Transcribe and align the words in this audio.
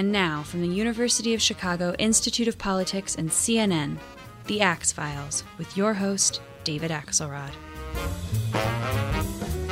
And 0.00 0.12
now, 0.12 0.42
from 0.42 0.62
the 0.62 0.66
University 0.66 1.34
of 1.34 1.42
Chicago 1.42 1.94
Institute 1.98 2.48
of 2.48 2.56
Politics 2.56 3.16
and 3.16 3.28
CNN, 3.28 3.98
The 4.46 4.62
Axe 4.62 4.92
Files, 4.92 5.44
with 5.58 5.76
your 5.76 5.92
host, 5.92 6.40
David 6.64 6.90
Axelrod. 6.90 7.50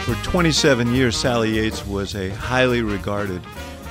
For 0.01 0.15
27 0.31 0.93
years, 0.93 1.17
Sally 1.17 1.55
Yates 1.55 1.87
was 1.87 2.15
a 2.15 2.29
highly 2.29 2.83
regarded 2.83 3.43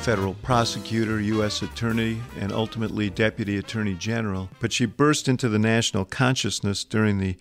federal 0.02 0.36
prosecutor, 0.36 1.20
U.S. 1.20 1.64
attorney, 1.64 2.22
and 2.40 2.52
ultimately 2.52 3.10
deputy 3.10 3.58
attorney 3.58 3.96
general. 3.96 4.48
But 4.60 4.72
she 4.72 4.86
burst 4.86 5.28
into 5.28 5.50
the 5.50 5.58
national 5.58 6.06
consciousness 6.06 6.84
during 6.84 7.18
the 7.18 7.36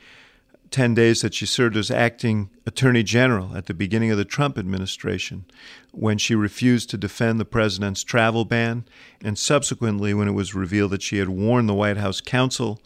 10 0.71 0.95
days 0.95 1.23
that 1.23 1.35
she 1.35 1.47
served 1.47 1.77
as 1.77 1.91
acting 1.91 2.51
attorney 2.67 3.03
general 3.03 3.57
at 3.57 3.67
the 3.67 3.75
beginning 3.75 4.11
of 4.11 4.19
the 4.19 4.25
Trump 4.25 4.59
administration, 4.59 5.45
when 5.93 6.19
she 6.19 6.35
refused 6.35 6.91
to 6.91 6.97
defend 6.97 7.39
the 7.39 7.45
president's 7.45 8.03
travel 8.03 8.45
ban, 8.45 8.85
and 9.23 9.39
subsequently 9.39 10.13
when 10.13 10.29
it 10.29 10.33
was 10.33 10.55
revealed 10.55 10.91
that 10.91 11.03
she 11.03 11.19
had 11.19 11.29
warned 11.29 11.69
the 11.69 11.75
White 11.75 11.97
House 11.97 12.21
counsel 12.21 12.81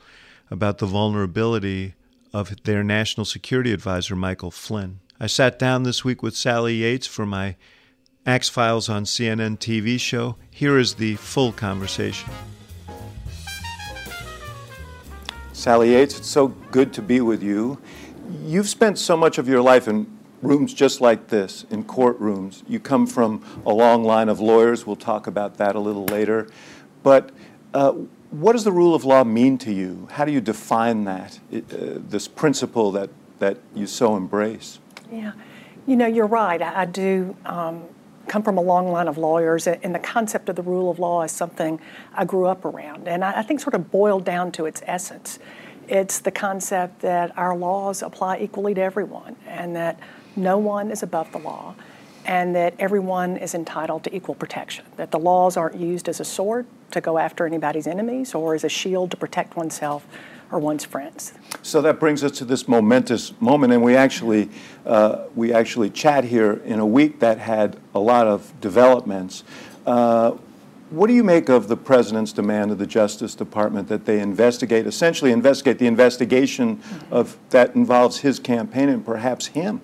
about 0.51 0.79
the 0.79 0.87
vulnerability 0.87 1.95
of 2.33 2.63
their 2.65 2.85
national 2.85 3.25
security 3.25 3.73
advisor, 3.73 4.15
Michael 4.15 4.51
Flynn. 4.51 5.01
I 5.19 5.27
sat 5.27 5.59
down 5.59 5.83
this 5.83 6.05
week 6.05 6.23
with 6.23 6.37
Sally 6.37 6.77
Yates 6.77 7.07
for 7.07 7.27
my 7.27 7.57
Axe 8.25 8.49
Files 8.49 8.89
on 8.89 9.05
CNN 9.05 9.59
TV 9.59 9.99
show. 9.99 10.37
Here 10.51 10.79
is 10.79 10.95
the 10.95 11.17
full 11.17 11.53
conversation. 11.53 12.31
Sally 15.61 15.93
Yates, 15.93 16.17
it's 16.17 16.31
so 16.31 16.49
good 16.49 16.91
to 16.95 17.03
be 17.03 17.21
with 17.21 17.43
you. 17.43 17.79
You've 18.47 18.67
spent 18.67 18.99
so 18.99 19.15
much 19.15 19.37
of 19.37 19.47
your 19.47 19.61
life 19.61 19.89
in 19.89 20.07
rooms 20.41 20.73
just 20.73 21.03
like 21.03 21.29
this, 21.29 21.67
in 21.69 21.85
courtrooms. 21.85 22.63
You 22.67 22.81
come 22.81 23.07
from 23.07 23.45
a 23.67 23.71
long 23.71 24.03
line 24.03 24.31
of 24.31 24.41
lawyers. 24.41 24.87
We'll 24.87 24.97
talk 24.97 25.27
about 25.27 25.59
that 25.59 25.77
a 25.77 25.79
little 25.79 26.07
later. 26.07 26.49
But 27.03 27.31
uh, 27.75 27.93
what 28.31 28.53
does 28.53 28.65
the 28.65 28.73
rule 28.73 28.95
of 28.95 29.05
law 29.05 29.23
mean 29.23 29.59
to 29.59 29.71
you? 29.71 30.09
How 30.13 30.25
do 30.25 30.33
you 30.33 30.41
define 30.41 31.05
that, 31.05 31.39
uh, 31.53 31.61
this 32.09 32.27
principle 32.27 32.91
that, 32.93 33.11
that 33.39 33.59
you 33.75 33.87
so 33.87 34.17
embrace? 34.17 34.79
Yeah, 35.13 35.33
you 35.87 35.95
know, 35.95 36.07
you're 36.07 36.27
right. 36.27 36.63
I, 36.63 36.81
I 36.81 36.85
do 36.87 37.37
um, 37.45 37.85
come 38.31 38.45
from 38.45 38.57
a 38.57 38.63
long 38.63 38.93
line 38.93 39.09
of 39.09 39.19
lawyers, 39.19 39.67
and 39.67 39.93
the 39.93 39.99
concept 39.99 40.49
of 40.49 40.55
the 40.55 40.63
rule 40.63 40.89
of 40.89 41.01
law 41.01 41.23
is 41.23 41.33
something 41.33 41.81
I 42.15 42.25
grew 42.25 42.47
up 42.47 42.65
around. 42.65 43.09
And 43.09 43.25
I, 43.25 43.43
think 43.43 43.59
sort 43.59 43.75
of 43.75 43.91
boiled 43.91 44.25
down 44.25 44.53
to 44.53 44.67
its 44.67 44.83
essence. 44.87 45.41
It's 45.89 46.21
the 46.21 46.31
concept 46.31 47.01
that 47.01 47.37
our 47.37 47.57
laws 47.57 48.03
apply 48.03 48.39
equally 48.39 48.73
to 48.75 48.81
everyone, 48.81 49.35
and 49.49 49.75
that 49.75 49.99
no 50.37 50.59
one 50.59 50.93
is 50.93 51.03
above 51.03 51.33
the 51.33 51.39
law, 51.39 51.75
and 52.25 52.55
that 52.55 52.75
everyone 52.79 53.37
is 53.37 53.53
entitled 53.53 54.05
to 54.05 54.15
equal 54.15 54.37
protection. 54.37 54.85
That 54.97 55.11
the 55.11 55.19
laws 55.19 55.57
aren't 55.57 55.75
used 55.75 56.09
as 56.09 56.21
a 56.21 56.25
sword 56.25 56.67
to 56.93 57.01
go 57.01 57.19
after 57.19 57.47
anybody's 57.47 57.89
enemies 57.89 58.33
or 58.33 58.55
as 58.55 58.63
a 58.63 58.69
shield 58.69 59.11
to 59.11 59.17
protect 59.17 59.57
oneself 59.57 60.07
or 60.53 60.59
one's 60.59 60.85
friends. 60.85 61.33
So 61.63 61.81
that 61.83 62.01
brings 62.01 62.25
us 62.25 62.33
to 62.39 62.45
this 62.45 62.67
momentous 62.67 63.33
moment, 63.41 63.73
and 63.73 63.83
we 63.83 63.97
actually 63.97 64.51
uh, 64.87 65.27
we 65.35 65.53
actually 65.53 65.91
chat 65.91 66.25
here 66.25 66.55
in 66.65 66.81
a 66.81 66.87
week 66.87 67.21
that 67.21 67.39
had 67.39 67.79
a 67.95 68.01
lot 68.01 68.27
of 68.27 68.53
developments. 68.61 69.45
Uh, 69.87 70.33
what 70.91 71.07
do 71.07 71.13
you 71.13 71.23
make 71.23 71.49
of 71.49 71.69
the 71.69 71.77
president's 71.77 72.33
demand 72.33 72.73
of 72.73 72.79
the 72.79 72.87
Justice 72.87 73.37
Department 73.37 73.87
that 73.89 74.07
they 74.07 74.19
investigate, 74.19 74.87
essentially 74.87 75.31
investigate 75.31 75.79
the 75.79 75.87
investigation 75.87 76.83
of 77.13 77.39
that 77.51 77.77
involves 77.77 78.19
his 78.19 78.41
campaign 78.41 78.89
and 78.89 79.05
perhaps 79.05 79.47
him? 79.47 79.81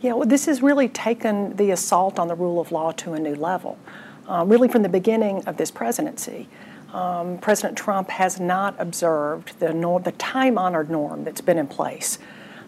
Yeah, 0.00 0.14
well, 0.14 0.26
this 0.26 0.46
has 0.46 0.62
really 0.62 0.88
taken 0.88 1.56
the 1.56 1.72
assault 1.72 2.18
on 2.18 2.28
the 2.28 2.34
rule 2.34 2.58
of 2.58 2.72
law 2.72 2.92
to 2.92 3.12
a 3.12 3.18
new 3.18 3.34
level. 3.34 3.78
Um, 4.26 4.48
really, 4.48 4.68
from 4.68 4.82
the 4.82 4.88
beginning 4.88 5.44
of 5.44 5.58
this 5.58 5.70
presidency, 5.70 6.48
um, 6.92 7.38
President 7.38 7.78
Trump 7.78 8.10
has 8.10 8.40
not 8.40 8.74
observed 8.78 9.58
the, 9.60 9.68
the 10.02 10.12
time 10.12 10.58
honored 10.58 10.90
norm 10.90 11.24
that's 11.24 11.40
been 11.40 11.58
in 11.58 11.66
place, 11.66 12.18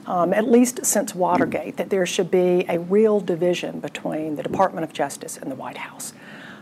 um, 0.06 0.33
at 0.33 0.49
least 0.49 0.84
since 0.84 1.15
Watergate, 1.15 1.77
that 1.77 1.91
there 1.91 2.06
should 2.06 2.31
be 2.31 2.65
a 2.69 2.78
real 2.78 3.21
division 3.21 3.81
between 3.81 4.37
the 4.37 4.43
Department 4.43 4.84
of 4.84 4.93
Justice 4.93 5.37
and 5.37 5.50
the 5.50 5.55
White 5.55 5.78
House. 5.78 6.12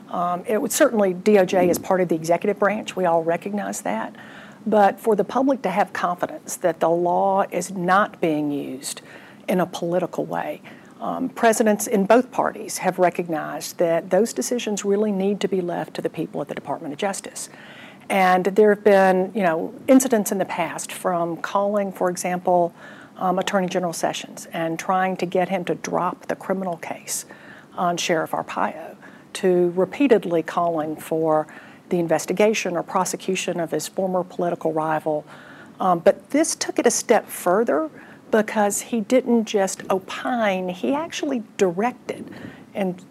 Um, 0.09 0.44
it 0.47 0.60
would 0.60 0.72
certainly, 0.72 1.15
DOJ 1.15 1.69
is 1.69 1.78
part 1.78 2.00
of 2.00 2.09
the 2.09 2.16
executive 2.16 2.59
branch, 2.59 2.97
we 2.97 3.04
all 3.04 3.22
recognize 3.22 3.82
that. 3.82 4.15
But 4.66 5.00
for 5.00 5.16
the 5.16 5.25
public 5.25 5.62
to 5.62 5.71
have 5.71 5.92
confidence 5.92 6.56
that 6.56 6.81
the 6.81 6.91
law 6.91 7.44
is 7.50 7.71
not 7.71 8.21
being 8.21 8.50
used 8.50 9.00
in 9.48 9.60
a 9.60 9.66
political 9.66 10.27
way, 10.27 10.60
um, 11.00 11.30
presidents 11.30 11.86
in 11.86 12.04
both 12.04 12.30
parties 12.30 12.78
have 12.78 12.98
recognized 12.98 13.78
that 13.78 14.10
those 14.10 14.32
decisions 14.32 14.84
really 14.84 15.10
need 15.10 15.40
to 15.40 15.48
be 15.48 15.60
left 15.60 15.94
to 15.94 16.02
the 16.02 16.10
people 16.10 16.40
at 16.42 16.48
the 16.48 16.54
Department 16.54 16.92
of 16.92 16.98
Justice. 16.98 17.48
And 18.10 18.44
there 18.44 18.74
have 18.74 18.84
been, 18.84 19.32
you 19.34 19.42
know, 19.42 19.72
incidents 19.88 20.30
in 20.30 20.38
the 20.38 20.44
past 20.44 20.92
from 20.92 21.38
calling, 21.38 21.92
for 21.92 22.10
example, 22.10 22.74
um, 23.16 23.38
Attorney 23.38 23.68
General 23.68 23.92
Sessions 23.92 24.46
and 24.52 24.78
trying 24.78 25.16
to 25.18 25.26
get 25.26 25.48
him 25.48 25.64
to 25.66 25.74
drop 25.76 26.26
the 26.26 26.36
criminal 26.36 26.76
case 26.78 27.24
on 27.76 27.96
Sheriff 27.96 28.32
Arpaio, 28.32 28.96
to 29.34 29.70
repeatedly 29.76 30.42
calling 30.42 30.96
for 30.96 31.46
the 31.88 31.98
investigation 31.98 32.76
or 32.76 32.82
prosecution 32.82 33.60
of 33.60 33.70
his 33.70 33.86
former 33.88 34.24
political 34.24 34.72
rival. 34.72 35.24
Um, 35.78 36.00
but 36.00 36.30
this 36.30 36.54
took 36.54 36.78
it 36.78 36.86
a 36.86 36.90
step 36.90 37.28
further 37.28 37.90
because 38.30 38.80
he 38.82 39.00
didn't 39.00 39.44
just 39.44 39.82
opine, 39.91 40.68
he 40.68 40.94
actually 40.94 41.42
directed. 41.56 42.30
And 42.74 43.02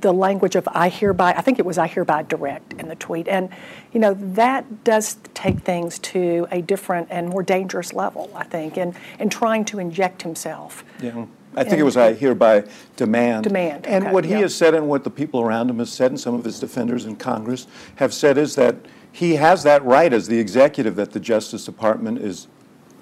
the 0.00 0.12
language 0.12 0.56
of 0.56 0.68
I 0.72 0.88
hereby, 0.88 1.32
I 1.34 1.40
think 1.40 1.58
it 1.58 1.66
was 1.66 1.78
I 1.78 1.86
hereby 1.86 2.24
direct 2.24 2.72
in 2.74 2.88
the 2.88 2.96
tweet. 2.96 3.28
And, 3.28 3.50
you 3.92 4.00
know, 4.00 4.14
that 4.14 4.84
does 4.84 5.16
take 5.34 5.60
things 5.60 5.98
to 6.00 6.46
a 6.50 6.60
different 6.60 7.08
and 7.10 7.28
more 7.28 7.42
dangerous 7.42 7.92
level, 7.92 8.30
I 8.34 8.44
think, 8.44 8.76
in, 8.76 8.94
in 9.18 9.30
trying 9.30 9.64
to 9.66 9.78
inject 9.78 10.22
himself. 10.22 10.84
Yeah. 11.00 11.26
I 11.58 11.64
think 11.64 11.78
it 11.78 11.84
was 11.84 11.96
I 11.96 12.12
hereby 12.12 12.64
demand. 12.96 13.44
Demand. 13.44 13.86
And 13.86 14.04
okay, 14.04 14.12
what 14.12 14.24
he 14.26 14.32
yeah. 14.32 14.40
has 14.40 14.54
said 14.54 14.74
and 14.74 14.88
what 14.88 15.04
the 15.04 15.10
people 15.10 15.40
around 15.40 15.70
him 15.70 15.78
have 15.78 15.88
said 15.88 16.10
and 16.10 16.20
some 16.20 16.34
of 16.34 16.44
his 16.44 16.60
defenders 16.60 17.06
in 17.06 17.16
Congress 17.16 17.66
have 17.96 18.12
said 18.12 18.36
is 18.36 18.56
that 18.56 18.76
he 19.10 19.36
has 19.36 19.62
that 19.62 19.82
right 19.82 20.12
as 20.12 20.28
the 20.28 20.38
executive 20.38 20.96
that 20.96 21.12
the 21.12 21.20
Justice 21.20 21.64
Department 21.64 22.18
is 22.18 22.48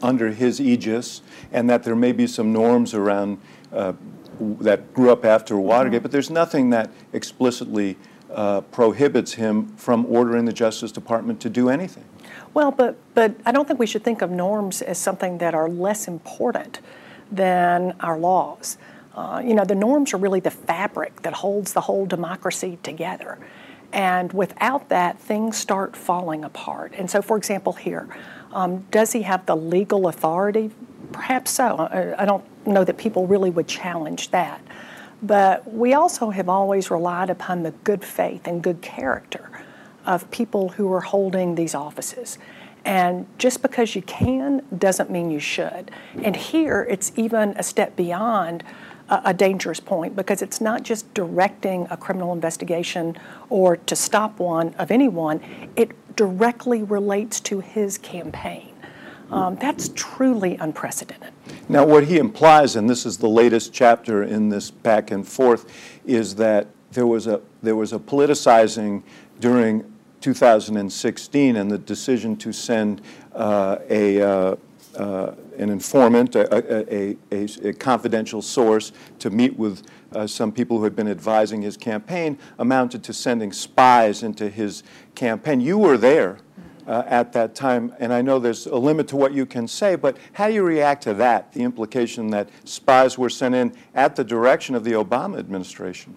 under 0.04 0.31
his 0.31 0.60
aegis, 0.60 1.22
and 1.50 1.69
that 1.70 1.82
there 1.82 1.97
may 1.97 2.12
be 2.12 2.26
some 2.26 2.53
norms 2.53 2.94
around 2.94 3.38
uh, 3.72 3.94
that 4.60 4.92
grew 4.92 5.10
up 5.10 5.25
after 5.25 5.56
Watergate, 5.56 6.03
but 6.03 6.12
there's 6.12 6.31
nothing 6.31 6.70
that 6.70 6.91
explicitly 7.12 7.97
uh, 8.31 8.60
prohibits 8.60 9.34
him 9.34 9.69
from 9.76 10.04
ordering 10.06 10.44
the 10.44 10.53
Justice 10.53 10.93
Department 10.93 11.41
to 11.41 11.48
do 11.48 11.69
anything. 11.69 12.04
Well, 12.53 12.70
but 12.70 12.97
but 13.14 13.34
I 13.47 13.53
don't 13.53 13.66
think 13.66 13.81
we 13.81 13.87
should 13.87 14.04
think 14.04 14.22
of 14.22 14.31
norms 14.31 14.82
as 14.82 14.98
something 14.98 15.38
that 15.38 15.54
are 15.54 15.69
less 15.69 16.06
important 16.06 16.81
than 17.32 17.94
our 18.00 18.19
laws. 18.19 18.76
Uh, 19.14 19.40
you 19.44 19.55
know, 19.55 19.64
the 19.64 19.75
norms 19.75 20.12
are 20.12 20.17
really 20.17 20.40
the 20.40 20.50
fabric 20.50 21.23
that 21.23 21.32
holds 21.32 21.73
the 21.73 21.81
whole 21.81 22.05
democracy 22.06 22.78
together. 22.82 23.38
And 23.93 24.32
without 24.32 24.88
that, 24.88 25.20
things 25.20 25.56
start 25.56 25.96
falling 25.96 26.43
apart. 26.44 26.93
And 26.99 27.08
so, 27.08 27.23
for 27.23 27.37
example, 27.37 27.73
here, 27.75 28.08
um, 28.54 28.86
does 28.90 29.12
he 29.12 29.22
have 29.22 29.44
the 29.46 29.56
legal 29.56 30.08
authority? 30.08 30.70
Perhaps 31.12 31.50
so. 31.50 31.76
I, 31.76 32.22
I 32.22 32.24
don't 32.24 32.44
know 32.66 32.84
that 32.84 32.96
people 32.96 33.26
really 33.26 33.50
would 33.50 33.68
challenge 33.68 34.30
that. 34.30 34.60
But 35.22 35.72
we 35.72 35.94
also 35.94 36.30
have 36.30 36.48
always 36.48 36.90
relied 36.90 37.30
upon 37.30 37.62
the 37.62 37.70
good 37.70 38.04
faith 38.04 38.46
and 38.46 38.62
good 38.62 38.82
character 38.82 39.50
of 40.06 40.30
people 40.30 40.70
who 40.70 40.92
are 40.92 41.00
holding 41.00 41.54
these 41.54 41.74
offices. 41.74 42.38
And 42.84 43.26
just 43.38 43.62
because 43.62 43.96
you 43.96 44.02
can 44.02 44.62
doesn't 44.76 45.10
mean 45.10 45.30
you 45.30 45.40
should. 45.40 45.90
And 46.22 46.36
here 46.36 46.86
it's 46.90 47.12
even 47.16 47.50
a 47.56 47.62
step 47.62 47.96
beyond 47.96 48.62
a, 49.08 49.22
a, 49.26 49.34
dangerous 49.34 49.80
point 49.80 50.14
because 50.14 50.42
it's 50.42 50.60
not 50.60 50.82
just 50.82 51.12
directing 51.14 51.86
a 51.90 51.96
criminal 51.96 52.32
investigation 52.32 53.16
or 53.48 53.76
to 53.76 53.96
stop 53.96 54.38
one 54.38 54.74
of 54.74 54.90
anyone, 54.90 55.40
it 55.76 55.92
directly 56.16 56.82
relates 56.82 57.40
to 57.40 57.61
his 57.61 57.99
campaign. 57.99 58.75
Um, 59.31 59.56
that's 59.56 59.90
truly 59.94 60.56
unprecedented. 60.56 61.32
Now, 61.69 61.84
what 61.84 62.05
he 62.05 62.19
implies, 62.19 62.76
and 62.76 62.88
this 62.88 63.06
is 63.06 63.19
the 63.19 63.28
latest 63.28 63.72
chapter 63.72 64.22
in 64.22 64.49
this 64.49 64.70
back 64.70 65.11
and 65.11 65.26
forth, 65.26 65.99
is 66.06 66.34
that 66.37 66.69
there 66.93 67.06
was 67.06 67.26
a 67.26 67.40
there 67.62 67.75
was 67.75 67.93
a 67.93 67.99
politicizing 67.99 69.02
during 69.40 69.90
2016 70.20 71.56
and 71.56 71.70
the 71.70 71.78
decision 71.78 72.37
to 72.37 72.52
send 72.52 73.02
uh, 73.32 73.78
a 73.90 74.22
uh, 74.22 74.56
uh, 74.96 75.34
an 75.58 75.70
informant, 75.70 76.37
a, 76.37 76.46
a, 76.55 77.16
a, 77.32 77.69
a, 77.69 77.72
confidential 77.72 78.40
source, 78.40 78.93
to 79.19 79.31
meet 79.31 79.58
with 79.58 79.82
uh, 80.14 80.26
some 80.26 80.52
people 80.52 80.78
who 80.78 80.84
had 80.84 80.96
been 80.96 81.08
advising 81.08 81.62
his 81.62 81.76
campaign, 81.76 82.38
amounted 82.58 83.02
to 83.05 83.12
sending 83.12 83.52
spies 83.52 84.22
into 84.22 84.49
his 84.49 84.82
campaign. 85.14 85.61
You 85.61 85.78
were 85.78 85.96
there 85.96 86.38
uh, 86.87 87.02
at 87.06 87.32
that 87.32 87.55
time, 87.55 87.94
and 87.99 88.12
I 88.12 88.22
know 88.22 88.38
there's 88.38 88.66
a 88.66 88.76
limit 88.76 89.08
to 89.08 89.16
what 89.16 89.32
you 89.32 89.46
can 89.46 89.66
say, 89.66 89.96
but 89.96 90.16
how 90.32 90.49
do 90.49 90.55
you 90.55 90.62
react 90.62 91.02
to 91.05 91.14
that, 91.14 91.52
the 91.52 91.62
implication 91.62 92.28
that 92.31 92.49
spies 92.64 93.19
were 93.19 93.31
sent 93.31 93.55
in 93.55 93.75
at 93.94 94.16
the 94.16 94.25
direction 94.25 94.75
of 94.75 94.84
the 94.84 94.93
Obama 94.93 95.38
administration? 95.38 96.14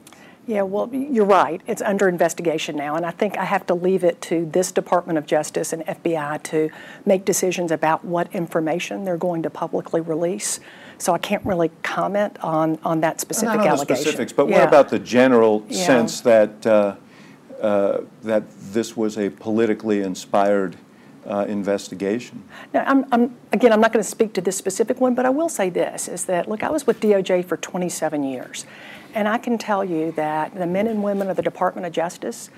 Yeah, 0.48 0.62
well, 0.62 0.90
you're 0.94 1.26
right. 1.26 1.62
It's 1.68 1.82
under 1.82 2.08
investigation 2.08 2.78
now, 2.78 2.96
and 2.96 3.06
I 3.06 3.12
think 3.12 3.38
I 3.38 3.44
have 3.44 3.66
to 3.66 3.74
leave 3.74 4.06
it 4.06 4.22
to 4.24 4.46
this 4.46 4.72
Department 4.72 5.18
of 5.18 5.26
Justice 5.26 5.74
and 5.74 5.86
FBI 5.86 6.42
to 6.44 6.70
make 7.06 7.26
decisions 7.26 7.70
about 7.70 8.06
what 8.06 8.34
information 8.34 9.04
they're 9.04 9.18
going 9.18 9.44
to 9.44 9.50
publicly 9.50 10.00
release. 10.00 10.62
So 11.00 11.14
I 11.14 11.18
can't 11.18 11.46
really 11.46 11.70
comment 11.84 12.38
on, 12.42 12.80
on 12.84 13.02
that 13.02 13.22
specific 13.22 13.58
Not 13.58 13.68
allegation. 13.68 13.88
The 13.88 14.02
specifics, 14.02 14.34
but 14.34 14.50
yeah. 14.50 14.60
what 14.60 14.68
about 14.68 14.90
the 14.90 15.00
general 15.00 15.66
yeah. 15.70 15.86
sense 15.86 16.22
that 16.22 16.66
uh, 16.66 16.96
uh, 17.62 18.02
that 18.24 18.44
this 18.72 18.98
was 18.98 19.18
a 19.18 19.30
politically 19.30 20.02
inspired 20.02 20.76
uh, 21.26 21.46
investigation? 21.48 22.44
Now, 22.74 22.84
I'm, 22.88 23.06
I'm, 23.12 23.36
again, 23.52 23.72
I'm 23.72 23.82
not 23.82 23.94
going 23.94 24.04
to 24.04 24.10
speak 24.10 24.34
to 24.34 24.42
this 24.42 24.58
specific 24.58 25.00
one, 25.00 25.14
but 25.14 25.26
I 25.26 25.30
will 25.30 25.50
say 25.50 25.70
this: 25.70 26.08
is 26.08 26.26
that 26.26 26.50
look, 26.50 26.64
I 26.64 26.70
was 26.70 26.88
with 26.88 27.00
DOJ 27.00 27.46
for 27.46 27.58
27 27.58 28.24
years. 28.24 28.66
And 29.14 29.28
I 29.28 29.38
can 29.40 29.58
tell 29.58 29.84
you 29.84 30.12
that 30.12 30.54
the 30.54 30.68
men 30.68 30.86
and 30.86 31.02
women 31.04 31.30
of 31.30 31.38
the 31.38 31.42
Department 31.42 31.88
of 31.88 31.94
Justice 31.94 32.52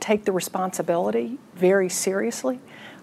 take 0.00 0.24
the 0.24 0.32
responsibility 0.32 1.38
very 1.54 1.88
seriously. 1.88 2.60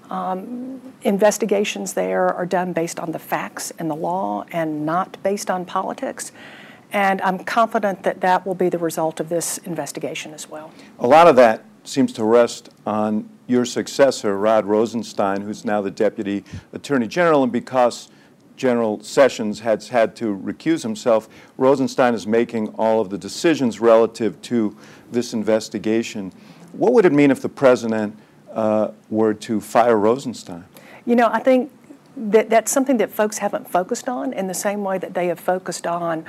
Um, 0.10 0.82
investigations 1.04 1.94
there 1.94 2.34
are 2.34 2.46
done 2.46 2.74
based 2.74 3.00
on 3.00 3.12
the 3.12 3.20
facts 3.20 3.72
and 3.80 3.90
the 3.90 3.96
law 3.96 4.46
and 4.52 4.86
not 4.86 5.18
based 5.24 5.50
on 5.50 5.66
politics. 5.66 6.32
And 6.92 7.22
I'm 7.22 7.40
confident 7.40 8.04
that 8.04 8.22
that 8.22 8.46
will 8.46 8.56
be 8.56 8.70
the 8.70 8.78
result 8.78 9.20
of 9.20 9.30
this 9.30 9.58
investigation 9.60 10.34
as 10.34 10.50
well. 10.50 10.72
A 11.00 11.08
lot 11.08 11.28
of 11.28 11.36
that 11.38 11.66
seems 11.84 12.14
to 12.14 12.24
rest 12.24 12.70
on 12.86 13.30
your 13.48 13.66
successor, 13.66 14.38
Rod 14.38 14.66
Rosenstein, 14.66 15.42
who's 15.42 15.66
now 15.66 15.82
the 15.82 15.92
Deputy 15.92 16.44
Attorney 16.72 17.08
General, 17.08 17.44
and 17.44 17.52
because 17.52 18.10
General 18.56 19.02
Sessions 19.02 19.60
has 19.62 19.90
had 19.90 20.16
to 20.18 20.38
recuse 20.38 20.84
himself. 20.84 21.28
Rosenstein 21.58 22.14
is 22.14 22.28
making 22.28 22.70
all 22.76 23.02
of 23.02 23.10
the 23.10 23.18
decisions 23.18 23.80
relative 23.80 24.40
to 24.44 24.78
this 25.12 25.34
investigation. 25.34 26.32
What 26.72 26.94
would 26.94 27.06
it 27.06 27.14
mean 27.14 27.32
if 27.32 27.42
the 27.42 27.50
president 27.50 28.18
uh, 28.54 28.92
were 29.10 29.34
to 29.34 29.60
fire 29.60 29.98
Rosenstein? 29.98 30.66
You 31.06 31.16
know, 31.16 31.30
I 31.32 31.40
think 31.40 31.72
that 32.16 32.50
that's 32.50 32.72
something 32.72 32.98
that 32.98 33.12
folks 33.12 33.40
haven't 33.40 33.70
focused 33.70 34.08
on 34.08 34.34
in 34.34 34.48
the 34.48 34.54
same 34.54 34.84
way 34.84 34.98
that 34.98 35.14
they 35.14 35.28
have 35.28 35.40
focused 35.40 35.88
on 35.88 36.26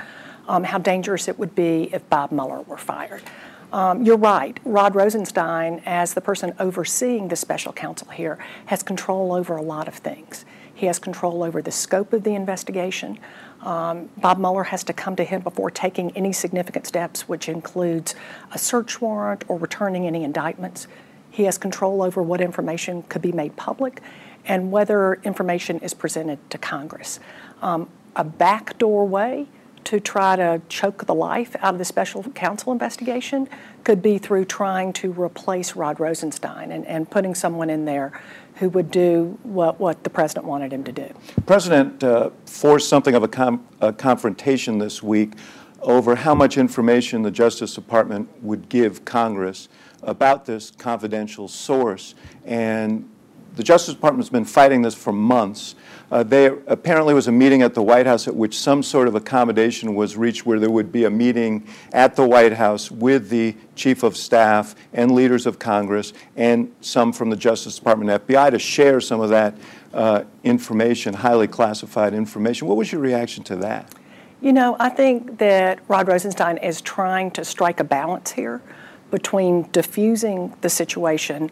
um, 0.47 0.63
how 0.63 0.77
dangerous 0.77 1.27
it 1.27 1.39
would 1.39 1.55
be 1.55 1.89
if 1.93 2.07
Bob 2.09 2.31
Mueller 2.31 2.61
were 2.61 2.77
fired. 2.77 3.23
Um, 3.71 4.03
you're 4.03 4.17
right. 4.17 4.59
Rod 4.63 4.95
Rosenstein, 4.95 5.81
as 5.85 6.13
the 6.13 6.21
person 6.21 6.53
overseeing 6.59 7.27
the 7.27 7.35
special 7.35 7.73
counsel 7.73 8.09
here, 8.09 8.37
has 8.67 8.83
control 8.83 9.33
over 9.33 9.55
a 9.57 9.61
lot 9.61 9.87
of 9.87 9.95
things. 9.95 10.45
He 10.73 10.85
has 10.85 10.99
control 10.99 11.43
over 11.43 11.61
the 11.61 11.71
scope 11.71 12.13
of 12.13 12.23
the 12.23 12.35
investigation. 12.35 13.17
Um, 13.61 14.09
Bob 14.17 14.37
Mueller 14.37 14.63
has 14.63 14.83
to 14.85 14.93
come 14.93 15.15
to 15.15 15.23
him 15.23 15.41
before 15.41 15.71
taking 15.71 16.11
any 16.11 16.31
significant 16.31 16.85
steps, 16.85 17.27
which 17.27 17.49
includes 17.49 18.13
a 18.51 18.57
search 18.57 19.01
warrant 19.01 19.43
or 19.47 19.57
returning 19.57 20.05
any 20.05 20.23
indictments. 20.23 20.87
He 21.35 21.43
has 21.43 21.57
control 21.57 22.01
over 22.01 22.23
what 22.23 22.39
information 22.39 23.03
could 23.03 23.21
be 23.21 23.33
made 23.33 23.57
public 23.57 24.01
and 24.45 24.71
whether 24.71 25.15
information 25.15 25.79
is 25.79 25.93
presented 25.93 26.39
to 26.49 26.57
Congress. 26.57 27.19
Um, 27.61 27.89
a 28.15 28.23
backdoor 28.23 29.05
way 29.05 29.47
to 29.83 29.99
try 29.99 30.37
to 30.37 30.61
choke 30.69 31.05
the 31.07 31.13
life 31.13 31.57
out 31.59 31.73
of 31.73 31.77
the 31.77 31.83
special 31.83 32.23
counsel 32.23 32.71
investigation 32.71 33.49
could 33.83 34.01
be 34.01 34.17
through 34.17 34.45
trying 34.45 34.93
to 34.93 35.11
replace 35.11 35.75
Rod 35.75 35.99
Rosenstein 35.99 36.71
and, 36.71 36.85
and 36.85 37.11
putting 37.11 37.35
someone 37.35 37.69
in 37.69 37.83
there 37.83 38.17
who 38.55 38.69
would 38.69 38.89
do 38.89 39.37
what, 39.43 39.77
what 39.77 40.05
the 40.05 40.09
president 40.09 40.45
wanted 40.45 40.71
him 40.71 40.85
to 40.85 40.93
do. 40.93 41.13
The 41.35 41.41
president 41.41 42.01
uh, 42.01 42.29
forced 42.45 42.87
something 42.87 43.13
of 43.13 43.23
a, 43.23 43.27
com- 43.27 43.67
a 43.81 43.91
confrontation 43.91 44.77
this 44.77 45.03
week 45.03 45.33
over 45.81 46.15
how 46.15 46.33
much 46.33 46.57
information 46.57 47.23
the 47.23 47.31
Justice 47.31 47.75
Department 47.75 48.29
would 48.41 48.69
give 48.69 49.03
Congress 49.03 49.67
about 50.05 50.45
this 50.45 50.71
confidential 50.71 51.47
source. 51.47 52.15
And 52.45 53.09
the 53.55 53.63
Justice 53.63 53.93
Department's 53.93 54.29
been 54.29 54.45
fighting 54.45 54.81
this 54.81 54.95
for 54.95 55.13
months. 55.13 55.75
Uh, 56.11 56.23
there 56.23 56.59
apparently 56.67 57.13
was 57.13 57.27
a 57.27 57.31
meeting 57.31 57.61
at 57.61 57.73
the 57.73 57.81
White 57.81 58.05
House 58.05 58.27
at 58.27 58.35
which 58.35 58.59
some 58.59 58.83
sort 58.83 59.07
of 59.07 59.15
accommodation 59.15 59.95
was 59.95 60.17
reached 60.17 60.45
where 60.45 60.59
there 60.59 60.69
would 60.69 60.91
be 60.91 61.05
a 61.05 61.09
meeting 61.09 61.65
at 61.93 62.15
the 62.15 62.27
White 62.27 62.53
House 62.53 62.91
with 62.91 63.29
the 63.29 63.55
Chief 63.75 64.03
of 64.03 64.15
Staff 64.17 64.75
and 64.93 65.11
leaders 65.11 65.45
of 65.45 65.57
Congress 65.57 66.13
and 66.35 66.71
some 66.81 67.11
from 67.11 67.29
the 67.29 67.35
Justice 67.35 67.77
Department 67.77 68.27
FBI 68.27 68.51
to 68.51 68.59
share 68.59 68.99
some 68.99 69.21
of 69.21 69.29
that 69.29 69.57
uh, 69.93 70.23
information, 70.43 71.13
highly 71.13 71.47
classified 71.47 72.13
information. 72.13 72.67
What 72.67 72.77
was 72.77 72.91
your 72.91 73.01
reaction 73.01 73.43
to 73.45 73.55
that? 73.57 73.93
You 74.41 74.53
know, 74.53 74.75
I 74.79 74.89
think 74.89 75.39
that 75.39 75.79
Rod 75.87 76.07
Rosenstein 76.07 76.57
is 76.57 76.81
trying 76.81 77.31
to 77.31 77.45
strike 77.45 77.79
a 77.79 77.83
balance 77.85 78.31
here 78.31 78.61
between 79.11 79.63
diffusing 79.71 80.53
the 80.61 80.69
situation 80.69 81.51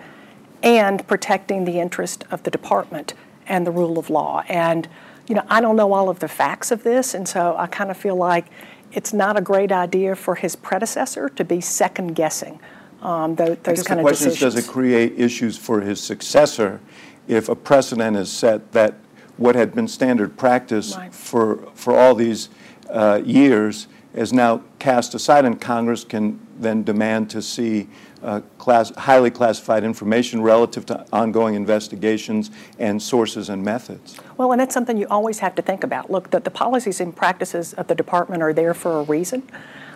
and 0.62 1.06
protecting 1.08 1.66
the 1.66 1.80
interest 1.80 2.24
of 2.32 2.44
the 2.44 2.52
department 2.52 3.14
and 3.48 3.68
the 3.68 3.72
rule 3.72 4.00
of 4.00 4.10
law. 4.10 4.44
And, 4.48 4.88
you 5.28 5.36
know, 5.36 5.44
I 5.50 5.62
don't 5.62 5.76
know 5.76 5.94
all 5.94 6.10
of 6.10 6.20
the 6.20 6.28
facts 6.28 6.72
of 6.72 6.84
this, 6.84 7.14
and 7.14 7.28
so 7.28 7.56
I 7.58 7.68
kind 7.68 7.92
of 7.92 7.98
feel 7.98 8.16
like 8.16 8.46
it's 8.94 9.14
not 9.14 9.38
a 9.38 9.42
great 9.42 9.72
idea 9.72 10.16
for 10.16 10.36
his 10.36 10.56
predecessor 10.56 11.30
to 11.30 11.44
be 11.44 11.60
second 11.60 12.16
guessing 12.16 12.60
um, 13.02 13.36
those, 13.36 13.58
those 13.64 13.84
kind 13.84 14.00
of 14.00 14.08
decisions. 14.08 14.40
does 14.40 14.56
it 14.56 14.70
create 14.70 15.20
issues 15.20 15.58
for 15.58 15.82
his 15.82 16.02
successor 16.02 16.80
if 17.28 17.50
a 17.50 17.56
precedent 17.56 18.16
is 18.16 18.32
set 18.32 18.72
that 18.72 18.96
what 19.38 19.56
had 19.56 19.74
been 19.74 19.88
standard 19.88 20.38
practice 20.38 20.96
right. 20.96 21.14
for, 21.14 21.58
for 21.74 21.98
all 21.98 22.16
these 22.16 22.50
uh, 22.90 23.22
years 23.26 23.88
is 24.14 24.32
now 24.32 24.62
cast 24.80 25.16
aside, 25.16 25.44
and 25.44 25.60
Congress 25.60 26.04
can 26.04 26.40
then 26.60 26.84
demand 26.84 27.30
to 27.32 27.42
see 27.42 27.88
uh, 28.22 28.42
class, 28.58 28.92
highly 28.96 29.30
classified 29.30 29.84
information 29.84 30.42
relative 30.42 30.86
to 30.86 31.06
ongoing 31.12 31.56
investigations 31.56 32.52
and 32.80 33.02
sources 33.02 33.50
and 33.50 33.64
methods. 33.64 34.18
Well, 34.38 34.52
and 34.52 34.62
that's 34.62 34.74
something 34.74 34.98
you 34.98 35.08
always 35.10 35.40
have 35.40 35.56
to 35.56 35.62
think 35.62 35.84
about. 35.84 36.10
Look, 36.10 36.30
the, 36.30 36.40
the 36.40 36.52
policies 36.52 37.02
and 37.02 37.16
practices 37.16 37.74
of 37.74 37.88
the 37.88 37.96
department 37.96 38.42
are 38.42 38.54
there 38.54 38.74
for 38.74 39.00
a 39.00 39.04
reason. 39.04 39.44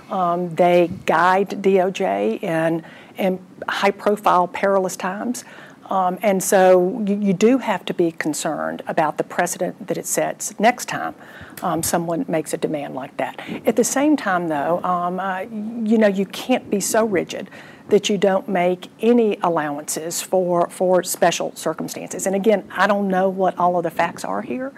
Um, 0.09 0.55
they 0.55 0.89
guide 1.05 1.49
DOJ 1.49 2.43
in, 2.43 2.83
in 3.17 3.39
high 3.67 3.91
profile, 3.91 4.47
perilous 4.47 4.95
times. 4.95 5.43
Um, 5.89 6.19
and 6.21 6.43
so 6.43 7.01
you, 7.07 7.15
you, 7.15 7.33
do 7.33 7.59
have 7.59 7.85
to 7.85 7.93
be 7.93 8.11
concerned 8.11 8.81
about 8.87 9.17
the 9.17 9.23
precedent 9.23 9.87
that 9.87 9.97
it 9.97 10.05
sets 10.05 10.57
next 10.59 10.85
time 10.89 11.15
um, 11.61 11.81
someone 11.81 12.25
makes 12.27 12.53
a 12.53 12.57
demand 12.57 12.93
like 12.93 13.15
that. 13.17 13.39
At 13.65 13.75
the 13.75 13.83
same 13.83 14.17
time, 14.17 14.47
though, 14.47 14.83
um, 14.83 15.19
uh, 15.19 15.41
you 15.41 15.97
know, 15.97 16.07
you 16.07 16.25
can't 16.25 16.69
be 16.69 16.79
so 16.79 17.05
rigid 17.05 17.49
that 17.89 18.09
you 18.09 18.17
don't 18.17 18.49
make 18.49 18.89
any 18.99 19.37
allowances 19.41 20.21
for, 20.21 20.69
for 20.69 21.03
special 21.03 21.55
circumstances. 21.55 22.27
And 22.27 22.35
again, 22.35 22.67
I 22.71 22.85
don't 22.87 23.07
know 23.07 23.29
what 23.29 23.57
all 23.57 23.77
of 23.77 23.83
the 23.83 23.91
facts 23.91 24.25
are 24.25 24.41
here. 24.41 24.73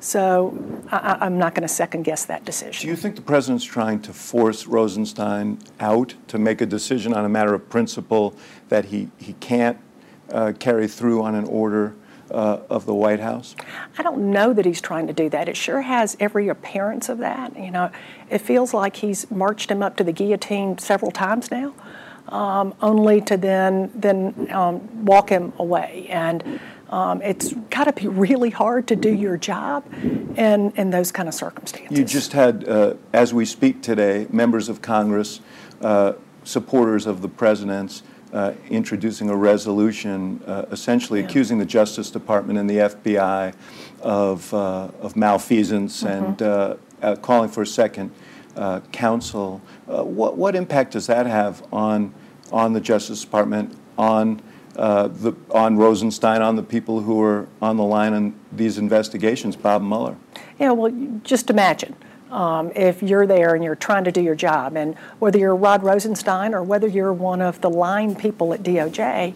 So 0.00 0.56
I, 0.92 1.26
am 1.26 1.38
not 1.38 1.54
going 1.54 1.66
to 1.66 1.72
second 1.72 2.04
guess 2.04 2.24
that 2.26 2.44
decision. 2.44 2.82
Do 2.82 2.88
you 2.88 2.96
think 2.96 3.16
the 3.16 3.22
president's 3.22 3.64
trying 3.64 4.00
to 4.02 4.12
force 4.12 4.66
Rosenstein 4.66 5.58
out 5.80 6.14
to 6.28 6.38
make 6.38 6.60
a 6.60 6.66
decision 6.66 7.14
on 7.14 7.24
a 7.24 7.28
matter 7.28 7.52
of 7.52 7.68
principle 7.68 8.34
that 8.68 8.86
he, 8.86 9.10
he 9.18 9.32
can't 9.34 9.78
uh, 10.32 10.52
carry 10.58 10.88
through 10.88 11.22
on 11.22 11.34
an 11.34 11.44
order 11.44 11.94
uh, 12.30 12.60
of 12.68 12.86
the 12.86 12.94
White 12.94 13.20
House? 13.20 13.56
I 13.96 14.02
don't 14.02 14.30
know 14.30 14.52
that 14.52 14.64
he's 14.64 14.80
trying 14.80 15.06
to 15.06 15.12
do 15.12 15.28
that. 15.30 15.48
It 15.48 15.56
sure 15.56 15.82
has 15.82 16.16
every 16.20 16.48
appearance 16.48 17.08
of 17.08 17.18
that. 17.18 17.58
You 17.58 17.70
know, 17.70 17.90
it 18.30 18.38
feels 18.38 18.74
like 18.74 18.96
he's 18.96 19.30
marched 19.30 19.70
him 19.70 19.82
up 19.82 19.96
to 19.96 20.04
the 20.04 20.12
guillotine 20.12 20.78
several 20.78 21.10
times 21.10 21.50
now 21.50 21.74
um, 22.28 22.74
only 22.80 23.20
to 23.22 23.36
then 23.36 23.90
then 23.94 24.48
um, 24.52 25.04
walk 25.04 25.30
him 25.30 25.52
away. 25.58 26.06
And 26.08 26.60
um, 26.90 27.20
it's 27.22 27.52
got 27.70 27.84
to 27.84 27.92
be 27.92 28.08
really 28.08 28.50
hard 28.50 28.88
to 28.88 28.96
do 28.96 29.12
your 29.12 29.36
job 29.36 29.84
in, 30.02 30.72
in 30.76 30.90
those 30.90 31.12
kind 31.12 31.28
of 31.28 31.34
circumstances. 31.34 31.98
You 31.98 32.04
just 32.04 32.32
had, 32.32 32.66
uh, 32.66 32.94
as 33.12 33.34
we 33.34 33.44
speak 33.44 33.82
today, 33.82 34.26
members 34.30 34.70
of 34.70 34.80
Congress, 34.80 35.40
uh, 35.82 36.14
supporters 36.44 37.06
of 37.06 37.20
the 37.20 37.28
president's, 37.28 38.02
uh, 38.32 38.52
introducing 38.70 39.30
a 39.30 39.36
resolution 39.36 40.42
uh, 40.46 40.66
essentially 40.70 41.20
yeah. 41.20 41.26
accusing 41.26 41.58
the 41.58 41.64
Justice 41.64 42.10
Department 42.10 42.58
and 42.58 42.68
the 42.68 42.76
FBI 42.76 43.54
of, 44.00 44.52
uh, 44.52 44.88
of 45.00 45.16
malfeasance 45.16 46.02
mm-hmm. 46.02 46.24
and 46.24 46.42
uh, 46.42 46.76
uh, 47.02 47.16
calling 47.16 47.48
for 47.48 47.62
a 47.62 47.66
second 47.66 48.10
uh, 48.56 48.80
counsel. 48.92 49.60
what, 49.86 50.36
what 50.36 50.56
impact 50.56 50.92
does 50.92 51.06
that 51.06 51.26
have 51.26 51.62
on, 51.72 52.12
on 52.52 52.72
the 52.72 52.80
Justice 52.80 53.20
Department, 53.20 53.76
on, 53.96 54.42
the, 54.74 55.34
on 55.50 55.76
Rosenstein, 55.76 56.42
on 56.42 56.56
the 56.56 56.62
people 56.62 57.00
who 57.00 57.22
are 57.22 57.48
on 57.62 57.76
the 57.76 57.84
line 57.84 58.14
in 58.14 58.34
these 58.52 58.78
investigations, 58.78 59.56
Bob 59.56 59.82
Mueller? 59.82 60.16
Yeah, 60.58 60.72
well, 60.72 60.92
just 61.22 61.50
imagine 61.50 61.94
um, 62.30 62.72
if 62.74 63.02
you're 63.02 63.26
there 63.26 63.54
and 63.54 63.64
you're 63.64 63.74
trying 63.74 64.04
to 64.04 64.12
do 64.12 64.20
your 64.20 64.34
job. 64.34 64.76
And 64.76 64.96
whether 65.18 65.38
you're 65.38 65.56
Rod 65.56 65.82
Rosenstein 65.82 66.54
or 66.54 66.62
whether 66.62 66.86
you're 66.86 67.12
one 67.12 67.40
of 67.40 67.60
the 67.60 67.70
line 67.70 68.14
people 68.14 68.52
at 68.52 68.62
DOJ 68.62 69.34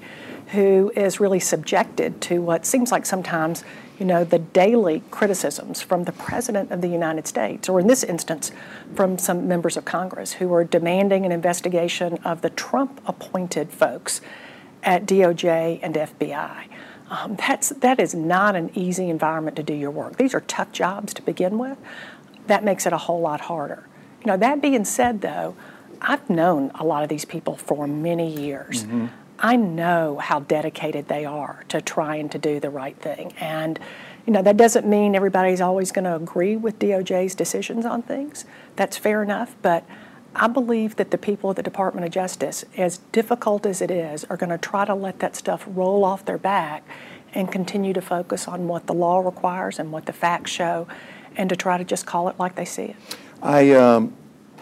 who 0.48 0.92
is 0.94 1.18
really 1.18 1.40
subjected 1.40 2.20
to 2.20 2.42
what 2.42 2.66
seems 2.66 2.92
like 2.92 3.06
sometimes, 3.06 3.64
you 3.98 4.04
know, 4.04 4.22
the 4.22 4.38
daily 4.38 5.02
criticisms 5.10 5.80
from 5.80 6.04
the 6.04 6.12
President 6.12 6.70
of 6.70 6.82
the 6.82 6.88
United 6.88 7.26
States, 7.26 7.70
or 7.70 7.80
in 7.80 7.86
this 7.86 8.04
instance, 8.04 8.52
from 8.94 9.16
some 9.16 9.48
members 9.48 9.78
of 9.78 9.86
Congress 9.86 10.34
who 10.34 10.52
are 10.52 10.64
demanding 10.64 11.24
an 11.24 11.32
investigation 11.32 12.18
of 12.18 12.42
the 12.42 12.50
Trump 12.50 13.00
appointed 13.06 13.70
folks 13.70 14.20
at 14.82 15.06
DOJ 15.06 15.78
and 15.82 15.94
FBI. 15.94 16.66
Um, 17.08 17.36
that's, 17.36 17.70
that 17.70 17.98
is 18.00 18.14
not 18.14 18.54
an 18.54 18.70
easy 18.74 19.08
environment 19.08 19.56
to 19.56 19.62
do 19.62 19.74
your 19.74 19.90
work. 19.90 20.16
These 20.16 20.34
are 20.34 20.40
tough 20.40 20.72
jobs 20.72 21.14
to 21.14 21.22
begin 21.22 21.58
with 21.58 21.78
that 22.46 22.64
makes 22.64 22.86
it 22.86 22.92
a 22.92 22.98
whole 22.98 23.20
lot 23.20 23.42
harder. 23.42 23.86
You 24.20 24.28
know, 24.28 24.36
that 24.36 24.62
being 24.62 24.84
said, 24.84 25.20
though, 25.20 25.56
I've 26.00 26.28
known 26.28 26.70
a 26.74 26.84
lot 26.84 27.02
of 27.02 27.08
these 27.08 27.24
people 27.24 27.56
for 27.56 27.86
many 27.86 28.30
years. 28.30 28.84
Mm-hmm. 28.84 29.06
I 29.38 29.56
know 29.56 30.18
how 30.18 30.40
dedicated 30.40 31.08
they 31.08 31.24
are 31.24 31.64
to 31.68 31.80
trying 31.80 32.28
to 32.30 32.38
do 32.38 32.60
the 32.60 32.70
right 32.70 32.96
thing. 32.96 33.32
And, 33.40 33.78
you 34.26 34.32
know, 34.32 34.42
that 34.42 34.56
doesn't 34.56 34.86
mean 34.86 35.16
everybody's 35.16 35.60
always 35.60 35.90
going 35.90 36.04
to 36.04 36.14
agree 36.14 36.56
with 36.56 36.78
DOJ's 36.78 37.34
decisions 37.34 37.84
on 37.84 38.02
things. 38.02 38.44
That's 38.76 38.96
fair 38.96 39.22
enough. 39.22 39.56
But 39.62 39.84
I 40.34 40.46
believe 40.46 40.96
that 40.96 41.10
the 41.10 41.18
people 41.18 41.50
at 41.50 41.56
the 41.56 41.62
Department 41.62 42.06
of 42.06 42.12
Justice, 42.12 42.64
as 42.76 42.98
difficult 43.10 43.66
as 43.66 43.82
it 43.82 43.90
is, 43.90 44.24
are 44.24 44.36
going 44.36 44.50
to 44.50 44.58
try 44.58 44.84
to 44.84 44.94
let 44.94 45.18
that 45.18 45.34
stuff 45.34 45.64
roll 45.66 46.04
off 46.04 46.24
their 46.24 46.38
back 46.38 46.84
and 47.34 47.50
continue 47.50 47.92
to 47.92 48.00
focus 48.00 48.46
on 48.46 48.68
what 48.68 48.86
the 48.86 48.94
law 48.94 49.18
requires 49.18 49.78
and 49.78 49.90
what 49.90 50.06
the 50.06 50.12
facts 50.12 50.50
show 50.50 50.86
and 51.36 51.48
to 51.48 51.56
try 51.56 51.78
to 51.78 51.84
just 51.84 52.06
call 52.06 52.28
it 52.28 52.38
like 52.38 52.54
they 52.54 52.64
see 52.64 52.82
it. 52.84 52.96
I, 53.42 53.72
um, 53.72 54.14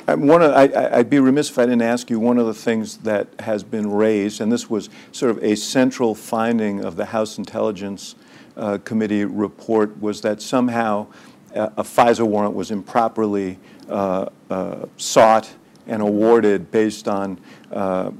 I 0.07 0.15
one 0.15 0.43
of, 0.43 0.53
I, 0.53 0.99
would 0.99 1.11
be 1.11 1.19
remiss 1.19 1.51
if 1.51 1.59
I 1.59 1.65
didn't 1.65 1.83
ask 1.83 2.11
you 2.11 2.19
one 2.19 2.39
of 2.39 2.47
the 2.47 2.55
things 2.55 2.99
that 2.99 3.29
has 3.41 3.63
been 3.63 3.91
raised, 3.91 4.41
and 4.41 4.51
this 4.51 4.71
was 4.71 4.89
sort 5.13 5.31
of 5.31 5.43
a 5.43 5.55
central 5.57 6.15
finding 6.15 6.85
of 6.85 6.97
the 6.97 7.07
House 7.07 7.39
Intelligence 7.39 8.15
uh, 8.57 8.79
Committee 8.85 9.25
report, 9.25 10.01
was 10.01 10.21
that 10.23 10.41
somehow 10.43 11.07
a, 11.55 11.65
a 11.79 11.83
FISA 11.83 12.27
warrant 12.27 12.55
was 12.55 12.71
improperly 12.71 13.59
uh, 13.89 14.27
uh, 14.51 14.87
sought 14.97 15.51
and 15.87 16.03
awarded 16.03 16.71
based 16.71 17.09
on 17.09 17.39
uh, 17.73 18.11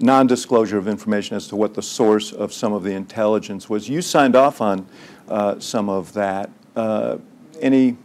non-disclosure 0.00 0.78
of 0.78 0.88
information 0.88 1.36
as 1.36 1.48
to 1.48 1.56
what 1.56 1.74
the 1.74 1.82
source 1.82 2.32
of 2.32 2.52
some 2.52 2.72
of 2.72 2.82
the 2.82 2.92
intelligence 2.92 3.68
was. 3.68 3.88
You 3.88 4.02
signed 4.02 4.36
off 4.36 4.60
on 4.60 4.86
uh, 5.28 5.58
some 5.58 5.88
of 5.88 6.12
that. 6.12 6.50
Uh, 6.76 7.18
any 7.60 7.96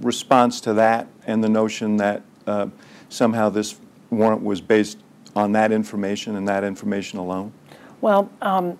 response 0.00 0.60
to 0.62 0.74
that 0.74 1.08
and 1.26 1.42
the 1.42 1.48
notion 1.48 1.96
that 1.98 2.22
uh, 2.46 2.68
somehow 3.08 3.48
this 3.48 3.78
warrant 4.10 4.42
was 4.42 4.60
based 4.60 4.98
on 5.34 5.52
that 5.52 5.72
information 5.72 6.36
and 6.36 6.46
that 6.48 6.64
information 6.64 7.18
alone? 7.18 7.52
Well, 8.00 8.30
um, 8.42 8.78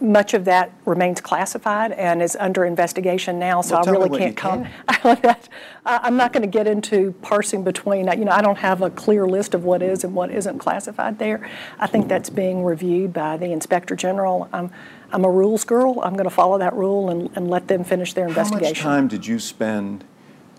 much 0.00 0.34
of 0.34 0.44
that 0.44 0.72
remains 0.84 1.20
classified 1.20 1.92
and 1.92 2.22
is 2.22 2.36
under 2.38 2.64
investigation 2.64 3.38
now, 3.38 3.60
so 3.60 3.76
well, 3.76 3.88
I 3.88 3.90
really 3.90 4.18
can't 4.18 4.36
comment. 4.36 4.72
Can. 4.88 5.36
I'm 5.86 6.16
not 6.16 6.32
going 6.32 6.42
to 6.42 6.48
get 6.48 6.66
into 6.66 7.12
parsing 7.22 7.64
between, 7.64 8.06
you 8.06 8.24
know, 8.24 8.32
I 8.32 8.42
don't 8.42 8.58
have 8.58 8.82
a 8.82 8.90
clear 8.90 9.26
list 9.26 9.54
of 9.54 9.64
what 9.64 9.82
is 9.82 10.04
and 10.04 10.14
what 10.14 10.30
isn't 10.30 10.58
classified 10.58 11.18
there. 11.18 11.48
I 11.78 11.86
think 11.86 12.08
that's 12.08 12.30
being 12.30 12.64
reviewed 12.64 13.12
by 13.12 13.36
the 13.36 13.50
Inspector 13.52 13.94
General. 13.96 14.48
Um, 14.52 14.70
I'm 15.12 15.24
a 15.24 15.30
rules 15.30 15.64
girl. 15.64 16.00
I'm 16.02 16.14
going 16.14 16.28
to 16.28 16.34
follow 16.34 16.58
that 16.58 16.74
rule 16.74 17.10
and, 17.10 17.30
and 17.34 17.48
let 17.48 17.68
them 17.68 17.84
finish 17.84 18.12
their 18.12 18.28
investigation. 18.28 18.74
How 18.74 18.90
much 18.90 19.00
time 19.00 19.08
did 19.08 19.26
you 19.26 19.38
spend 19.38 20.04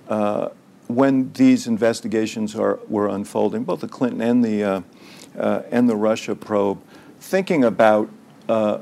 uh, 0.07 0.49
when 0.87 1.31
these 1.33 1.67
investigations 1.67 2.55
are, 2.55 2.79
were 2.87 3.07
unfolding, 3.07 3.63
both 3.63 3.81
the 3.81 3.87
Clinton 3.87 4.21
and 4.21 4.43
the, 4.43 4.63
uh, 4.63 4.81
uh, 5.37 5.61
and 5.69 5.87
the 5.87 5.95
Russia 5.95 6.35
probe, 6.35 6.81
thinking 7.19 7.63
about 7.63 8.09
uh, 8.47 8.79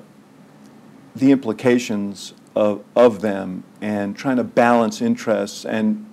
the 1.16 1.32
implications 1.32 2.34
of, 2.56 2.84
of 2.96 3.22
them 3.22 3.64
and 3.82 4.16
trying 4.16 4.38
to 4.38 4.44
balance 4.44 5.02
interests 5.02 5.66
and 5.66 6.06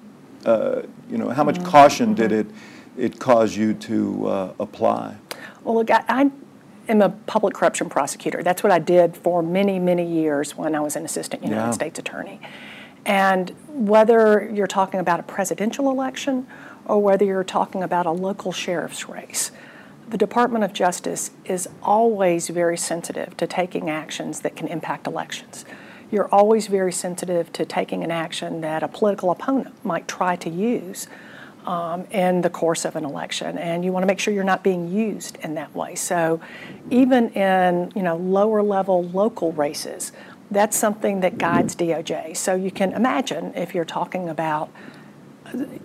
uh, 0.44 0.82
you 1.08 1.16
know 1.16 1.30
how 1.30 1.42
much 1.42 1.56
mm-hmm. 1.56 1.68
caution 1.68 2.14
did 2.14 2.30
mm-hmm. 2.30 2.50
it 3.00 3.14
it 3.14 3.18
cause 3.18 3.56
you 3.56 3.74
to 3.74 4.26
uh, 4.26 4.52
apply? 4.60 5.16
Well, 5.64 5.76
look, 5.76 5.90
I, 5.90 6.04
I 6.08 6.30
am 6.88 7.02
a 7.02 7.10
public 7.10 7.54
corruption 7.54 7.88
prosecutor. 7.88 8.42
That's 8.42 8.62
what 8.62 8.72
I 8.72 8.78
did 8.78 9.16
for 9.16 9.42
many, 9.42 9.78
many 9.78 10.06
years 10.06 10.56
when 10.56 10.74
I 10.74 10.80
was 10.80 10.96
an 10.96 11.04
assistant 11.04 11.42
United 11.42 11.66
yeah. 11.66 11.70
States 11.70 11.98
attorney. 11.98 12.40
And 13.06 13.50
whether 13.68 14.50
you're 14.52 14.66
talking 14.66 15.00
about 15.00 15.20
a 15.20 15.24
presidential 15.24 15.90
election 15.90 16.46
or 16.86 17.00
whether 17.00 17.24
you're 17.24 17.44
talking 17.44 17.82
about 17.82 18.06
a 18.06 18.10
local 18.10 18.52
sheriff's 18.52 19.08
race, 19.08 19.50
the 20.08 20.18
Department 20.18 20.64
of 20.64 20.72
Justice 20.72 21.30
is 21.44 21.68
always 21.82 22.48
very 22.48 22.76
sensitive 22.76 23.36
to 23.38 23.46
taking 23.46 23.88
actions 23.88 24.40
that 24.40 24.54
can 24.56 24.68
impact 24.68 25.06
elections. 25.06 25.64
You're 26.10 26.28
always 26.28 26.66
very 26.66 26.92
sensitive 26.92 27.52
to 27.54 27.64
taking 27.64 28.04
an 28.04 28.10
action 28.10 28.60
that 28.60 28.82
a 28.82 28.88
political 28.88 29.30
opponent 29.30 29.74
might 29.84 30.06
try 30.06 30.36
to 30.36 30.50
use 30.50 31.08
um, 31.66 32.04
in 32.10 32.42
the 32.42 32.50
course 32.50 32.84
of 32.84 32.96
an 32.96 33.04
election, 33.04 33.58
and 33.58 33.84
you 33.84 33.92
want 33.92 34.02
to 34.02 34.06
make 34.06 34.18
sure 34.18 34.34
you're 34.34 34.44
not 34.44 34.62
being 34.62 34.92
used 34.92 35.36
in 35.42 35.54
that 35.54 35.74
way. 35.74 35.94
So, 35.94 36.40
even 36.90 37.30
in 37.30 37.92
you 37.94 38.02
know 38.02 38.16
lower 38.16 38.62
level 38.62 39.04
local 39.04 39.52
races, 39.52 40.12
that's 40.50 40.76
something 40.76 41.20
that 41.20 41.38
guides 41.38 41.74
DOJ. 41.74 42.36
So 42.36 42.54
you 42.54 42.70
can 42.70 42.92
imagine 42.92 43.52
if 43.54 43.74
you're 43.74 43.84
talking 43.84 44.28
about 44.28 44.70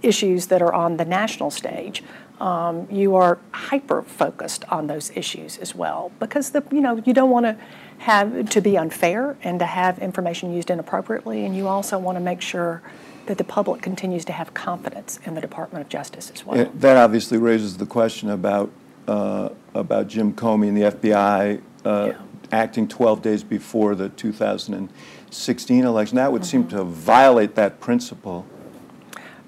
issues 0.01 0.47
that 0.47 0.61
are 0.61 0.73
on 0.73 0.97
the 0.97 1.05
national 1.05 1.51
stage, 1.51 2.03
um, 2.39 2.87
you 2.89 3.15
are 3.15 3.37
hyper 3.51 4.01
focused 4.01 4.63
on 4.69 4.87
those 4.87 5.11
issues 5.11 5.57
as 5.57 5.75
well 5.75 6.11
because 6.19 6.51
the 6.51 6.63
you 6.71 6.79
know 6.79 7.01
you 7.05 7.13
don't 7.13 7.29
want 7.29 7.45
to 7.45 7.57
have 7.99 8.49
to 8.49 8.61
be 8.61 8.77
unfair 8.77 9.37
and 9.43 9.59
to 9.59 9.65
have 9.65 9.99
information 9.99 10.53
used 10.53 10.69
inappropriately, 10.69 11.43
and 11.45 11.55
you 11.55 11.67
also 11.67 11.99
want 11.99 12.15
to 12.15 12.21
make 12.21 12.39
sure 12.39 12.81
that 13.29 13.37
the 13.37 13.43
public 13.43 13.79
continues 13.83 14.25
to 14.25 14.33
have 14.33 14.55
confidence 14.55 15.19
in 15.23 15.35
the 15.35 15.41
Department 15.41 15.83
of 15.85 15.87
Justice 15.87 16.31
as 16.33 16.43
well. 16.43 16.59
It, 16.59 16.81
that 16.81 16.97
obviously 16.97 17.37
raises 17.37 17.77
the 17.77 17.85
question 17.85 18.31
about 18.31 18.71
uh, 19.07 19.49
about 19.75 20.07
Jim 20.07 20.33
Comey 20.33 20.67
and 20.67 20.75
the 20.75 20.81
FBI 20.81 21.61
uh, 21.85 22.07
yeah. 22.07 22.21
acting 22.51 22.87
12 22.87 23.21
days 23.21 23.43
before 23.43 23.93
the 23.93 24.09
2016 24.09 25.83
election. 25.83 26.15
That 26.15 26.31
would 26.31 26.41
mm-hmm. 26.41 26.49
seem 26.49 26.67
to 26.69 26.83
violate 26.83 27.53
that 27.53 27.79
principle. 27.79 28.47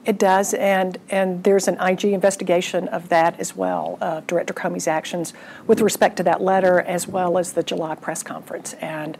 It 0.05 0.19
does, 0.19 0.53
and 0.53 0.99
and 1.09 1.43
there's 1.43 1.67
an 1.67 1.79
IG 1.81 2.05
investigation 2.05 2.87
of 2.89 3.09
that 3.09 3.39
as 3.39 3.55
well, 3.55 3.97
uh, 3.99 4.21
Director 4.27 4.53
Comey's 4.53 4.87
actions 4.87 5.33
with 5.65 5.81
respect 5.81 6.17
to 6.17 6.23
that 6.23 6.39
letter, 6.41 6.81
as 6.81 7.07
well 7.07 7.39
as 7.39 7.53
the 7.53 7.63
July 7.63 7.95
press 7.95 8.21
conference. 8.21 8.73
And 8.73 9.17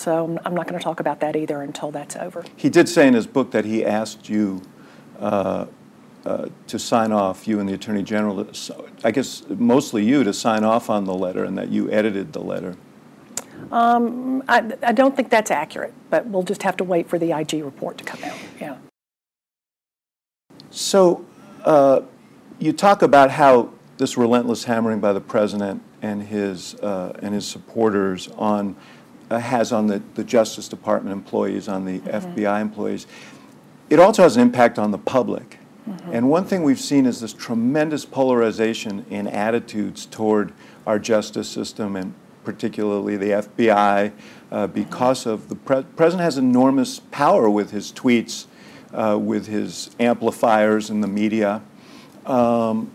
so 0.00 0.38
I'm 0.46 0.54
not 0.54 0.66
going 0.66 0.78
to 0.78 0.82
talk 0.82 0.98
about 0.98 1.20
that 1.20 1.36
either 1.36 1.60
until 1.60 1.90
that's 1.90 2.16
over. 2.16 2.42
He 2.56 2.70
did 2.70 2.88
say 2.88 3.06
in 3.06 3.12
his 3.12 3.26
book 3.26 3.50
that 3.50 3.66
he 3.66 3.84
asked 3.84 4.30
you 4.30 4.62
uh, 5.18 5.66
uh, 6.24 6.48
to 6.68 6.78
sign 6.78 7.12
off, 7.12 7.46
you 7.46 7.60
and 7.60 7.68
the 7.68 7.74
Attorney 7.74 8.02
General, 8.02 8.46
I 9.04 9.10
guess 9.10 9.42
mostly 9.48 10.02
you, 10.02 10.24
to 10.24 10.32
sign 10.32 10.64
off 10.64 10.88
on 10.88 11.04
the 11.04 11.12
letter 11.12 11.44
and 11.44 11.58
that 11.58 11.68
you 11.68 11.90
edited 11.90 12.32
the 12.32 12.40
letter. 12.40 12.76
Um, 13.70 14.42
I, 14.48 14.72
I 14.82 14.92
don't 14.92 15.14
think 15.14 15.28
that's 15.28 15.50
accurate, 15.50 15.92
but 16.08 16.26
we'll 16.26 16.44
just 16.44 16.62
have 16.62 16.78
to 16.78 16.84
wait 16.84 17.06
for 17.06 17.18
the 17.18 17.38
IG 17.38 17.62
report 17.62 17.98
to 17.98 18.04
come 18.04 18.24
out. 18.24 18.38
Yeah. 18.58 18.78
So 20.70 21.26
uh, 21.64 22.00
you 22.58 22.72
talk 22.72 23.02
about 23.02 23.32
how 23.32 23.74
this 23.98 24.16
relentless 24.16 24.64
hammering 24.64 25.00
by 25.00 25.12
the 25.12 25.20
president 25.20 25.82
and 26.00 26.22
his 26.22 26.74
uh, 26.76 27.12
and 27.20 27.34
his 27.34 27.46
supporters 27.46 28.28
on 28.38 28.76
uh, 29.30 29.38
has 29.38 29.72
on 29.72 29.86
the, 29.86 30.02
the 30.14 30.24
Justice 30.24 30.68
Department 30.68 31.12
employees, 31.12 31.68
on 31.68 31.84
the 31.84 32.00
mm-hmm. 32.00 32.34
FBI 32.34 32.60
employees. 32.60 33.06
It 33.88 33.98
also 33.98 34.22
has 34.22 34.36
an 34.36 34.42
impact 34.42 34.78
on 34.78 34.90
the 34.90 34.98
public. 34.98 35.58
Mm-hmm. 35.88 36.12
And 36.12 36.30
one 36.30 36.44
thing 36.44 36.62
we've 36.62 36.80
seen 36.80 37.06
is 37.06 37.20
this 37.20 37.32
tremendous 37.32 38.04
polarization 38.04 39.06
in 39.10 39.26
attitudes 39.26 40.06
toward 40.06 40.52
our 40.86 40.98
justice 40.98 41.48
system 41.48 41.96
and 41.96 42.14
particularly 42.44 43.16
the 43.16 43.30
FBI 43.30 44.12
uh, 44.50 44.66
because 44.66 45.20
mm-hmm. 45.20 45.30
of 45.30 45.48
the 45.48 45.56
pre- 45.56 45.82
president 45.96 46.24
has 46.24 46.38
enormous 46.38 47.00
power 47.10 47.48
with 47.48 47.70
his 47.70 47.92
tweets, 47.92 48.46
uh, 48.92 49.18
with 49.20 49.46
his 49.46 49.90
amplifiers 50.00 50.90
in 50.90 51.00
the 51.00 51.08
media. 51.08 51.62
Um, 52.26 52.90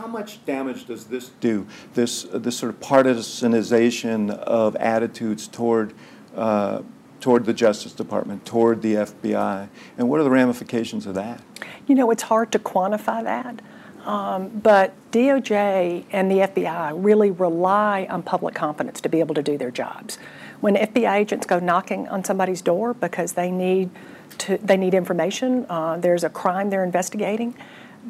how 0.00 0.06
much 0.06 0.42
damage 0.46 0.86
does 0.86 1.04
this 1.04 1.30
do? 1.40 1.66
This 1.92 2.24
uh, 2.24 2.38
this 2.38 2.56
sort 2.56 2.72
of 2.72 2.80
partisanization 2.80 4.30
of 4.30 4.74
attitudes 4.76 5.46
toward 5.46 5.92
uh, 6.34 6.80
toward 7.20 7.44
the 7.44 7.52
Justice 7.52 7.92
Department, 7.92 8.46
toward 8.46 8.80
the 8.80 8.94
FBI, 8.94 9.68
and 9.98 10.08
what 10.08 10.18
are 10.20 10.24
the 10.24 10.30
ramifications 10.30 11.04
of 11.04 11.14
that? 11.16 11.42
You 11.86 11.94
know, 11.94 12.10
it's 12.10 12.22
hard 12.22 12.50
to 12.52 12.58
quantify 12.58 13.22
that. 13.24 13.60
Um, 14.06 14.48
but 14.48 14.94
DOJ 15.12 16.06
and 16.10 16.30
the 16.30 16.36
FBI 16.36 16.92
really 16.94 17.30
rely 17.30 18.06
on 18.08 18.22
public 18.22 18.54
confidence 18.54 19.02
to 19.02 19.10
be 19.10 19.20
able 19.20 19.34
to 19.34 19.42
do 19.42 19.58
their 19.58 19.70
jobs. 19.70 20.16
When 20.62 20.76
FBI 20.76 21.14
agents 21.16 21.44
go 21.44 21.58
knocking 21.58 22.08
on 22.08 22.24
somebody's 22.24 22.62
door 22.62 22.94
because 22.94 23.34
they 23.34 23.50
need 23.50 23.90
to, 24.38 24.56
they 24.56 24.78
need 24.78 24.94
information, 24.94 25.66
uh, 25.68 25.98
there's 25.98 26.24
a 26.24 26.30
crime 26.30 26.70
they're 26.70 26.84
investigating, 26.84 27.54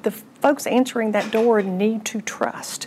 the 0.03 0.11
folks 0.11 0.67
answering 0.67 1.13
that 1.13 1.31
door 1.31 1.63
need 1.63 2.05
to 2.07 2.21
trust 2.21 2.87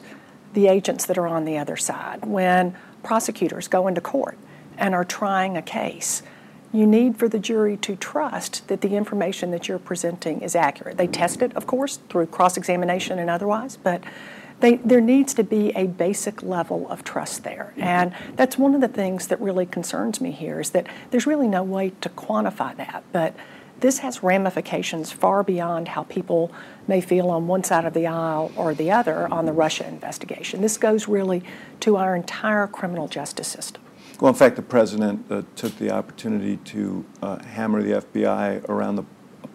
the 0.54 0.68
agents 0.68 1.06
that 1.06 1.18
are 1.18 1.28
on 1.28 1.46
the 1.46 1.58
other 1.58 1.78
side. 1.78 2.26
When 2.26 2.76
prosecutors 3.04 3.68
go 3.68 3.88
into 3.88 4.02
court 4.02 4.38
and 4.78 4.94
are 4.94 5.06
trying 5.06 5.58
a 5.58 5.62
case, 5.62 6.24
you 6.72 6.88
need 6.88 7.18
for 7.18 7.30
the 7.30 7.40
jury 7.40 7.78
to 7.78 7.96
trust 7.96 8.68
that 8.68 8.82
the 8.82 8.96
information 8.96 9.52
that 9.52 9.68
you're 9.68 9.80
presenting 9.80 10.42
is 10.42 10.56
accurate. 10.56 10.98
They 10.98 11.08
test 11.08 11.42
it, 11.42 11.56
of 11.56 11.68
course, 11.68 11.98
through 12.10 12.28
cross 12.28 12.58
examination 12.58 13.20
and 13.20 13.30
otherwise, 13.30 13.78
but 13.78 14.04
they, 14.60 14.76
there 14.78 15.02
needs 15.02 15.34
to 15.36 15.44
be 15.44 15.72
a 15.76 15.88
basic 15.88 16.42
level 16.42 16.88
of 16.90 17.04
trust 17.04 17.44
there. 17.44 17.74
And 17.78 18.14
that's 18.36 18.58
one 18.58 18.74
of 18.74 18.82
the 18.82 18.88
things 18.88 19.28
that 19.28 19.40
really 19.42 19.66
concerns 19.66 20.22
me 20.22 20.32
here 20.32 20.60
is 20.60 20.72
that 20.72 20.88
there's 21.12 21.28
really 21.28 21.48
no 21.48 21.64
way 21.64 21.92
to 22.02 22.10
quantify 22.10 22.76
that. 22.78 23.04
But 23.12 23.36
this 23.84 24.00
has 24.00 24.24
ramifications 24.24 25.12
far 25.12 25.44
beyond 25.44 25.90
how 25.90 26.04
people 26.04 26.50
may 26.88 27.02
feel 27.02 27.30
on 27.30 27.48
one 27.48 27.66
side 27.66 27.84
of 27.84 27.94
the 27.94 28.08
aisle 28.08 28.50
or 28.56 28.74
the 28.74 28.90
other 28.90 29.28
on 29.28 29.46
the 29.46 29.52
Russia 29.52 29.86
investigation. 29.86 30.62
This 30.62 30.78
goes 30.78 31.10
really 31.10 31.44
to 31.82 31.98
our 31.98 32.16
entire 32.16 32.66
criminal 32.66 33.10
justice 33.10 33.50
system. 33.50 33.84
Well, 34.22 34.30
in 34.30 34.36
fact, 34.36 34.56
the 34.56 34.62
president 34.62 35.30
uh, 35.30 35.42
took 35.58 35.78
the 35.80 35.92
opportunity 35.92 36.56
to 36.58 37.04
uh, 37.22 37.44
hammer 37.44 37.84
the 37.84 38.02
FBI 38.02 38.70
around 38.70 38.96
the 38.96 39.04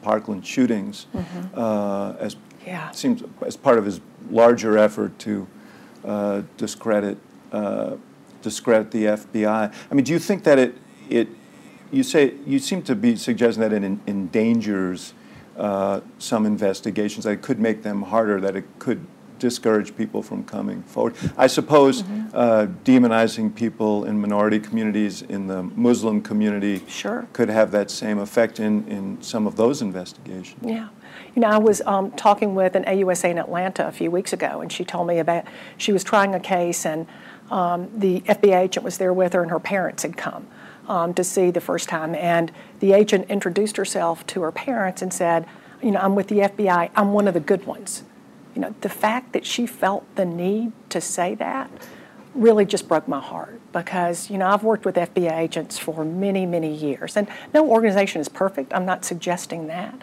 Parkland 0.03 0.47
shootings 0.47 1.07
mm-hmm. 1.15 1.59
uh, 1.59 2.13
as 2.21 2.37
yeah. 2.67 2.91
seems 2.91 3.23
as 3.47 3.57
part 3.57 3.79
of 3.79 3.87
his 3.87 4.03
larger 4.31 4.77
effort 4.77 5.19
to 5.21 5.49
uh, 6.05 6.43
discredit 6.59 7.17
uh, 7.51 7.97
discredit 8.43 8.91
the 8.91 9.05
FBI. 9.05 9.73
I 9.91 9.95
mean, 9.95 10.05
do 10.05 10.13
you 10.13 10.19
think 10.19 10.45
that 10.45 10.59
it 10.59 10.77
it 11.09 11.29
you 11.91 12.03
say 12.03 12.35
you 12.47 12.59
seem 12.59 12.83
to 12.83 12.95
be 12.95 13.17
suggesting 13.17 13.63
that 13.63 13.73
it 13.73 13.85
in, 13.85 14.01
endangers 14.07 15.15
uh, 15.57 16.01
some 16.19 16.47
investigations 16.47 17.25
that 17.25 17.33
it 17.33 17.43
could 17.43 17.59
make 17.59 17.83
them 17.83 18.03
harder 18.03 18.41
that 18.41 18.57
it 18.57 18.65
could 18.79 19.05
discourage 19.39 19.97
people 19.97 20.23
from 20.23 20.45
coming 20.45 20.83
forward. 20.83 21.15
I 21.37 21.47
suppose 21.47 22.03
mm-hmm. 22.03 22.29
uh, 22.35 22.67
demonizing 22.85 23.55
people 23.55 24.05
in 24.05 24.21
minority 24.21 24.59
communities, 24.59 25.23
in 25.23 25.47
the 25.47 25.63
Muslim 25.63 26.21
community, 26.23 26.83
sure. 26.89 27.29
could 27.33 27.49
have 27.49 27.71
that 27.73 27.91
same 27.91 28.19
effect 28.19 28.61
in, 28.61 28.87
in 28.89 29.21
some 29.23 29.47
of 29.47 29.57
those 29.57 29.83
investigations. 29.83 30.59
Yeah. 30.63 30.89
You 31.35 31.43
know, 31.43 31.49
I 31.49 31.59
was 31.59 31.81
um, 31.83 32.11
talking 32.13 32.55
with 32.55 32.75
an 32.75 32.85
AUSA 32.85 33.31
in 33.31 33.39
Atlanta 33.39 33.87
a 33.87 33.93
few 33.93 34.11
weeks 34.11 34.33
ago, 34.33 34.61
and 34.61 34.73
she 34.73 34.85
told 34.85 35.07
me 35.07 35.19
about 35.19 35.45
she 35.77 35.93
was 35.93 36.03
trying 36.03 36.35
a 36.35 36.41
case, 36.41 36.85
and 36.85 37.07
um, 37.51 37.89
the 37.97 38.21
FBI 38.23 38.63
agent 38.63 38.85
was 38.85 38.99
there 38.99 39.13
with 39.13 39.33
her, 39.35 39.43
and 39.43 39.51
her 39.51 39.61
parents 39.61 40.03
had 40.03 40.17
come. 40.17 40.47
Um, 40.89 41.13
to 41.15 41.23
see 41.23 41.51
the 41.51 41.61
first 41.61 41.87
time, 41.87 42.15
and 42.15 42.51
the 42.81 42.95
agent 42.95 43.29
introduced 43.29 43.77
herself 43.77 44.27
to 44.29 44.41
her 44.41 44.51
parents 44.51 45.03
and 45.03 45.13
said, 45.13 45.45
"You 45.83 45.91
know, 45.91 46.01
I'm 46.01 46.15
with 46.15 46.29
the 46.29 46.41
FBI. 46.41 46.89
I'm 46.97 47.13
one 47.13 47.29
of 47.29 47.35
the 47.35 47.41
good 47.41 47.67
ones." 47.67 48.05
you 48.59 48.63
know, 48.63 48.75
the 48.81 48.89
fact 48.89 49.35
that 49.35 49.47
she 49.47 49.67
felt 49.67 50.05
the 50.17 50.25
need 50.25 50.73
to 50.91 51.01
say 51.01 51.37
that 51.37 51.71
really 52.35 52.65
just 52.65 52.89
broke 52.89 53.07
my 53.07 53.21
heart 53.21 53.61
because, 53.73 54.31
you 54.31 54.37
know, 54.37 54.49
I've 54.49 54.65
worked 54.65 54.85
with 54.85 54.97
FBI 54.97 55.39
agents 55.39 55.79
for 55.79 56.05
many, 56.05 56.45
many 56.45 56.75
years. 56.75 57.17
And 57.17 57.29
no 57.55 57.69
organization 57.69 58.21
is 58.21 58.29
perfect. 58.29 58.75
I'm 58.75 58.85
not 58.85 59.05
suggesting 59.05 59.69
that. 59.69 59.95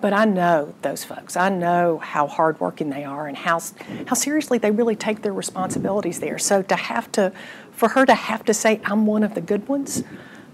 But 0.00 0.12
I 0.12 0.24
know 0.24 0.72
those 0.82 1.02
folks. 1.02 1.36
I 1.36 1.48
know 1.48 1.98
how 1.98 2.28
hardworking 2.28 2.90
they 2.90 3.02
are 3.02 3.26
and 3.26 3.36
how, 3.36 3.60
how 4.06 4.14
seriously 4.14 4.58
they 4.58 4.70
really 4.70 4.94
take 4.94 5.22
their 5.22 5.32
responsibilities 5.32 6.20
there. 6.20 6.38
So 6.38 6.62
to 6.62 6.76
have 6.76 7.10
to, 7.12 7.32
for 7.76 7.90
her 7.90 8.06
to 8.06 8.14
have 8.14 8.42
to 8.46 8.54
say, 8.54 8.80
I'm 8.84 9.06
one 9.06 9.22
of 9.22 9.34
the 9.34 9.40
good 9.42 9.68
ones, 9.68 10.02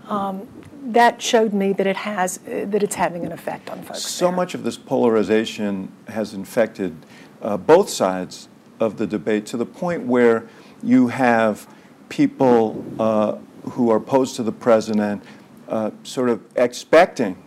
um, 0.08 0.46
that 0.86 1.22
showed 1.22 1.54
me 1.54 1.72
that 1.72 1.86
it 1.86 1.96
has, 1.96 2.38
that 2.38 2.82
it's 2.82 2.96
having 2.96 3.24
an 3.24 3.30
effect 3.30 3.70
on 3.70 3.80
folks. 3.82 4.02
So 4.02 4.26
there. 4.26 4.34
much 4.34 4.54
of 4.54 4.64
this 4.64 4.76
polarization 4.76 5.92
has 6.08 6.34
infected 6.34 6.96
uh, 7.40 7.56
both 7.56 7.88
sides 7.88 8.48
of 8.80 8.96
the 8.96 9.06
debate 9.06 9.46
to 9.46 9.56
the 9.56 9.64
point 9.64 10.04
where 10.04 10.48
you 10.82 11.08
have 11.08 11.68
people 12.08 12.84
uh, 12.98 13.36
who 13.70 13.90
are 13.90 13.98
opposed 13.98 14.34
to 14.36 14.42
the 14.42 14.52
president 14.52 15.22
uh, 15.68 15.92
sort 16.02 16.28
of 16.28 16.42
expecting 16.56 17.40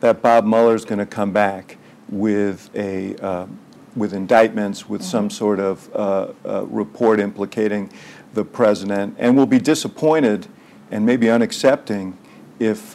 that 0.00 0.22
Bob 0.22 0.46
Mueller 0.46 0.74
is 0.74 0.86
going 0.86 0.98
to 0.98 1.06
come 1.06 1.32
back 1.32 1.76
with 2.08 2.70
a 2.74 3.14
uh, 3.16 3.46
with 3.94 4.14
indictments, 4.14 4.88
with 4.88 5.02
mm-hmm. 5.02 5.10
some 5.10 5.30
sort 5.30 5.60
of 5.60 5.94
uh, 5.94 6.32
uh, 6.46 6.64
report 6.66 7.20
implicating 7.20 7.90
the 8.34 8.44
president, 8.44 9.16
and 9.18 9.36
will 9.36 9.46
be 9.46 9.58
disappointed 9.58 10.46
and 10.90 11.04
maybe 11.06 11.26
unaccepting 11.26 12.14
if 12.58 12.94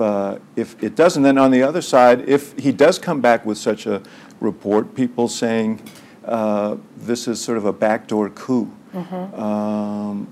if 0.55 0.81
it 0.83 0.95
doesn't. 0.95 1.23
Then 1.23 1.37
on 1.37 1.51
the 1.51 1.63
other 1.63 1.81
side, 1.81 2.27
if 2.27 2.57
he 2.57 2.71
does 2.71 2.97
come 2.99 3.21
back 3.21 3.45
with 3.45 3.57
such 3.57 3.85
a 3.85 4.01
report, 4.39 4.95
people 4.95 5.27
saying 5.27 5.81
uh, 6.25 6.77
this 6.95 7.27
is 7.27 7.41
sort 7.41 7.57
of 7.57 7.65
a 7.65 7.73
backdoor 7.73 8.29
coup. 8.29 8.71
Mm-hmm. 8.93 9.41
Um, 9.41 10.27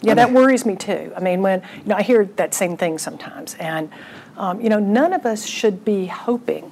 yeah, 0.00 0.14
that 0.14 0.32
worries 0.32 0.64
me 0.64 0.76
too. 0.76 1.12
I 1.16 1.20
mean, 1.20 1.42
when 1.42 1.62
you 1.82 1.86
know, 1.86 1.96
I 1.96 2.02
hear 2.02 2.24
that 2.24 2.54
same 2.54 2.76
thing 2.76 2.98
sometimes, 2.98 3.54
and 3.54 3.90
um, 4.36 4.60
you 4.60 4.68
know, 4.68 4.78
none 4.78 5.12
of 5.12 5.26
us 5.26 5.44
should 5.44 5.84
be 5.84 6.06
hoping 6.06 6.70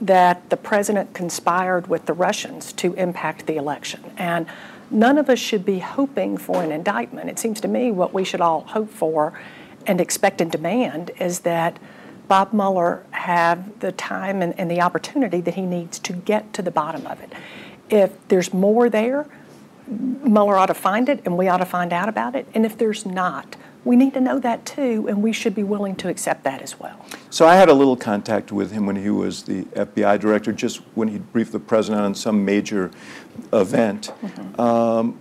that 0.00 0.50
the 0.50 0.56
president 0.56 1.14
conspired 1.14 1.86
with 1.86 2.06
the 2.06 2.12
Russians 2.12 2.72
to 2.74 2.92
impact 2.94 3.46
the 3.46 3.56
election, 3.56 4.12
and 4.18 4.46
none 4.90 5.18
of 5.18 5.28
us 5.28 5.38
should 5.38 5.64
be 5.64 5.78
hoping 5.78 6.36
for 6.36 6.62
an 6.62 6.72
indictment. 6.72 7.28
It 7.28 7.38
seems 7.38 7.60
to 7.62 7.68
me 7.68 7.90
what 7.90 8.14
we 8.14 8.24
should 8.24 8.40
all 8.40 8.62
hope 8.62 8.90
for 8.90 9.38
and 9.86 10.00
expect 10.00 10.40
and 10.40 10.50
demand 10.50 11.10
is 11.18 11.40
that 11.40 11.78
Bob 12.28 12.52
Mueller 12.52 13.04
have 13.12 13.78
the 13.80 13.92
time 13.92 14.42
and, 14.42 14.58
and 14.58 14.70
the 14.70 14.80
opportunity 14.80 15.40
that 15.40 15.54
he 15.54 15.62
needs 15.62 15.98
to 16.00 16.12
get 16.12 16.52
to 16.54 16.62
the 16.62 16.72
bottom 16.72 17.06
of 17.06 17.20
it 17.20 17.32
if 17.90 18.12
there's 18.28 18.52
more 18.52 18.90
there, 18.90 19.26
Mueller 19.88 20.56
ought 20.56 20.66
to 20.66 20.74
find 20.74 21.08
it 21.08 21.22
and 21.24 21.38
we 21.38 21.48
ought 21.48 21.58
to 21.58 21.66
find 21.66 21.92
out 21.92 22.08
about 22.08 22.34
it. 22.34 22.46
And 22.54 22.66
if 22.66 22.76
there's 22.76 23.06
not, 23.06 23.56
we 23.86 23.94
need 23.94 24.12
to 24.14 24.20
know 24.20 24.40
that 24.40 24.66
too, 24.66 25.06
and 25.08 25.22
we 25.22 25.32
should 25.32 25.54
be 25.54 25.62
willing 25.62 25.94
to 25.94 26.08
accept 26.08 26.42
that 26.42 26.60
as 26.60 26.78
well. 26.78 27.06
So 27.30 27.46
I 27.46 27.54
had 27.54 27.68
a 27.68 27.72
little 27.72 27.96
contact 27.96 28.50
with 28.50 28.72
him 28.72 28.84
when 28.84 28.96
he 28.96 29.10
was 29.10 29.44
the 29.44 29.62
FBI 29.62 30.18
director, 30.18 30.52
just 30.52 30.78
when 30.96 31.06
he 31.06 31.18
briefed 31.18 31.52
the 31.52 31.60
president 31.60 32.02
on 32.02 32.14
some 32.14 32.44
major 32.44 32.90
event. 33.52 34.12
Mm-hmm. 34.20 34.60
Um, 34.60 35.18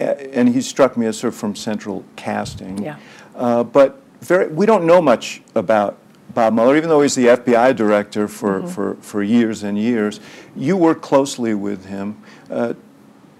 and 0.00 0.48
he 0.48 0.60
struck 0.60 0.96
me 0.96 1.06
as 1.06 1.16
sort 1.16 1.32
of 1.32 1.38
from 1.38 1.54
central 1.54 2.04
casting. 2.16 2.82
Yeah. 2.82 2.98
Uh, 3.36 3.62
but 3.62 4.02
very, 4.20 4.48
we 4.48 4.66
don't 4.66 4.84
know 4.84 5.00
much 5.00 5.40
about 5.54 5.96
Bob 6.34 6.54
Mueller, 6.54 6.76
even 6.76 6.90
though 6.90 7.02
he's 7.02 7.14
the 7.14 7.26
FBI 7.26 7.76
director 7.76 8.26
for, 8.26 8.58
mm-hmm. 8.58 8.68
for, 8.68 8.96
for 8.96 9.22
years 9.22 9.62
and 9.62 9.78
years, 9.78 10.18
you 10.56 10.76
work 10.76 11.00
closely 11.02 11.54
with 11.54 11.86
him. 11.86 12.20
Uh, 12.50 12.74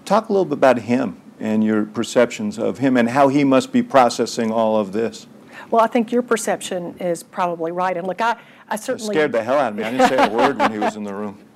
talk 0.05 0.29
a 0.29 0.31
little 0.31 0.45
bit 0.45 0.53
about 0.53 0.79
him 0.79 1.21
and 1.39 1.63
your 1.63 1.85
perceptions 1.85 2.57
of 2.57 2.79
him 2.79 2.97
and 2.97 3.09
how 3.09 3.27
he 3.27 3.43
must 3.43 3.71
be 3.71 3.83
processing 3.83 4.51
all 4.51 4.77
of 4.77 4.91
this. 4.91 5.27
Well, 5.69 5.81
I 5.81 5.87
think 5.87 6.11
your 6.11 6.21
perception 6.21 6.97
is 6.99 7.23
probably 7.23 7.71
right. 7.71 7.97
And 7.97 8.07
look, 8.07 8.21
I, 8.21 8.37
I 8.69 8.75
certainly. 8.75 9.11
It 9.11 9.17
scared 9.17 9.31
the 9.31 9.43
hell 9.43 9.57
out 9.57 9.73
of 9.73 9.77
me. 9.77 9.83
I 9.83 9.91
didn't 9.91 10.09
say 10.09 10.17
a 10.17 10.29
word 10.29 10.57
when 10.57 10.71
he 10.71 10.79
was 10.79 10.95
in 10.95 11.03
the 11.03 11.13
room. 11.13 11.39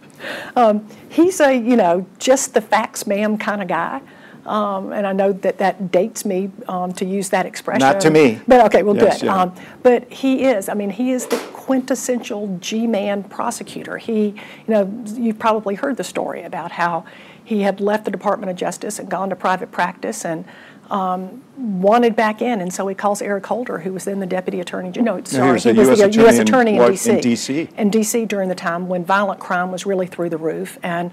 Um, 0.55 0.87
he's 1.09 1.39
a, 1.39 1.51
you 1.51 1.75
know, 1.75 2.05
just 2.19 2.53
the 2.53 2.61
facts, 2.61 3.07
ma'am 3.07 3.39
kind 3.39 3.59
of 3.59 3.67
guy. 3.67 4.01
Um, 4.45 4.91
and 4.91 5.05
I 5.05 5.13
know 5.13 5.33
that 5.33 5.59
that 5.59 5.91
dates 5.91 6.25
me 6.25 6.51
um, 6.67 6.93
to 6.93 7.05
use 7.05 7.29
that 7.29 7.45
expression. 7.45 7.79
Not 7.79 8.01
to 8.01 8.09
me. 8.09 8.39
But 8.47 8.65
okay, 8.67 8.83
well, 8.83 8.95
yes, 8.95 9.21
good. 9.21 9.27
Yeah. 9.27 9.41
Um, 9.41 9.55
but 9.83 10.11
he 10.11 10.45
is. 10.45 10.67
I 10.67 10.73
mean, 10.73 10.89
he 10.89 11.11
is 11.11 11.27
the 11.27 11.37
quintessential 11.53 12.57
G-man 12.59 13.23
prosecutor. 13.23 13.97
He, 13.97 14.27
you 14.27 14.35
know, 14.67 15.03
you've 15.13 15.39
probably 15.39 15.75
heard 15.75 15.97
the 15.97 16.03
story 16.03 16.41
about 16.43 16.71
how 16.71 17.05
he 17.43 17.61
had 17.61 17.79
left 17.79 18.05
the 18.05 18.11
Department 18.11 18.49
of 18.49 18.55
Justice 18.55 18.97
and 18.97 19.09
gone 19.09 19.29
to 19.29 19.35
private 19.35 19.71
practice 19.71 20.25
and. 20.25 20.45
Um, 20.89 21.41
wanted 21.55 22.17
back 22.17 22.41
in, 22.41 22.59
and 22.59 22.73
so 22.73 22.85
he 22.85 22.93
calls 22.93 23.21
Eric 23.21 23.45
Holder, 23.45 23.79
who 23.79 23.93
was 23.93 24.03
then 24.03 24.19
the 24.19 24.25
deputy 24.25 24.59
attorney. 24.59 24.89
No, 24.89 25.23
sorry, 25.23 25.57
he 25.57 25.71
was, 25.71 25.87
the 25.87 26.11
U.S. 26.11 26.37
attorney 26.37 26.75
in, 26.75 27.15
in 27.15 27.21
D.C. 27.21 27.69
In 27.77 27.89
D.C. 27.89 28.25
during 28.25 28.49
the 28.49 28.55
time 28.55 28.89
when 28.89 29.05
violent 29.05 29.39
crime 29.39 29.71
was 29.71 29.85
really 29.85 30.05
through 30.05 30.31
the 30.31 30.37
roof, 30.37 30.77
and 30.83 31.11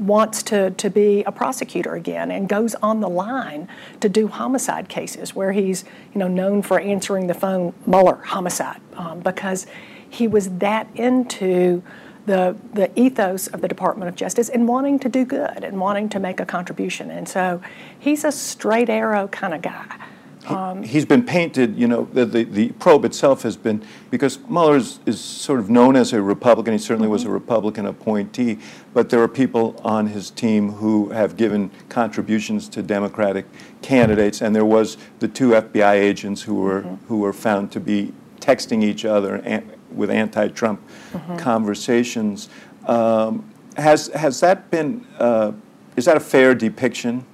wants 0.00 0.42
to, 0.44 0.70
to 0.70 0.90
be 0.90 1.22
a 1.24 1.32
prosecutor 1.32 1.94
again 1.94 2.30
and 2.30 2.48
goes 2.48 2.74
on 2.76 3.00
the 3.00 3.08
line 3.08 3.68
to 4.00 4.08
do 4.08 4.28
homicide 4.28 4.88
cases 4.88 5.34
where 5.34 5.52
he's 5.52 5.84
you 6.14 6.18
know 6.18 6.28
known 6.28 6.62
for 6.62 6.80
answering 6.80 7.26
the 7.26 7.34
phone 7.34 7.74
Mueller 7.86 8.16
homicide 8.16 8.80
um, 8.96 9.20
because 9.20 9.66
he 10.08 10.26
was 10.26 10.48
that 10.58 10.88
into 10.94 11.82
the, 12.26 12.56
the 12.74 12.98
ethos 12.98 13.46
of 13.48 13.60
the 13.60 13.68
Department 13.68 14.08
of 14.08 14.16
Justice 14.16 14.48
and 14.48 14.68
wanting 14.68 14.98
to 15.00 15.08
do 15.08 15.24
good 15.24 15.64
and 15.64 15.80
wanting 15.80 16.08
to 16.10 16.20
make 16.20 16.40
a 16.40 16.46
contribution. 16.46 17.10
And 17.10 17.28
so 17.28 17.62
he's 17.98 18.24
a 18.24 18.32
straight 18.32 18.88
arrow 18.88 19.28
kind 19.28 19.54
of 19.54 19.62
guy. 19.62 19.96
Um, 20.46 20.82
he's 20.82 21.04
been 21.04 21.24
painted, 21.24 21.76
you 21.76 21.86
know, 21.86 22.08
the, 22.12 22.24
the, 22.24 22.44
the, 22.44 22.72
probe 22.72 23.04
itself 23.04 23.42
has 23.42 23.56
been, 23.56 23.84
because 24.10 24.38
Mueller 24.48 24.76
is, 24.76 24.98
is 25.04 25.20
sort 25.20 25.60
of 25.60 25.68
known 25.68 25.96
as 25.96 26.14
a 26.14 26.22
Republican, 26.22 26.72
he 26.72 26.78
certainly 26.78 27.06
mm-hmm. 27.06 27.12
was 27.12 27.22
a 27.22 27.26
mm-hmm. 27.26 27.34
Republican 27.34 27.86
appointee, 27.86 28.58
but 28.94 29.10
there 29.10 29.22
are 29.22 29.28
people 29.28 29.78
on 29.84 30.06
his 30.06 30.30
team 30.30 30.72
who 30.72 31.10
have 31.10 31.36
given 31.36 31.70
contributions 31.90 32.68
to 32.70 32.82
Democratic 32.82 33.44
candidates, 33.82 34.40
and 34.40 34.56
there 34.56 34.64
was 34.64 34.96
the 35.18 35.28
two 35.28 35.50
FBI 35.50 35.92
agents 35.92 36.42
who 36.42 36.54
were, 36.54 36.82
mm-hmm. 36.82 37.06
who 37.06 37.18
were 37.18 37.34
found 37.34 37.70
to 37.72 37.80
be 37.80 38.12
texting 38.40 38.82
each 38.82 39.04
other 39.04 39.62
with 39.92 40.10
anti-Trump 40.10 40.80
mm-hmm. 41.12 41.36
conversations. 41.36 42.48
Um, 42.86 43.50
has, 43.76 44.08
has 44.08 44.40
that 44.40 44.70
been, 44.70 45.06
uh, 45.18 45.52
is 45.96 46.06
that 46.06 46.16
a 46.16 46.20
fair 46.20 46.54
depiction 46.54 47.26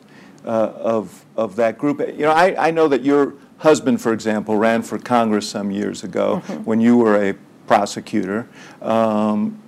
uh, 0.44 0.72
of, 0.74 1.24
of 1.36 1.56
that 1.56 1.78
group. 1.78 2.00
You 2.00 2.22
know, 2.22 2.32
I, 2.32 2.68
I 2.68 2.70
know 2.70 2.88
that 2.88 3.02
your 3.02 3.34
husband, 3.58 4.00
for 4.00 4.12
example, 4.12 4.56
ran 4.56 4.82
for 4.82 4.98
Congress 4.98 5.48
some 5.48 5.70
years 5.70 6.02
ago 6.02 6.42
mm-hmm. 6.46 6.64
when 6.64 6.80
you 6.80 6.96
were 6.96 7.22
a 7.22 7.34
prosecutor. 7.66 8.48
Um, 8.80 9.62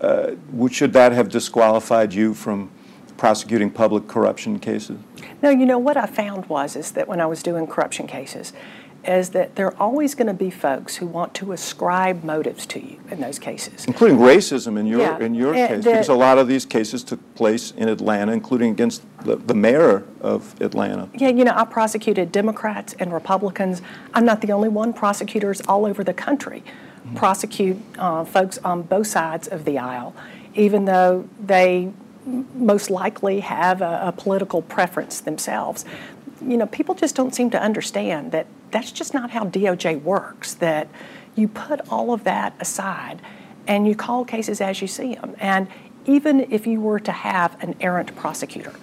uh, 0.00 0.32
should 0.70 0.92
that 0.94 1.12
have 1.12 1.28
disqualified 1.28 2.12
you 2.12 2.34
from 2.34 2.70
prosecuting 3.16 3.70
public 3.70 4.08
corruption 4.08 4.58
cases? 4.58 4.98
No, 5.42 5.50
you 5.50 5.64
know 5.64 5.78
what 5.78 5.96
I 5.96 6.06
found 6.06 6.46
was 6.46 6.74
is 6.74 6.92
that 6.92 7.06
when 7.06 7.20
I 7.20 7.26
was 7.26 7.42
doing 7.42 7.66
corruption 7.66 8.06
cases, 8.06 8.52
is 9.04 9.30
that 9.30 9.56
there 9.56 9.66
are 9.66 9.76
always 9.78 10.14
going 10.14 10.26
to 10.26 10.34
be 10.34 10.50
folks 10.50 10.96
who 10.96 11.06
want 11.06 11.34
to 11.34 11.52
ascribe 11.52 12.22
motives 12.22 12.66
to 12.66 12.80
you 12.80 13.00
in 13.10 13.20
those 13.20 13.38
cases, 13.38 13.84
including 13.86 14.18
racism 14.18 14.78
in 14.78 14.86
your 14.86 15.00
yeah. 15.00 15.18
in 15.18 15.34
your 15.34 15.54
and 15.54 15.68
case, 15.68 15.84
the, 15.84 15.90
because 15.90 16.08
a 16.08 16.14
lot 16.14 16.38
of 16.38 16.48
these 16.48 16.64
cases 16.64 17.02
took 17.02 17.34
place 17.34 17.72
in 17.72 17.88
Atlanta, 17.88 18.32
including 18.32 18.70
against 18.70 19.02
the, 19.24 19.36
the, 19.36 19.54
mayor 19.54 20.04
of 20.20 20.60
Atlanta. 20.60 21.08
Yeah, 21.14 21.28
you 21.28 21.44
know, 21.44 21.52
I 21.54 21.64
prosecuted 21.64 22.30
Democrats 22.30 22.94
and 22.98 23.12
Republicans. 23.12 23.82
I'm 24.14 24.24
not 24.24 24.40
the 24.40 24.52
only 24.52 24.68
one. 24.68 24.92
Prosecutors 24.92 25.60
all 25.62 25.84
over 25.84 26.04
the 26.04 26.14
country 26.14 26.62
mm-hmm. 27.04 27.16
prosecute 27.16 27.78
uh, 27.98 28.24
folks 28.24 28.58
on 28.58 28.82
both 28.82 29.08
sides 29.08 29.48
of 29.48 29.64
the 29.64 29.78
aisle, 29.78 30.14
even 30.54 30.84
though 30.84 31.28
they 31.40 31.92
most 32.24 32.88
likely 32.88 33.40
have 33.40 33.82
a, 33.82 34.00
a 34.04 34.12
political 34.12 34.62
preference 34.62 35.20
themselves 35.20 35.84
you 36.46 36.56
know, 36.56 36.66
people 36.66 36.94
just 36.94 37.14
don't 37.14 37.34
seem 37.34 37.50
to 37.50 37.60
understand 37.60 38.32
that 38.32 38.46
that's 38.72 38.90
just 38.90 39.14
not 39.14 39.30
how 39.30 39.44
DOJ 39.44 40.02
works, 40.02 40.54
that 40.54 40.88
you 41.36 41.46
put 41.46 41.80
all 41.88 42.12
of 42.12 42.24
that 42.24 42.54
aside 42.58 43.22
and 43.66 43.86
you 43.86 43.94
call 43.94 44.24
cases 44.24 44.60
as 44.60 44.82
you 44.82 44.88
see 44.88 45.14
them. 45.14 45.36
And 45.38 45.68
even 46.04 46.52
if 46.52 46.66
you 46.66 46.80
were 46.80 46.98
to 47.00 47.12
have 47.12 47.62
an 47.62 47.76
errant 47.80 48.14
prosecutor, 48.16 48.74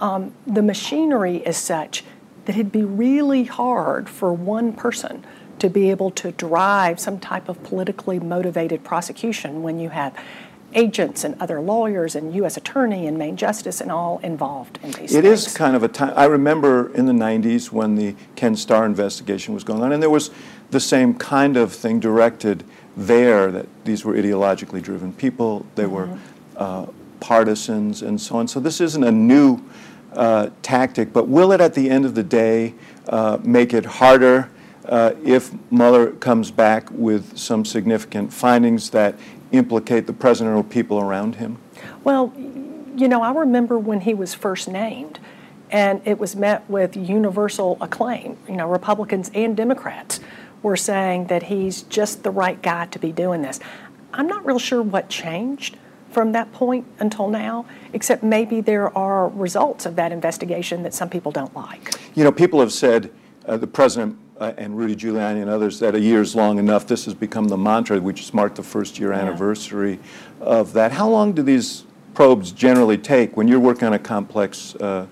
um, 0.00 0.34
the 0.46 0.62
machinery 0.62 1.36
is 1.36 1.56
such 1.56 2.04
that 2.46 2.56
it'd 2.56 2.72
be 2.72 2.84
really 2.84 3.44
hard 3.44 4.08
for 4.08 4.32
one 4.32 4.72
person 4.72 5.24
to 5.60 5.70
be 5.70 5.90
able 5.90 6.10
to 6.10 6.32
drive 6.32 6.98
some 6.98 7.18
type 7.18 7.48
of 7.48 7.62
politically 7.62 8.18
motivated 8.18 8.82
prosecution 8.82 9.62
when 9.62 9.78
you 9.78 9.88
have 9.88 10.18
agents 10.74 11.24
and 11.24 11.40
other 11.40 11.60
lawyers 11.60 12.14
and 12.14 12.34
U.S. 12.36 12.56
attorney 12.56 13.06
and 13.06 13.16
Main 13.16 13.36
Justice 13.36 13.80
and 13.80 13.90
all 13.90 14.18
involved 14.18 14.78
in 14.82 14.92
these. 14.92 15.14
It 15.14 15.22
things. 15.22 15.46
is 15.46 15.54
kind 15.54 15.76
of 15.76 15.82
a 15.82 15.88
time. 15.88 16.12
I 16.16 16.24
remember 16.24 16.92
in 16.94 17.06
the 17.06 17.12
'90s 17.12 17.70
when 17.70 17.94
the 17.94 18.14
Ken 18.36 18.56
Starr 18.56 18.86
investigation 18.86 19.54
was 19.54 19.64
going 19.64 19.82
on, 19.82 19.92
and 19.92 20.02
there 20.02 20.10
was 20.10 20.30
the 20.70 20.80
same 20.80 21.14
kind 21.14 21.56
of 21.56 21.72
thing 21.72 22.00
directed 22.00 22.64
there. 22.96 23.50
That 23.50 23.66
these 23.84 24.04
were 24.04 24.14
ideologically 24.14 24.82
driven 24.82 25.12
people. 25.12 25.66
They 25.74 25.86
were 25.86 26.18
uh, 26.56 26.86
partisans 27.20 28.02
and 28.02 28.20
so 28.20 28.36
on. 28.36 28.48
So 28.48 28.60
this 28.60 28.80
isn't 28.80 29.02
a 29.02 29.12
new 29.12 29.60
uh, 30.12 30.50
tactic, 30.62 31.12
but 31.12 31.28
will 31.28 31.52
it, 31.52 31.60
at 31.60 31.74
the 31.74 31.90
end 31.90 32.04
of 32.04 32.14
the 32.14 32.22
day, 32.22 32.74
uh, 33.08 33.38
make 33.42 33.72
it 33.72 33.84
harder? 33.84 34.50
Uh, 34.84 35.14
if 35.24 35.50
Mueller 35.70 36.12
comes 36.12 36.50
back 36.50 36.90
with 36.90 37.38
some 37.38 37.64
significant 37.64 38.30
findings 38.30 38.90
that 38.90 39.14
implicate 39.56 40.06
the 40.06 40.12
president 40.12 40.56
or 40.56 40.62
people 40.62 41.00
around 41.00 41.36
him? 41.36 41.58
Well, 42.02 42.32
you 42.96 43.08
know, 43.08 43.22
I 43.22 43.32
remember 43.32 43.78
when 43.78 44.02
he 44.02 44.14
was 44.14 44.34
first 44.34 44.68
named, 44.68 45.18
and 45.70 46.00
it 46.04 46.18
was 46.18 46.36
met 46.36 46.68
with 46.68 46.96
universal 46.96 47.76
acclaim. 47.80 48.36
You 48.48 48.56
know, 48.56 48.68
Republicans 48.68 49.30
and 49.34 49.56
Democrats 49.56 50.20
were 50.62 50.76
saying 50.76 51.26
that 51.26 51.44
he's 51.44 51.82
just 51.82 52.22
the 52.22 52.30
right 52.30 52.60
guy 52.62 52.86
to 52.86 52.98
be 52.98 53.12
doing 53.12 53.42
this. 53.42 53.60
I'm 54.12 54.26
not 54.26 54.46
real 54.46 54.58
sure 54.58 54.82
what 54.82 55.08
changed 55.08 55.76
from 56.10 56.32
that 56.32 56.52
point 56.52 56.86
until 57.00 57.28
now, 57.28 57.66
except 57.92 58.22
maybe 58.22 58.60
there 58.60 58.96
are 58.96 59.28
results 59.28 59.84
of 59.84 59.96
that 59.96 60.12
investigation 60.12 60.84
that 60.84 60.94
some 60.94 61.10
people 61.10 61.32
don't 61.32 61.54
like. 61.56 61.94
You 62.14 62.22
know, 62.22 62.30
people 62.30 62.60
have 62.60 62.72
said 62.72 63.10
uh, 63.46 63.56
the 63.56 63.66
president 63.66 64.16
uh, 64.38 64.52
and 64.56 64.76
Rudy 64.76 64.96
Giuliani 64.96 65.40
and 65.40 65.50
others 65.50 65.78
that 65.80 65.94
a 65.94 66.00
year 66.00 66.20
is 66.20 66.34
long 66.34 66.58
enough. 66.58 66.86
This 66.86 67.04
has 67.04 67.14
become 67.14 67.48
the 67.48 67.56
mantra, 67.56 68.00
We 68.00 68.12
just 68.12 68.34
marked 68.34 68.56
the 68.56 68.62
first 68.62 68.98
year 68.98 69.12
anniversary 69.12 69.98
of 70.40 70.72
that. 70.72 70.92
How 70.92 71.08
long 71.08 71.32
do 71.32 71.42
these 71.42 71.84
probes 72.14 72.52
generally 72.52 72.98
take 72.98 73.36
when 73.36 73.48
you're 73.48 73.60
working 73.60 73.86
on 73.86 73.92
a 73.92 73.98
complex 73.98 74.74
uh, 74.76 75.06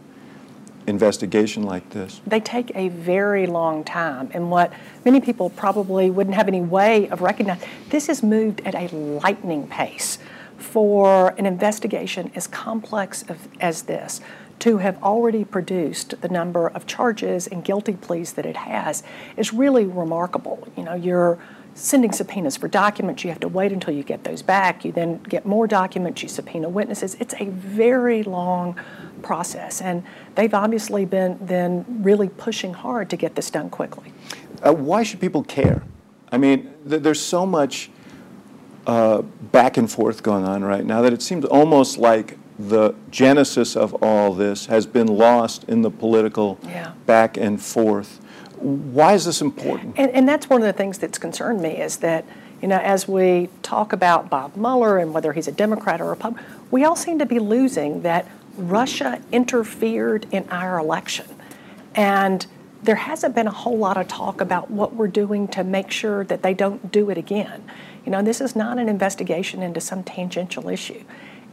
investigation 0.86 1.62
like 1.62 1.88
this? 1.90 2.20
They 2.26 2.40
take 2.40 2.72
a 2.74 2.88
very 2.88 3.46
long 3.46 3.84
time, 3.84 4.30
and 4.34 4.50
what 4.50 4.72
many 5.04 5.20
people 5.20 5.50
probably 5.50 6.10
wouldn't 6.10 6.34
have 6.34 6.48
any 6.48 6.60
way 6.60 7.08
of 7.08 7.20
recognizing, 7.20 7.68
this 7.90 8.08
has 8.08 8.22
moved 8.22 8.60
at 8.64 8.74
a 8.74 8.94
lightning 8.94 9.68
pace 9.68 10.18
for 10.58 11.30
an 11.38 11.46
investigation 11.46 12.30
as 12.34 12.46
complex 12.46 13.22
of, 13.24 13.48
as 13.60 13.82
this 13.82 14.20
to 14.62 14.78
have 14.78 15.02
already 15.02 15.44
produced 15.44 16.20
the 16.20 16.28
number 16.28 16.68
of 16.68 16.86
charges 16.86 17.48
and 17.48 17.64
guilty 17.64 17.94
pleas 17.94 18.34
that 18.34 18.46
it 18.46 18.56
has 18.56 19.02
is 19.36 19.52
really 19.52 19.84
remarkable. 19.84 20.68
You 20.76 20.84
know, 20.84 20.94
you're 20.94 21.36
sending 21.74 22.12
subpoenas 22.12 22.56
for 22.56 22.68
documents, 22.68 23.24
you 23.24 23.30
have 23.30 23.40
to 23.40 23.48
wait 23.48 23.72
until 23.72 23.92
you 23.92 24.04
get 24.04 24.22
those 24.22 24.40
back, 24.40 24.84
you 24.84 24.92
then 24.92 25.20
get 25.24 25.44
more 25.44 25.66
documents, 25.66 26.22
you 26.22 26.28
subpoena 26.28 26.68
witnesses. 26.68 27.16
It's 27.18 27.34
a 27.40 27.46
very 27.46 28.22
long 28.22 28.78
process, 29.20 29.80
and 29.80 30.04
they've 30.36 30.54
obviously 30.54 31.06
been 31.06 31.38
then 31.40 31.84
really 32.00 32.28
pushing 32.28 32.72
hard 32.72 33.10
to 33.10 33.16
get 33.16 33.34
this 33.34 33.50
done 33.50 33.68
quickly. 33.68 34.12
Uh, 34.64 34.72
why 34.72 35.02
should 35.02 35.18
people 35.18 35.42
care? 35.42 35.82
I 36.30 36.38
mean, 36.38 36.72
th- 36.88 37.02
there's 37.02 37.20
so 37.20 37.44
much 37.46 37.90
uh, 38.86 39.22
back 39.22 39.76
and 39.76 39.90
forth 39.90 40.22
going 40.22 40.44
on 40.44 40.62
right 40.62 40.84
now 40.84 41.02
that 41.02 41.12
it 41.12 41.20
seems 41.20 41.44
almost 41.46 41.98
like 41.98 42.38
the 42.58 42.94
genesis 43.10 43.76
of 43.76 43.94
all 44.02 44.34
this 44.34 44.66
has 44.66 44.86
been 44.86 45.06
lost 45.06 45.64
in 45.64 45.82
the 45.82 45.90
political 45.90 46.58
yeah. 46.62 46.92
back 47.06 47.36
and 47.36 47.60
forth. 47.60 48.20
Why 48.56 49.14
is 49.14 49.24
this 49.24 49.40
important? 49.40 49.94
And, 49.98 50.10
and, 50.12 50.28
that's 50.28 50.48
one 50.48 50.60
of 50.60 50.66
the 50.66 50.72
things 50.72 50.98
that's 50.98 51.18
concerned 51.18 51.60
me 51.60 51.78
is 51.78 51.96
that, 51.98 52.24
you 52.60 52.68
know, 52.68 52.78
as 52.78 53.08
we 53.08 53.48
talk 53.62 53.92
about 53.92 54.30
Bob 54.30 54.54
Mueller 54.56 54.98
and 54.98 55.12
whether 55.12 55.32
he's 55.32 55.48
a 55.48 55.52
Democrat 55.52 56.00
or 56.00 56.04
a 56.04 56.10
Republican, 56.10 56.44
we 56.70 56.84
all 56.84 56.94
seem 56.94 57.18
to 57.18 57.26
be 57.26 57.40
losing 57.40 58.02
that 58.02 58.28
Russia 58.56 59.20
interfered 59.32 60.26
in 60.30 60.48
our 60.48 60.78
election. 60.78 61.26
And 61.94 62.46
there 62.82 62.96
hasn't 62.96 63.34
been 63.34 63.46
a 63.46 63.52
whole 63.52 63.78
lot 63.78 63.96
of 63.96 64.08
talk 64.08 64.40
about 64.40 64.70
what 64.70 64.94
we're 64.94 65.08
doing 65.08 65.48
to 65.48 65.64
make 65.64 65.90
sure 65.90 66.24
that 66.24 66.42
they 66.42 66.54
don't 66.54 66.90
do 66.92 67.10
it 67.10 67.18
again. 67.18 67.64
You 68.04 68.10
know, 68.10 68.22
this 68.22 68.40
is 68.40 68.56
not 68.56 68.78
an 68.78 68.88
investigation 68.88 69.62
into 69.62 69.80
some 69.80 70.02
tangential 70.02 70.68
issue. 70.68 71.04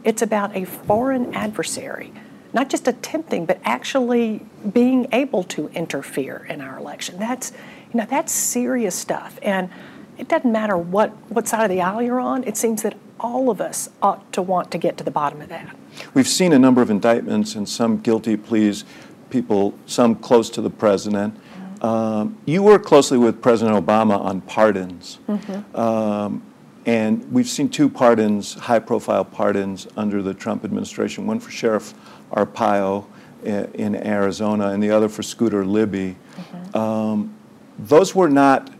It's 0.04 0.22
about 0.22 0.56
a 0.56 0.64
foreign 0.64 1.34
adversary, 1.34 2.12
not 2.52 2.68
just 2.70 2.88
attempting, 2.88 3.46
but 3.46 3.60
actually 3.64 4.46
being 4.72 5.08
able 5.12 5.44
to 5.44 5.68
interfere 5.68 6.46
in 6.48 6.60
our 6.60 6.78
election. 6.78 7.18
That's, 7.18 7.52
you 7.92 7.98
know, 7.98 8.06
that's 8.08 8.32
serious 8.32 8.94
stuff. 8.94 9.38
And 9.42 9.70
it 10.18 10.28
doesn't 10.28 10.50
matter 10.50 10.76
what, 10.76 11.10
what 11.30 11.48
side 11.48 11.64
of 11.64 11.70
the 11.70 11.80
aisle 11.80 12.02
you're 12.02 12.20
on, 12.20 12.44
it 12.44 12.56
seems 12.56 12.82
that 12.82 12.96
all 13.18 13.50
of 13.50 13.60
us 13.60 13.88
ought 14.00 14.32
to 14.32 14.42
want 14.42 14.70
to 14.70 14.78
get 14.78 14.96
to 14.98 15.04
the 15.04 15.10
bottom 15.10 15.40
of 15.40 15.48
that. 15.48 15.76
We've 16.14 16.28
seen 16.28 16.52
a 16.52 16.58
number 16.58 16.82
of 16.82 16.90
indictments 16.90 17.54
and 17.54 17.68
some 17.68 17.98
guilty 17.98 18.36
pleas, 18.36 18.84
people, 19.28 19.74
some 19.86 20.14
close 20.14 20.50
to 20.50 20.62
the 20.62 20.70
president. 20.70 21.34
Mm-hmm. 21.34 21.84
Um, 21.84 22.38
you 22.46 22.62
work 22.62 22.84
closely 22.84 23.18
with 23.18 23.40
President 23.42 23.76
Obama 23.76 24.18
on 24.18 24.40
pardons. 24.42 25.18
Mm-hmm. 25.28 25.76
Um, 25.76 26.42
and 26.86 27.30
we've 27.32 27.48
seen 27.48 27.68
two 27.68 27.88
pardons, 27.88 28.54
high 28.54 28.78
profile 28.78 29.24
pardons, 29.24 29.86
under 29.96 30.22
the 30.22 30.34
Trump 30.34 30.64
administration 30.64 31.26
one 31.26 31.40
for 31.40 31.50
Sheriff 31.50 31.94
Arpaio 32.32 33.04
in 33.44 33.94
Arizona, 33.96 34.68
and 34.68 34.82
the 34.82 34.90
other 34.90 35.08
for 35.08 35.22
Scooter 35.22 35.64
Libby. 35.64 36.16
Mm-hmm. 36.36 36.76
Um, 36.76 37.34
those 37.78 38.14
were 38.14 38.28
not, 38.28 38.70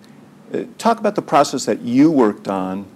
uh, 0.52 0.64
talk 0.76 0.98
about 0.98 1.14
the 1.14 1.22
process 1.22 1.64
that 1.64 1.80
you 1.80 2.10
worked 2.10 2.48
on 2.48 2.86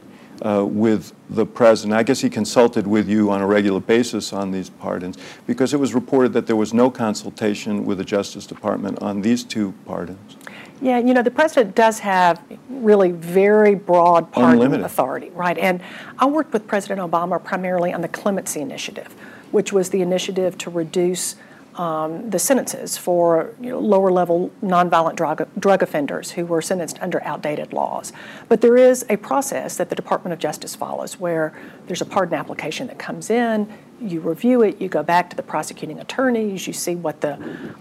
uh, 0.42 0.64
with 0.68 1.12
the 1.30 1.46
president. 1.46 1.94
I 1.94 2.02
guess 2.02 2.20
he 2.20 2.28
consulted 2.28 2.86
with 2.86 3.08
you 3.08 3.30
on 3.30 3.40
a 3.40 3.46
regular 3.46 3.80
basis 3.80 4.32
on 4.32 4.50
these 4.50 4.68
pardons 4.68 5.16
because 5.46 5.72
it 5.72 5.78
was 5.78 5.94
reported 5.94 6.32
that 6.34 6.46
there 6.46 6.56
was 6.56 6.74
no 6.74 6.90
consultation 6.90 7.84
with 7.84 7.98
the 7.98 8.04
Justice 8.04 8.46
Department 8.46 9.00
on 9.00 9.22
these 9.22 9.44
two 9.44 9.72
pardons. 9.86 10.36
Yeah, 10.80 10.98
you 10.98 11.14
know, 11.14 11.22
the 11.22 11.30
president 11.30 11.74
does 11.74 12.00
have 12.00 12.42
really 12.68 13.12
very 13.12 13.74
broad 13.74 14.30
pardon 14.32 14.84
authority, 14.84 15.30
right? 15.30 15.56
And 15.56 15.80
I 16.18 16.26
worked 16.26 16.52
with 16.52 16.66
President 16.66 17.00
Obama 17.00 17.42
primarily 17.42 17.92
on 17.92 18.00
the 18.00 18.08
Clemency 18.08 18.60
Initiative, 18.60 19.14
which 19.50 19.72
was 19.72 19.90
the 19.90 20.02
initiative 20.02 20.58
to 20.58 20.70
reduce 20.70 21.36
um, 21.76 22.30
the 22.30 22.38
sentences 22.38 22.96
for 22.96 23.52
you 23.60 23.70
know, 23.70 23.80
lower 23.80 24.10
level 24.10 24.52
nonviolent 24.62 25.16
drug, 25.16 25.48
drug 25.58 25.82
offenders 25.82 26.30
who 26.30 26.46
were 26.46 26.62
sentenced 26.62 27.00
under 27.00 27.22
outdated 27.24 27.72
laws. 27.72 28.12
But 28.48 28.60
there 28.60 28.76
is 28.76 29.04
a 29.08 29.16
process 29.16 29.76
that 29.78 29.90
the 29.90 29.96
Department 29.96 30.32
of 30.32 30.38
Justice 30.38 30.74
follows 30.74 31.18
where 31.18 31.52
there's 31.86 32.00
a 32.00 32.06
pardon 32.06 32.38
application 32.38 32.86
that 32.88 32.98
comes 32.98 33.28
in, 33.28 33.72
you 34.00 34.20
review 34.20 34.62
it, 34.62 34.80
you 34.80 34.88
go 34.88 35.02
back 35.02 35.30
to 35.30 35.36
the 35.36 35.42
prosecuting 35.42 35.98
attorneys, 35.98 36.66
you 36.66 36.72
see 36.72 36.94
what 36.94 37.20
the 37.20 37.38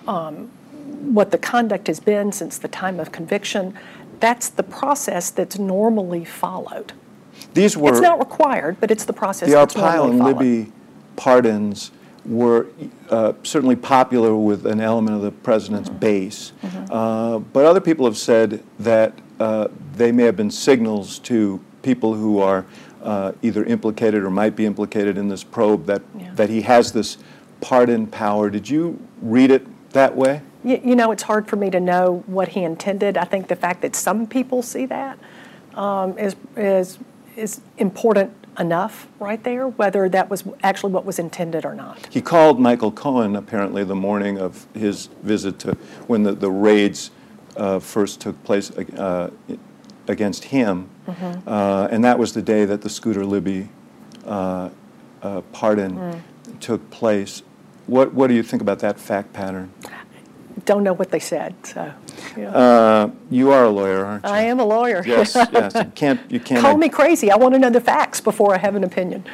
um, 0.07 0.49
what 0.83 1.31
the 1.31 1.37
conduct 1.37 1.87
has 1.87 1.99
been 1.99 2.31
since 2.31 2.57
the 2.57 2.67
time 2.67 2.99
of 2.99 3.11
conviction. 3.11 3.73
That's 4.19 4.49
the 4.49 4.63
process 4.63 5.29
that's 5.31 5.57
normally 5.59 6.23
followed. 6.25 6.93
These 7.53 7.75
were 7.77 7.89
It's 7.91 7.99
not 7.99 8.19
required, 8.19 8.77
but 8.79 8.89
it's 8.91 9.05
the 9.05 9.13
process 9.13 9.49
the 9.49 9.55
Arpaio 9.55 10.09
and 10.09 10.19
followed. 10.19 10.37
Libby 10.37 10.71
pardons 11.15 11.91
were 12.25 12.67
uh, 13.09 13.33
certainly 13.43 13.75
popular 13.75 14.33
with 14.35 14.65
an 14.65 14.79
element 14.79 15.15
of 15.17 15.21
the 15.21 15.31
president's 15.31 15.89
Mm-hmm. 15.89 15.99
base. 15.99 16.53
Uh, 16.89 17.39
but 17.39 17.65
other 17.65 17.81
people 17.81 18.05
have 18.05 18.17
said 18.17 18.63
that 18.79 19.13
uh, 19.39 19.67
they 19.95 20.11
may 20.11 20.23
have 20.23 20.37
been 20.37 20.51
signals 20.51 21.19
to 21.19 21.59
people 21.81 22.13
who 22.13 22.39
are 22.39 22.65
uh, 23.01 23.33
either 23.41 23.65
implicated 23.65 24.23
or 24.23 24.29
might 24.29 24.55
be 24.55 24.65
implicated 24.65 25.17
in 25.17 25.27
this 25.27 25.43
probe 25.43 25.85
that, 25.87 26.01
Yeah. 26.17 26.31
that 26.35 26.49
he 26.49 26.61
has 26.61 26.93
this 26.93 27.17
pardon 27.59 28.07
power. 28.07 28.49
Did 28.49 28.69
you 28.69 28.99
read 29.21 29.51
it 29.51 29.67
that 29.91 30.15
way? 30.15 30.41
You, 30.63 30.81
you 30.83 30.95
know, 30.95 31.11
it's 31.11 31.23
hard 31.23 31.47
for 31.47 31.55
me 31.55 31.69
to 31.69 31.79
know 31.79 32.23
what 32.25 32.49
he 32.49 32.63
intended. 32.63 33.17
I 33.17 33.25
think 33.25 33.47
the 33.47 33.55
fact 33.55 33.81
that 33.81 33.95
some 33.95 34.27
people 34.27 34.61
see 34.61 34.85
that 34.87 35.17
um, 35.75 36.17
is 36.17 36.35
is 36.55 36.99
is 37.35 37.61
important 37.77 38.31
enough 38.59 39.07
right 39.19 39.43
there, 39.43 39.67
whether 39.67 40.07
that 40.09 40.29
was 40.29 40.43
actually 40.61 40.93
what 40.93 41.05
was 41.05 41.19
intended 41.19 41.65
or 41.65 41.73
not. 41.73 42.07
He 42.11 42.21
called 42.21 42.59
Michael 42.59 42.91
Cohen 42.91 43.35
apparently 43.35 43.83
the 43.83 43.95
morning 43.95 44.37
of 44.37 44.67
his 44.75 45.07
visit 45.23 45.57
to 45.59 45.73
when 46.07 46.23
the, 46.23 46.33
the 46.33 46.51
raids 46.51 47.11
uh, 47.57 47.79
first 47.79 48.21
took 48.21 48.41
place 48.43 48.71
uh, 48.71 49.31
against 50.07 50.45
him, 50.45 50.89
uh, 51.47 51.87
and 51.91 52.03
that 52.03 52.19
was 52.19 52.33
the 52.33 52.41
day 52.41 52.65
that 52.65 52.81
the 52.81 52.89
Scooter 52.89 53.25
Libby 53.25 53.69
uh, 54.25 54.69
uh, 55.21 55.41
pardon 55.51 56.21
took 56.59 56.89
place. 56.91 57.41
What 57.87 58.13
what 58.13 58.27
do 58.27 58.33
you 58.33 58.43
think 58.43 58.61
about 58.61 58.79
that 58.79 58.99
fact 58.99 59.33
pattern? 59.33 59.71
Don't 60.65 60.83
know 60.83 60.93
what 60.93 61.11
they 61.11 61.19
said, 61.19 61.55
so. 61.63 61.91
yeah. 62.37 62.49
Uh, 62.49 63.11
you 63.29 63.51
are 63.51 63.65
a 63.65 63.69
lawyer, 63.69 64.05
aren't 64.05 64.23
you? 64.23 64.29
I 64.29 64.41
am 64.41 64.59
a 64.59 64.65
lawyer. 64.65 65.03
Yes, 65.05 65.35
yes. 65.51 65.73
You 65.75 65.91
can't 65.95 66.31
you 66.31 66.39
can't. 66.39 66.61
Call 66.61 66.77
me 66.77 66.89
crazy. 66.89 67.31
I 67.31 67.35
want 67.35 67.53
to 67.53 67.59
know 67.59 67.69
the 67.69 67.81
facts 67.81 68.21
before 68.21 68.53
I 68.53 68.57
have 68.57 68.75
an 68.75 68.83
opinion. 68.83 69.25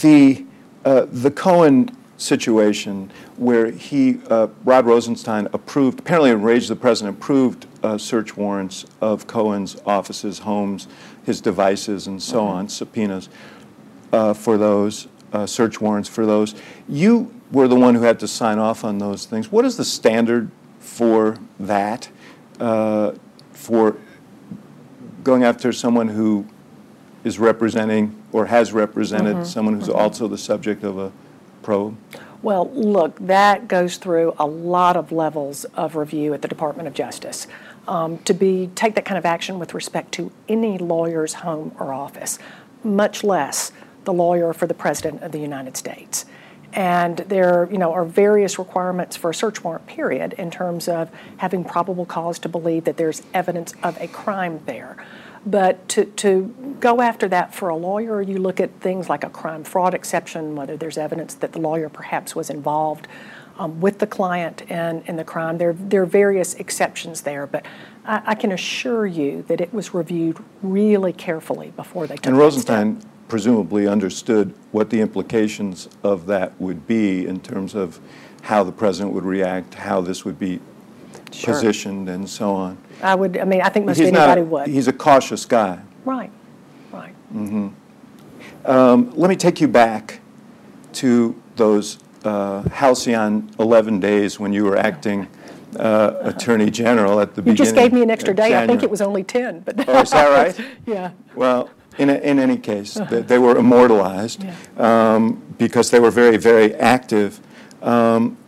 The, 0.00 0.46
uh, 0.84 1.06
the 1.10 1.30
Cohen 1.30 1.90
situation 2.16 3.10
where 3.36 3.70
he, 3.70 4.20
uh, 4.28 4.48
Rod 4.64 4.86
Rosenstein 4.86 5.48
approved, 5.52 6.00
apparently 6.00 6.30
enraged 6.30 6.68
the 6.68 6.76
president, 6.76 7.18
approved 7.18 7.66
uh, 7.82 7.98
search 7.98 8.36
warrants 8.36 8.86
of 9.00 9.26
Cohen's 9.26 9.76
offices, 9.86 10.40
homes, 10.40 10.86
his 11.24 11.40
devices, 11.40 12.06
and 12.06 12.22
so 12.22 12.44
on, 12.46 12.68
subpoenas 12.68 13.28
uh, 14.12 14.34
for 14.34 14.58
those, 14.58 15.08
uh, 15.32 15.46
search 15.46 15.80
warrants 15.80 16.08
for 16.08 16.26
those. 16.26 16.54
You 16.88 17.32
were 17.52 17.68
the 17.68 17.76
one 17.76 17.94
who 17.94 18.02
had 18.02 18.20
to 18.20 18.28
sign 18.28 18.58
off 18.58 18.84
on 18.84 18.98
those 18.98 19.26
things. 19.26 19.50
What 19.50 19.64
is 19.64 19.76
the 19.76 19.84
standard 19.84 20.50
for 20.78 21.36
that, 21.58 22.08
uh, 22.58 23.12
for 23.52 23.96
going 25.22 25.44
after 25.44 25.72
someone 25.72 26.08
who 26.08 26.46
is 27.24 27.38
representing 27.38 28.16
or 28.32 28.46
has 28.46 28.72
represented 28.72 29.46
someone 29.46 29.74
who's 29.74 29.88
also 29.88 30.26
the 30.26 30.38
subject 30.38 30.82
of 30.82 30.98
a 30.98 31.12
probe? 31.62 31.96
Well, 32.42 32.70
look, 32.70 33.18
that 33.18 33.68
goes 33.68 33.98
through 33.98 34.34
a 34.38 34.46
lot 34.46 34.96
of 34.96 35.12
levels 35.12 35.64
of 35.74 35.94
review 35.94 36.32
at 36.32 36.40
the 36.40 36.48
Department 36.48 36.88
of 36.88 36.94
Justice. 36.94 37.46
Um, 37.86 38.18
to 38.18 38.32
be 38.32 38.70
take 38.74 38.94
that 38.94 39.04
kind 39.04 39.18
of 39.18 39.26
action 39.26 39.58
with 39.58 39.74
respect 39.74 40.12
to 40.12 40.30
any 40.48 40.78
lawyer's 40.78 41.34
home 41.34 41.74
or 41.78 41.92
office, 41.92 42.38
much 42.82 43.24
less 43.24 43.72
the 44.04 44.12
lawyer 44.12 44.52
for 44.52 44.66
the 44.66 44.74
President 44.74 45.22
of 45.22 45.32
the 45.32 45.38
United 45.38 45.76
States. 45.76 46.26
And 46.72 47.18
there, 47.18 47.68
you 47.70 47.78
know, 47.78 47.92
are 47.92 48.04
various 48.04 48.58
requirements 48.58 49.16
for 49.16 49.30
a 49.30 49.34
search 49.34 49.64
warrant 49.64 49.86
period 49.86 50.34
in 50.34 50.50
terms 50.50 50.88
of 50.88 51.10
having 51.38 51.64
probable 51.64 52.06
cause 52.06 52.38
to 52.40 52.48
believe 52.48 52.84
that 52.84 52.96
there's 52.96 53.22
evidence 53.34 53.74
of 53.82 54.00
a 54.00 54.06
crime 54.06 54.60
there. 54.66 54.96
But 55.44 55.88
to, 55.90 56.04
to 56.04 56.76
go 56.80 57.00
after 57.00 57.26
that 57.28 57.54
for 57.54 57.70
a 57.70 57.76
lawyer, 57.76 58.20
you 58.20 58.38
look 58.38 58.60
at 58.60 58.70
things 58.80 59.08
like 59.08 59.24
a 59.24 59.30
crime 59.30 59.64
fraud 59.64 59.94
exception, 59.94 60.54
whether 60.54 60.76
there's 60.76 60.98
evidence 60.98 61.34
that 61.34 61.52
the 61.52 61.58
lawyer 61.58 61.88
perhaps 61.88 62.36
was 62.36 62.50
involved 62.50 63.08
um, 63.58 63.80
with 63.80 63.98
the 63.98 64.06
client 64.06 64.62
in, 64.70 65.02
in 65.06 65.16
the 65.16 65.24
crime. 65.24 65.58
There, 65.58 65.72
there 65.72 66.02
are 66.02 66.06
various 66.06 66.54
exceptions 66.54 67.22
there, 67.22 67.46
but 67.46 67.64
I, 68.04 68.22
I 68.26 68.34
can 68.34 68.52
assure 68.52 69.06
you 69.06 69.42
that 69.48 69.60
it 69.60 69.72
was 69.72 69.94
reviewed 69.94 70.38
really 70.62 71.12
carefully 71.12 71.72
before 71.74 72.06
they 72.06 72.16
took 72.16 72.26
And 72.26 72.38
Rosenstein 72.38 73.00
step. 73.00 73.10
Presumably 73.30 73.86
understood 73.86 74.52
what 74.72 74.90
the 74.90 75.00
implications 75.00 75.88
of 76.02 76.26
that 76.26 76.60
would 76.60 76.86
be 76.86 77.26
in 77.26 77.40
terms 77.40 77.74
of 77.74 77.98
how 78.42 78.62
the 78.64 78.72
president 78.72 79.14
would 79.14 79.24
react, 79.24 79.72
how 79.74 80.00
this 80.02 80.24
would 80.24 80.38
be 80.38 80.60
Sure. 81.32 81.54
positioned, 81.54 82.08
and 82.08 82.28
so 82.28 82.52
on. 82.52 82.76
I 83.02 83.14
would, 83.14 83.38
I 83.38 83.44
mean, 83.44 83.60
I 83.62 83.68
think 83.68 83.86
most 83.86 83.98
He's 83.98 84.08
anybody 84.08 84.42
would. 84.42 84.66
He's 84.66 84.88
a 84.88 84.92
cautious 84.92 85.46
guy. 85.46 85.78
Right, 86.04 86.30
right. 86.92 87.14
Um, 88.64 89.12
let 89.14 89.30
me 89.30 89.36
take 89.36 89.60
you 89.60 89.68
back 89.68 90.20
to 90.94 91.40
those 91.54 91.98
uh, 92.24 92.62
halcyon 92.70 93.48
11 93.60 94.00
days 94.00 94.40
when 94.40 94.52
you 94.52 94.64
were 94.64 94.76
acting 94.76 95.28
uh, 95.78 96.14
Attorney 96.22 96.68
General 96.68 97.20
at 97.20 97.34
the 97.36 97.42
You 97.42 97.52
beginning. 97.52 97.56
just 97.56 97.74
gave 97.76 97.92
me 97.92 98.02
an 98.02 98.10
extra 98.10 98.34
day. 98.34 98.60
I 98.60 98.66
think 98.66 98.82
it 98.82 98.90
was 98.90 99.00
only 99.00 99.22
10, 99.22 99.60
but. 99.60 99.88
Oh, 99.88 100.00
is 100.00 100.10
that 100.10 100.28
right? 100.30 100.66
Yeah. 100.86 101.12
Well, 101.36 101.70
in, 102.00 102.08
a, 102.10 102.14
in 102.14 102.38
any 102.38 102.56
case, 102.56 102.94
they, 102.94 103.20
they 103.20 103.38
were 103.38 103.56
immortalized 103.56 104.42
Yeah. 104.42 104.54
um, 105.14 105.42
because 105.58 105.90
they 105.90 106.00
were 106.00 106.10
very, 106.10 106.38
very 106.38 106.74
active. 106.76 107.40
Um, 107.82 108.38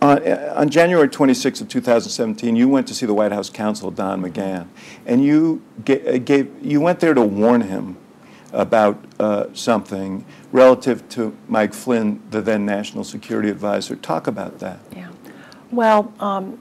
on, 0.00 0.26
on 0.28 0.68
January 0.68 1.08
26th 1.08 1.60
of 1.60 1.68
2017, 1.68 2.56
you 2.56 2.68
went 2.68 2.88
to 2.88 2.94
see 2.94 3.06
the 3.06 3.14
White 3.14 3.30
House 3.30 3.48
counsel, 3.48 3.92
Don 3.92 4.20
McGahn, 4.20 4.66
and 5.06 5.24
you 5.24 5.62
ga- 5.84 6.16
uh, 6.16 6.18
gave, 6.18 6.50
you 6.60 6.80
went 6.80 6.98
there 6.98 7.14
to 7.14 7.22
warn 7.22 7.60
him 7.60 7.96
about 8.52 9.02
uh, 9.20 9.46
something 9.54 10.24
relative 10.50 11.08
to 11.10 11.34
Mike 11.48 11.72
Flynn, 11.72 12.20
the 12.30 12.40
then 12.42 12.66
National 12.66 13.04
Security 13.04 13.48
Advisor. 13.48 13.94
Talk 13.96 14.26
about 14.26 14.58
that. 14.58 14.80
Yeah. 14.94 15.08
Well, 15.70 16.12
um, 16.18 16.58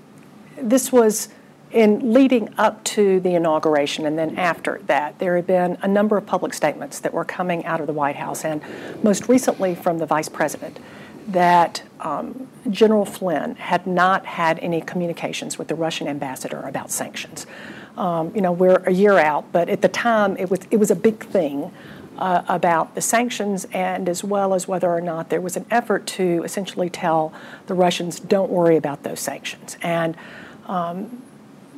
this 0.62 0.92
was 0.92 1.30
in 1.74 2.14
leading 2.14 2.54
up 2.58 2.84
to 2.84 3.20
the 3.22 3.36
inauguration 3.36 4.06
and 4.06 4.18
then 4.18 4.38
after 4.38 4.80
that, 4.88 5.18
there 5.20 5.36
had 5.36 5.48
been 5.48 5.78
a 5.82 5.88
number 5.88 6.18
of 6.18 6.26
public 6.26 6.54
statements 6.54 7.00
that 7.00 7.14
were 7.14 7.26
coming 7.26 7.66
out 7.66 7.80
of 7.80 7.88
the 7.88 7.94
White 7.94 8.16
House 8.16 8.44
and 8.44 8.62
most 9.04 9.30
recently 9.30 9.76
from 9.76 9.98
the 9.98 10.06
Vice 10.06 10.30
President 10.30 10.80
that 11.28 11.84
um, 12.00 12.48
General 12.70 13.06
Flynn 13.06 13.56
had 13.56 13.86
not 13.86 14.26
had 14.26 14.60
any 14.60 14.82
communications 14.82 15.58
with 15.58 15.68
the 15.68 15.76
Russian 15.76 16.08
ambassador 16.08 16.62
about 16.62 16.92
sanctions. 16.92 17.46
Um, 17.96 18.34
you 18.34 18.42
know, 18.42 18.52
we're 18.52 18.84
a 18.88 18.92
year 18.92 19.18
out, 19.18 19.52
but 19.52 19.70
at 19.70 19.82
the 19.82 19.88
time 19.88 20.36
it 20.38 20.50
was 20.50 20.60
it 20.72 20.78
was 20.78 20.92
a 20.92 20.96
big 20.96 21.24
thing 21.26 21.72
uh, 22.18 22.44
about 22.48 22.96
the 22.96 23.02
sanctions 23.02 23.66
and 23.74 24.08
as 24.08 24.24
well 24.24 24.54
as 24.54 24.68
whether 24.68 24.90
or 24.90 25.02
not 25.02 25.30
there 25.30 25.42
was 25.42 25.56
an 25.58 25.66
effort 25.72 26.06
to 26.06 26.44
essentially 26.44 26.90
tell 26.90 27.34
the 27.68 27.74
Russians, 27.74 28.20
don't 28.20 28.52
worry 28.52 28.78
about 28.78 29.04
those 29.04 29.20
sanctions. 29.20 29.78
And 29.82 30.16
um, 30.68 31.22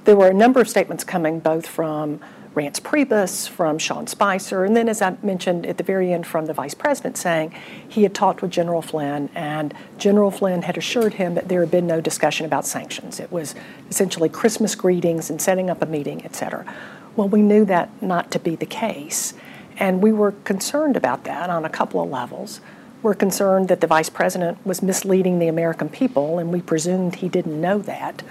there 0.05 0.15
were 0.15 0.27
a 0.27 0.33
number 0.33 0.59
of 0.59 0.69
statements 0.69 1.03
coming 1.03 1.39
both 1.39 1.65
from 1.67 2.19
Reince 2.55 2.79
Priebus, 2.79 3.49
from 3.49 3.79
Sean 3.79 4.05
Spicer, 4.05 4.63
and 4.63 4.77
then, 4.77 4.87
as 4.87 5.01
I 5.01 5.17
mentioned 5.23 5.65
at 5.65 5.77
the 5.77 5.83
very 5.83 6.13
end, 6.13 6.27
from 6.27 6.45
the 6.45 6.53
vice 6.53 6.75
president 6.75 7.17
saying 7.17 7.51
he 7.89 8.03
had 8.03 8.13
talked 8.13 8.43
with 8.43 8.51
General 8.51 8.83
Flynn, 8.83 9.29
and 9.33 9.73
General 9.97 10.29
Flynn 10.29 10.61
had 10.61 10.77
assured 10.77 11.15
him 11.15 11.33
that 11.33 11.47
there 11.47 11.61
had 11.61 11.71
been 11.71 11.87
no 11.87 11.99
discussion 11.99 12.45
about 12.45 12.67
sanctions. 12.67 13.19
It 13.19 13.31
was 13.31 13.55
essentially 13.89 14.29
Christmas 14.29 14.75
greetings 14.75 15.31
and 15.31 15.41
setting 15.41 15.69
up 15.69 15.81
a 15.81 15.87
meeting, 15.87 16.23
et 16.23 16.35
cetera. 16.35 16.71
Well, 17.15 17.27
we 17.27 17.41
knew 17.41 17.65
that 17.65 17.89
not 18.03 18.29
to 18.31 18.39
be 18.39 18.55
the 18.55 18.67
case, 18.67 19.33
and 19.77 20.03
we 20.03 20.11
were 20.11 20.33
concerned 20.43 20.95
about 20.95 21.23
that 21.23 21.49
on 21.49 21.65
a 21.65 21.69
couple 21.69 22.03
of 22.03 22.09
levels. 22.11 22.61
We're 23.01 23.15
concerned 23.15 23.67
that 23.69 23.81
the 23.81 23.87
vice 23.87 24.09
president 24.09 24.63
was 24.63 24.83
misleading 24.83 25.39
the 25.39 25.47
American 25.47 25.89
people, 25.89 26.37
and 26.37 26.53
we 26.53 26.61
presumed 26.61 27.15
he 27.15 27.29
didn't 27.29 27.59
know 27.59 27.79
that. 27.79 28.21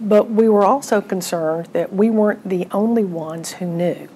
But 0.00 0.30
we 0.30 0.48
were 0.48 0.64
also 0.64 1.00
concerned 1.00 1.68
that 1.72 1.92
we 1.92 2.10
weren't 2.10 2.48
the 2.48 2.66
only 2.72 3.04
ones 3.04 3.52
who 3.52 3.66
knew 3.66 4.08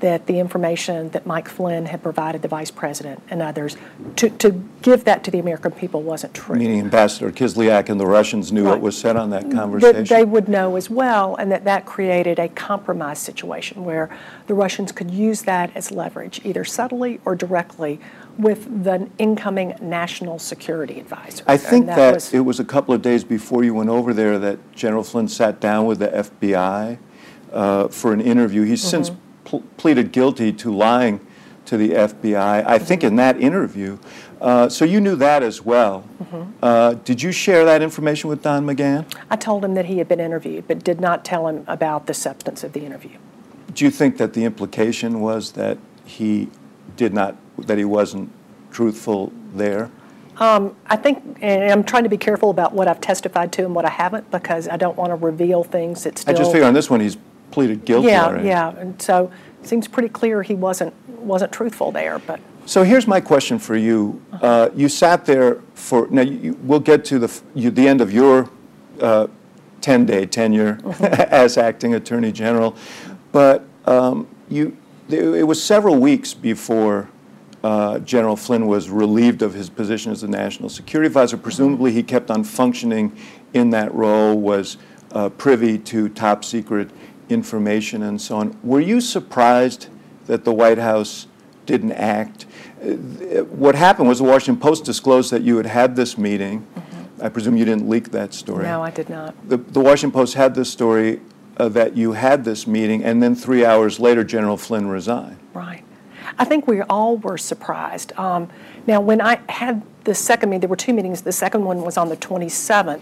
that 0.00 0.26
the 0.26 0.38
information 0.38 1.10
that 1.10 1.26
Mike 1.26 1.46
Flynn 1.46 1.84
had 1.86 2.02
provided 2.02 2.40
the 2.40 2.48
vice 2.48 2.70
president 2.70 3.22
and 3.28 3.42
others 3.42 3.76
to, 4.16 4.30
to 4.30 4.50
give 4.80 5.04
that 5.04 5.22
to 5.24 5.30
the 5.30 5.38
American 5.38 5.70
people 5.70 6.02
wasn't 6.02 6.32
true. 6.32 6.56
Meaning 6.56 6.80
Ambassador 6.80 7.30
Kislyak 7.30 7.90
and 7.90 8.00
the 8.00 8.06
Russians 8.06 8.50
knew 8.50 8.64
Right. 8.64 8.70
what 8.72 8.80
was 8.80 8.96
said 8.96 9.16
on 9.16 9.28
that 9.30 9.50
conversation? 9.50 10.04
That 10.04 10.08
they 10.08 10.24
would 10.24 10.48
know 10.48 10.76
as 10.76 10.88
well, 10.88 11.36
and 11.36 11.52
that 11.52 11.64
that 11.64 11.84
created 11.84 12.38
a 12.38 12.48
compromise 12.48 13.18
situation 13.18 13.84
where 13.84 14.08
the 14.46 14.54
Russians 14.54 14.90
could 14.90 15.10
use 15.10 15.42
that 15.42 15.70
as 15.74 15.90
leverage, 15.90 16.40
either 16.44 16.64
subtly 16.64 17.20
or 17.26 17.34
directly, 17.34 18.00
with 18.38 18.84
the 18.84 19.08
incoming 19.18 19.74
national 19.80 20.38
security 20.38 20.98
advisor. 21.00 21.44
I 21.46 21.56
think 21.56 21.86
that 21.86 22.14
was- 22.14 22.32
it 22.34 22.40
was 22.40 22.60
a 22.60 22.64
couple 22.64 22.94
of 22.94 23.02
days 23.02 23.24
before 23.24 23.64
you 23.64 23.74
went 23.74 23.90
over 23.90 24.12
there 24.14 24.38
that 24.38 24.58
General 24.74 25.02
Flynn 25.02 25.28
sat 25.28 25.60
down 25.60 25.86
with 25.86 25.98
the 25.98 26.08
FBI 26.14 26.98
uh, 27.52 27.88
for 27.88 28.12
an 28.12 28.20
interview. 28.20 28.62
He's 28.62 28.82
since 28.82 29.10
Mm-hmm. 29.10 29.18
pl- 29.44 29.62
pleaded 29.76 30.12
guilty 30.12 30.52
to 30.52 30.72
lying 30.72 31.20
to 31.66 31.76
the 31.76 31.90
FBI, 31.90 32.64
I 32.66 32.78
think 32.78 33.04
in 33.04 33.16
that 33.16 33.40
interview. 33.40 33.98
Uh, 34.40 34.68
So 34.68 34.84
you 34.84 35.00
knew 35.00 35.14
that 35.16 35.42
as 35.42 35.64
well. 35.64 36.04
Mm-hmm. 36.22 36.42
Uh, 36.62 36.94
Did 37.04 37.22
you 37.22 37.30
share 37.32 37.64
that 37.64 37.82
information 37.82 38.30
with 38.30 38.42
Don 38.42 38.64
McGahn? 38.66 39.04
I 39.30 39.36
told 39.36 39.64
him 39.64 39.74
that 39.74 39.84
he 39.86 39.98
had 39.98 40.08
been 40.08 40.20
interviewed, 40.20 40.66
but 40.68 40.82
did 40.84 41.00
not 41.00 41.24
tell 41.24 41.46
him 41.48 41.64
about 41.66 42.06
the 42.06 42.14
substance 42.14 42.64
of 42.64 42.72
the 42.72 42.84
interview. 42.86 43.18
Do 43.74 43.84
you 43.84 43.90
think 43.90 44.16
that 44.18 44.32
the 44.32 44.44
implication 44.44 45.20
was 45.20 45.52
that 45.52 45.78
he 46.04 46.48
did 46.96 47.12
not, 47.14 47.36
that 47.66 47.78
he 47.78 47.84
wasn't 47.84 48.30
truthful 48.70 49.32
there? 49.54 49.90
I 50.40 50.96
think, 50.96 51.38
and 51.42 51.70
I'm 51.70 51.84
trying 51.84 52.04
to 52.04 52.08
be 52.08 52.16
careful 52.16 52.50
about 52.50 52.72
what 52.72 52.88
I've 52.88 53.00
testified 53.00 53.52
to 53.52 53.64
and 53.64 53.74
what 53.74 53.84
I 53.84 53.90
haven't, 53.90 54.30
because 54.30 54.68
I 54.68 54.76
don't 54.76 54.96
want 54.96 55.10
to 55.10 55.16
reveal 55.16 55.64
things 55.64 56.04
that 56.04 56.24
I 56.26 56.32
just 56.32 56.50
figure 56.50 56.66
on 56.66 56.72
this 56.72 56.88
one, 56.88 57.00
he's 57.00 57.18
pleaded 57.50 57.84
guilty 57.84 58.08
Yeah, 58.08 58.26
already. 58.26 58.48
yeah, 58.48 58.70
and 58.70 59.00
so 59.02 59.30
it 59.60 59.68
seems 59.68 59.86
pretty 59.86 60.08
clear 60.08 60.42
he 60.42 60.54
wasn't, 60.54 60.94
wasn't 61.08 61.52
truthful 61.52 61.92
there, 61.92 62.18
but. 62.20 62.40
So 62.64 62.84
here's 62.84 63.06
my 63.06 63.20
question 63.20 63.58
for 63.58 63.76
you. 63.76 64.22
Uh, 64.32 64.70
you 64.74 64.88
sat 64.88 65.26
there 65.26 65.60
for, 65.74 66.06
now, 66.10 66.22
you, 66.22 66.58
we'll 66.62 66.80
get 66.80 67.04
to 67.06 67.18
the, 67.18 67.40
you, 67.54 67.70
the 67.70 67.86
end 67.86 68.00
of 68.00 68.12
your 68.12 68.48
uh, 69.00 69.26
10 69.82 70.06
day 70.06 70.24
tenure 70.24 70.78
as 71.00 71.58
acting 71.58 71.94
Attorney 71.94 72.32
General, 72.32 72.74
but 73.32 73.66
um, 73.86 74.26
you, 74.48 74.76
it 75.10 75.46
was 75.46 75.62
several 75.62 75.96
weeks 75.96 76.32
before 76.32 77.08
uh, 77.62 77.98
General 78.00 78.36
Flynn 78.36 78.66
was 78.66 78.88
relieved 78.88 79.42
of 79.42 79.54
his 79.54 79.68
position 79.68 80.12
as 80.12 80.22
the 80.22 80.28
National 80.28 80.68
Security 80.68 81.06
Advisor. 81.06 81.36
Presumably, 81.36 81.92
he 81.92 82.02
kept 82.02 82.30
on 82.30 82.44
functioning 82.44 83.16
in 83.52 83.70
that 83.70 83.94
role, 83.94 84.38
was 84.38 84.76
uh, 85.12 85.28
privy 85.30 85.78
to 85.78 86.08
top 86.08 86.44
secret 86.44 86.90
information 87.28 88.02
and 88.02 88.20
so 88.20 88.36
on. 88.36 88.58
Were 88.62 88.80
you 88.80 89.00
surprised 89.00 89.88
that 90.26 90.44
the 90.44 90.52
White 90.52 90.78
House 90.78 91.26
didn't 91.66 91.92
act? 91.92 92.46
Uh, 92.82 92.94
What 93.44 93.74
happened 93.74 94.08
was 94.08 94.18
the 94.18 94.24
Washington 94.24 94.60
Post 94.60 94.84
disclosed 94.84 95.30
that 95.30 95.42
you 95.42 95.56
had 95.56 95.66
had 95.66 95.96
this 95.96 96.16
meeting. 96.16 96.66
I 97.22 97.28
presume 97.28 97.56
you 97.56 97.66
didn't 97.66 97.88
leak 97.88 98.10
that 98.12 98.32
story. 98.32 98.64
No, 98.64 98.82
I 98.82 98.90
did 98.90 99.10
not. 99.10 99.34
The, 99.48 99.58
the 99.58 99.80
Washington 99.80 100.12
Post 100.12 100.34
had 100.34 100.54
this 100.54 100.70
story 100.70 101.20
uh, 101.58 101.68
that 101.68 101.94
you 101.94 102.12
had 102.12 102.44
this 102.44 102.66
meeting, 102.66 103.04
and 103.04 103.22
then 103.22 103.34
three 103.34 103.64
hours 103.64 104.00
later, 104.00 104.24
General 104.24 104.56
Flynn 104.56 104.88
resigned. 104.88 105.36
Right. 105.52 105.84
I 106.38 106.44
think 106.44 106.66
we 106.66 106.82
all 106.82 107.16
were 107.16 107.38
surprised. 107.38 108.12
Um, 108.18 108.48
now, 108.86 109.00
when 109.00 109.20
I 109.20 109.40
had 109.48 109.82
the 110.04 110.14
second 110.14 110.50
meeting, 110.50 110.60
there 110.60 110.68
were 110.68 110.76
two 110.76 110.92
meetings. 110.94 111.22
The 111.22 111.32
second 111.32 111.64
one 111.64 111.82
was 111.82 111.96
on 111.96 112.08
the 112.08 112.16
27th, 112.16 113.00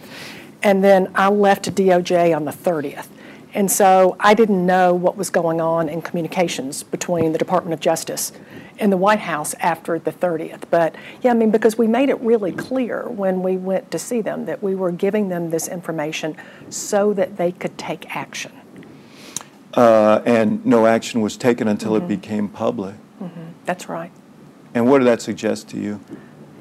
and 0.62 0.82
then 0.82 1.10
I 1.14 1.28
left 1.28 1.74
DOJ 1.74 2.34
on 2.34 2.44
the 2.44 2.52
30th. 2.52 3.08
And 3.54 3.70
so 3.70 4.14
I 4.20 4.34
didn't 4.34 4.64
know 4.66 4.94
what 4.94 5.16
was 5.16 5.30
going 5.30 5.60
on 5.60 5.88
in 5.88 6.02
communications 6.02 6.82
between 6.82 7.32
the 7.32 7.38
Department 7.38 7.72
of 7.72 7.80
Justice 7.80 8.30
and 8.78 8.92
the 8.92 8.96
White 8.96 9.20
House 9.20 9.54
after 9.54 9.98
the 9.98 10.12
30th. 10.12 10.64
But 10.70 10.94
yeah, 11.22 11.30
I 11.30 11.34
mean, 11.34 11.50
because 11.50 11.78
we 11.78 11.86
made 11.86 12.10
it 12.10 12.20
really 12.20 12.52
clear 12.52 13.08
when 13.08 13.42
we 13.42 13.56
went 13.56 13.90
to 13.92 13.98
see 13.98 14.20
them 14.20 14.44
that 14.44 14.62
we 14.62 14.74
were 14.74 14.92
giving 14.92 15.28
them 15.30 15.50
this 15.50 15.66
information 15.66 16.36
so 16.68 17.14
that 17.14 17.38
they 17.38 17.50
could 17.52 17.78
take 17.78 18.14
action. 18.14 18.52
Uh, 19.74 20.20
and 20.26 20.64
no 20.66 20.86
action 20.86 21.20
was 21.22 21.36
taken 21.36 21.68
until 21.68 21.92
Mm-hmm. 21.92 22.04
it 22.04 22.08
became 22.20 22.48
public. 22.48 22.94
That's 23.64 23.88
right. 23.88 24.12
And 24.74 24.88
what 24.88 24.98
did 24.98 25.06
that 25.06 25.22
suggest 25.22 25.68
to 25.70 25.78
you? 25.78 26.00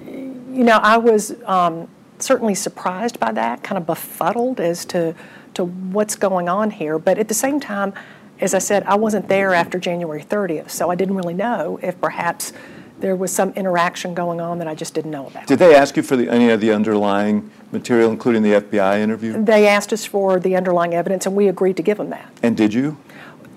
You 0.06 0.64
know, 0.64 0.78
I 0.82 0.98
was 0.98 1.36
um, 1.46 1.88
certainly 2.20 2.56
surprised 2.56 3.20
by 3.20 3.32
that, 3.34 3.64
kind 3.64 3.78
of 3.78 3.86
befuddled 3.86 4.60
as 4.60 4.86
to, 4.86 5.14
to 5.54 5.66
what's 5.66 6.16
going 6.16 6.50
on 6.50 6.72
here. 6.72 6.98
But 6.98 7.18
at 7.18 7.28
the 7.28 7.34
same 7.34 7.60
time, 7.60 7.94
as 8.40 8.54
I 8.54 8.60
said, 8.60 8.84
I 8.84 8.96
wasn't 8.96 9.28
there 9.28 9.54
after 9.54 9.80
January 9.80 10.24
30th, 10.24 10.70
so 10.70 10.90
I 10.90 10.96
didn't 10.96 11.16
really 11.16 11.34
know 11.34 11.80
if 11.82 12.00
perhaps 12.00 12.54
there 13.00 13.16
was 13.16 13.32
some 13.32 13.52
interaction 13.52 14.14
going 14.14 14.42
on 14.42 14.58
that 14.60 14.68
I 14.68 14.74
just 14.74 14.94
didn't 14.94 15.12
know 15.12 15.28
about. 15.28 15.46
Did 15.48 15.60
they 15.60 15.76
ask 15.76 15.96
you 15.98 16.04
for 16.04 16.16
the, 16.16 16.30
any 16.30 16.50
of 16.50 16.62
the 16.62 16.72
underlying 16.72 17.52
material, 17.72 18.12
including 18.12 18.42
the 18.42 18.54
FBI 18.54 19.00
interview? 19.00 19.44
They 19.44 19.68
asked 19.68 19.94
us 19.94 20.06
for 20.06 20.40
the 20.40 20.56
underlying 20.56 20.94
evidence, 20.94 21.26
and 21.26 21.36
we 21.36 21.48
agreed 21.48 21.78
to 21.78 21.84
give 21.84 21.98
them 21.98 22.10
that. 22.10 22.32
And 22.42 22.58
did 22.58 22.74
you? 22.74 22.98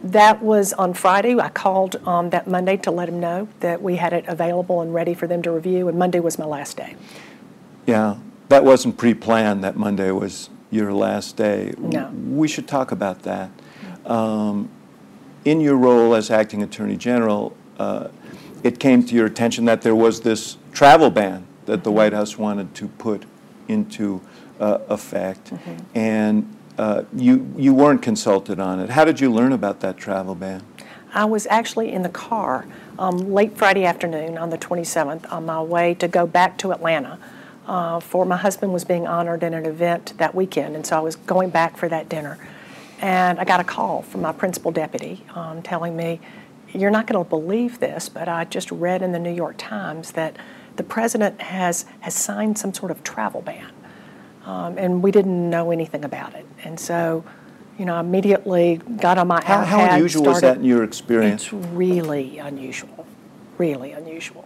That 0.02 0.42
was 0.42 0.72
on 0.72 0.94
Friday. 0.94 1.38
I 1.38 1.50
called 1.50 1.96
um, 2.06 2.30
that 2.30 2.46
Monday 2.46 2.76
to 2.78 2.90
let 2.90 3.06
them 3.06 3.20
know 3.20 3.48
that 3.60 3.82
we 3.82 3.96
had 3.96 4.12
it 4.12 4.24
available 4.28 4.80
and 4.80 4.94
ready 4.94 5.14
for 5.14 5.26
them 5.26 5.42
to 5.42 5.50
review, 5.50 5.88
and 5.88 5.98
Monday 5.98 6.20
was 6.20 6.38
my 6.38 6.46
last 6.46 6.76
day. 6.76 6.96
Yeah, 7.86 8.16
that 8.48 8.64
wasn't 8.64 8.96
pre-planned, 8.96 9.62
that 9.62 9.76
Monday 9.76 10.10
was 10.10 10.48
your 10.70 10.92
last 10.92 11.36
day. 11.36 11.74
No. 11.78 12.10
We 12.10 12.48
should 12.48 12.66
talk 12.68 12.92
about 12.92 13.22
that. 13.22 13.50
Um, 14.06 14.70
In 15.44 15.60
your 15.60 15.76
role 15.76 16.14
as 16.14 16.30
acting 16.30 16.62
Attorney 16.62 16.96
General, 16.96 17.56
uh, 17.78 18.08
it 18.62 18.78
came 18.78 19.02
to 19.04 19.14
your 19.14 19.26
attention 19.26 19.64
that 19.64 19.80
there 19.80 19.96
was 19.96 20.20
this 20.20 20.58
travel 20.72 21.10
ban 21.10 21.46
that 21.64 21.82
the 21.82 21.90
White 21.90 22.12
House 22.12 22.36
wanted 22.38 22.74
to 22.74 22.88
put 22.88 23.24
into 23.68 24.20
uh, 24.60 24.78
effect, 24.88 25.52
and 25.94 26.44
uh, 26.80 27.04
you, 27.14 27.52
you 27.58 27.74
weren't 27.74 28.00
consulted 28.00 28.58
on 28.58 28.80
it. 28.80 28.88
How 28.88 29.04
did 29.04 29.20
you 29.20 29.30
learn 29.30 29.52
about 29.52 29.80
that 29.80 29.98
travel 29.98 30.34
ban? 30.34 30.62
I 31.12 31.26
was 31.26 31.46
actually 31.48 31.92
in 31.92 32.00
the 32.00 32.08
car 32.08 32.66
um, 32.98 33.18
late 33.34 33.54
Friday 33.54 33.84
afternoon 33.84 34.38
on 34.38 34.48
the 34.48 34.56
27th 34.56 35.30
on 35.30 35.44
my 35.44 35.60
way 35.60 35.92
to 35.94 36.08
go 36.08 36.26
back 36.26 36.56
to 36.58 36.72
Atlanta. 36.72 37.18
Uh, 37.66 38.00
for 38.00 38.24
my 38.24 38.38
husband 38.38 38.72
was 38.72 38.86
being 38.86 39.06
honored 39.06 39.42
in 39.42 39.52
an 39.52 39.66
event 39.66 40.14
that 40.16 40.34
weekend, 40.34 40.74
and 40.74 40.86
so 40.86 40.96
I 40.96 41.00
was 41.00 41.16
going 41.16 41.50
back 41.50 41.76
for 41.76 41.86
that 41.90 42.08
dinner. 42.08 42.38
And 42.98 43.38
I 43.38 43.44
got 43.44 43.60
a 43.60 43.64
call 43.64 44.00
from 44.00 44.22
my 44.22 44.32
principal 44.32 44.70
deputy 44.70 45.22
um, 45.34 45.60
telling 45.60 45.94
me, 45.94 46.18
You're 46.72 46.90
not 46.90 47.06
going 47.06 47.22
to 47.22 47.28
believe 47.28 47.78
this, 47.78 48.08
but 48.08 48.26
I 48.26 48.46
just 48.46 48.70
read 48.70 49.02
in 49.02 49.12
the 49.12 49.18
New 49.18 49.32
York 49.32 49.56
Times 49.58 50.12
that 50.12 50.34
the 50.76 50.82
president 50.82 51.42
has, 51.42 51.84
has 52.00 52.14
signed 52.14 52.58
some 52.58 52.72
sort 52.72 52.90
of 52.90 53.04
travel 53.04 53.42
ban. 53.42 53.70
Um, 54.44 54.78
and 54.78 55.02
we 55.02 55.10
didn't 55.10 55.50
know 55.50 55.70
anything 55.70 56.04
about 56.04 56.34
it. 56.34 56.46
And 56.64 56.78
so, 56.80 57.24
you 57.78 57.84
know, 57.84 57.94
I 57.94 58.00
immediately 58.00 58.76
got 58.76 59.18
on 59.18 59.28
my 59.28 59.42
How, 59.44 59.62
iPad. 59.62 59.64
how 59.66 59.94
unusual 59.94 60.24
was 60.24 60.38
started- 60.38 60.58
that 60.58 60.62
in 60.62 60.64
your 60.68 60.82
experience? 60.82 61.44
it's 61.44 61.52
really 61.52 62.38
unusual, 62.38 63.06
really 63.58 63.92
unusual. 63.92 64.44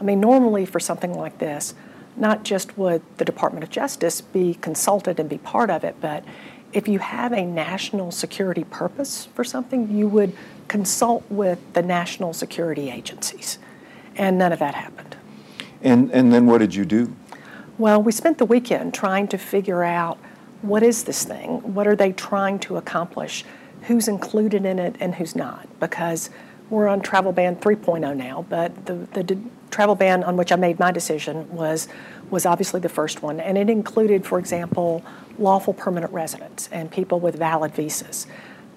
I 0.00 0.04
mean, 0.04 0.20
normally 0.20 0.64
for 0.64 0.80
something 0.80 1.14
like 1.14 1.38
this, 1.38 1.74
not 2.16 2.44
just 2.44 2.76
would 2.76 3.02
the 3.16 3.24
Department 3.24 3.64
of 3.64 3.70
Justice 3.70 4.20
be 4.20 4.54
consulted 4.54 5.18
and 5.18 5.28
be 5.28 5.38
part 5.38 5.70
of 5.70 5.82
it, 5.84 5.96
but 6.00 6.24
if 6.72 6.88
you 6.88 6.98
have 6.98 7.32
a 7.32 7.44
national 7.44 8.10
security 8.10 8.64
purpose 8.64 9.28
for 9.34 9.44
something, 9.44 9.90
you 9.90 10.08
would 10.08 10.34
consult 10.68 11.24
with 11.30 11.58
the 11.74 11.82
national 11.82 12.32
security 12.32 12.90
agencies. 12.90 13.58
And 14.16 14.38
none 14.38 14.52
of 14.52 14.58
that 14.58 14.74
happened. 14.74 15.16
And, 15.82 16.10
and 16.10 16.32
then 16.32 16.46
what 16.46 16.58
did 16.58 16.74
you 16.74 16.84
do? 16.84 17.14
Well, 17.82 18.00
we 18.00 18.12
spent 18.12 18.38
the 18.38 18.44
weekend 18.44 18.94
trying 18.94 19.26
to 19.26 19.36
figure 19.36 19.82
out 19.82 20.16
what 20.60 20.84
is 20.84 21.02
this 21.02 21.24
thing? 21.24 21.74
What 21.74 21.88
are 21.88 21.96
they 21.96 22.12
trying 22.12 22.60
to 22.60 22.76
accomplish? 22.76 23.44
Who's 23.88 24.06
included 24.06 24.64
in 24.64 24.78
it 24.78 24.94
and 25.00 25.16
who's 25.16 25.34
not? 25.34 25.66
Because 25.80 26.30
we're 26.70 26.86
on 26.86 27.00
travel 27.00 27.32
ban 27.32 27.56
3.0 27.56 28.16
now, 28.16 28.46
but 28.48 28.86
the, 28.86 28.94
the 29.20 29.36
travel 29.72 29.96
ban 29.96 30.22
on 30.22 30.36
which 30.36 30.52
I 30.52 30.54
made 30.54 30.78
my 30.78 30.92
decision 30.92 31.52
was, 31.52 31.88
was 32.30 32.46
obviously 32.46 32.78
the 32.78 32.88
first 32.88 33.20
one. 33.20 33.40
And 33.40 33.58
it 33.58 33.68
included, 33.68 34.24
for 34.24 34.38
example, 34.38 35.04
lawful 35.36 35.74
permanent 35.74 36.12
residents 36.12 36.68
and 36.70 36.88
people 36.88 37.18
with 37.18 37.34
valid 37.34 37.74
visas. 37.74 38.28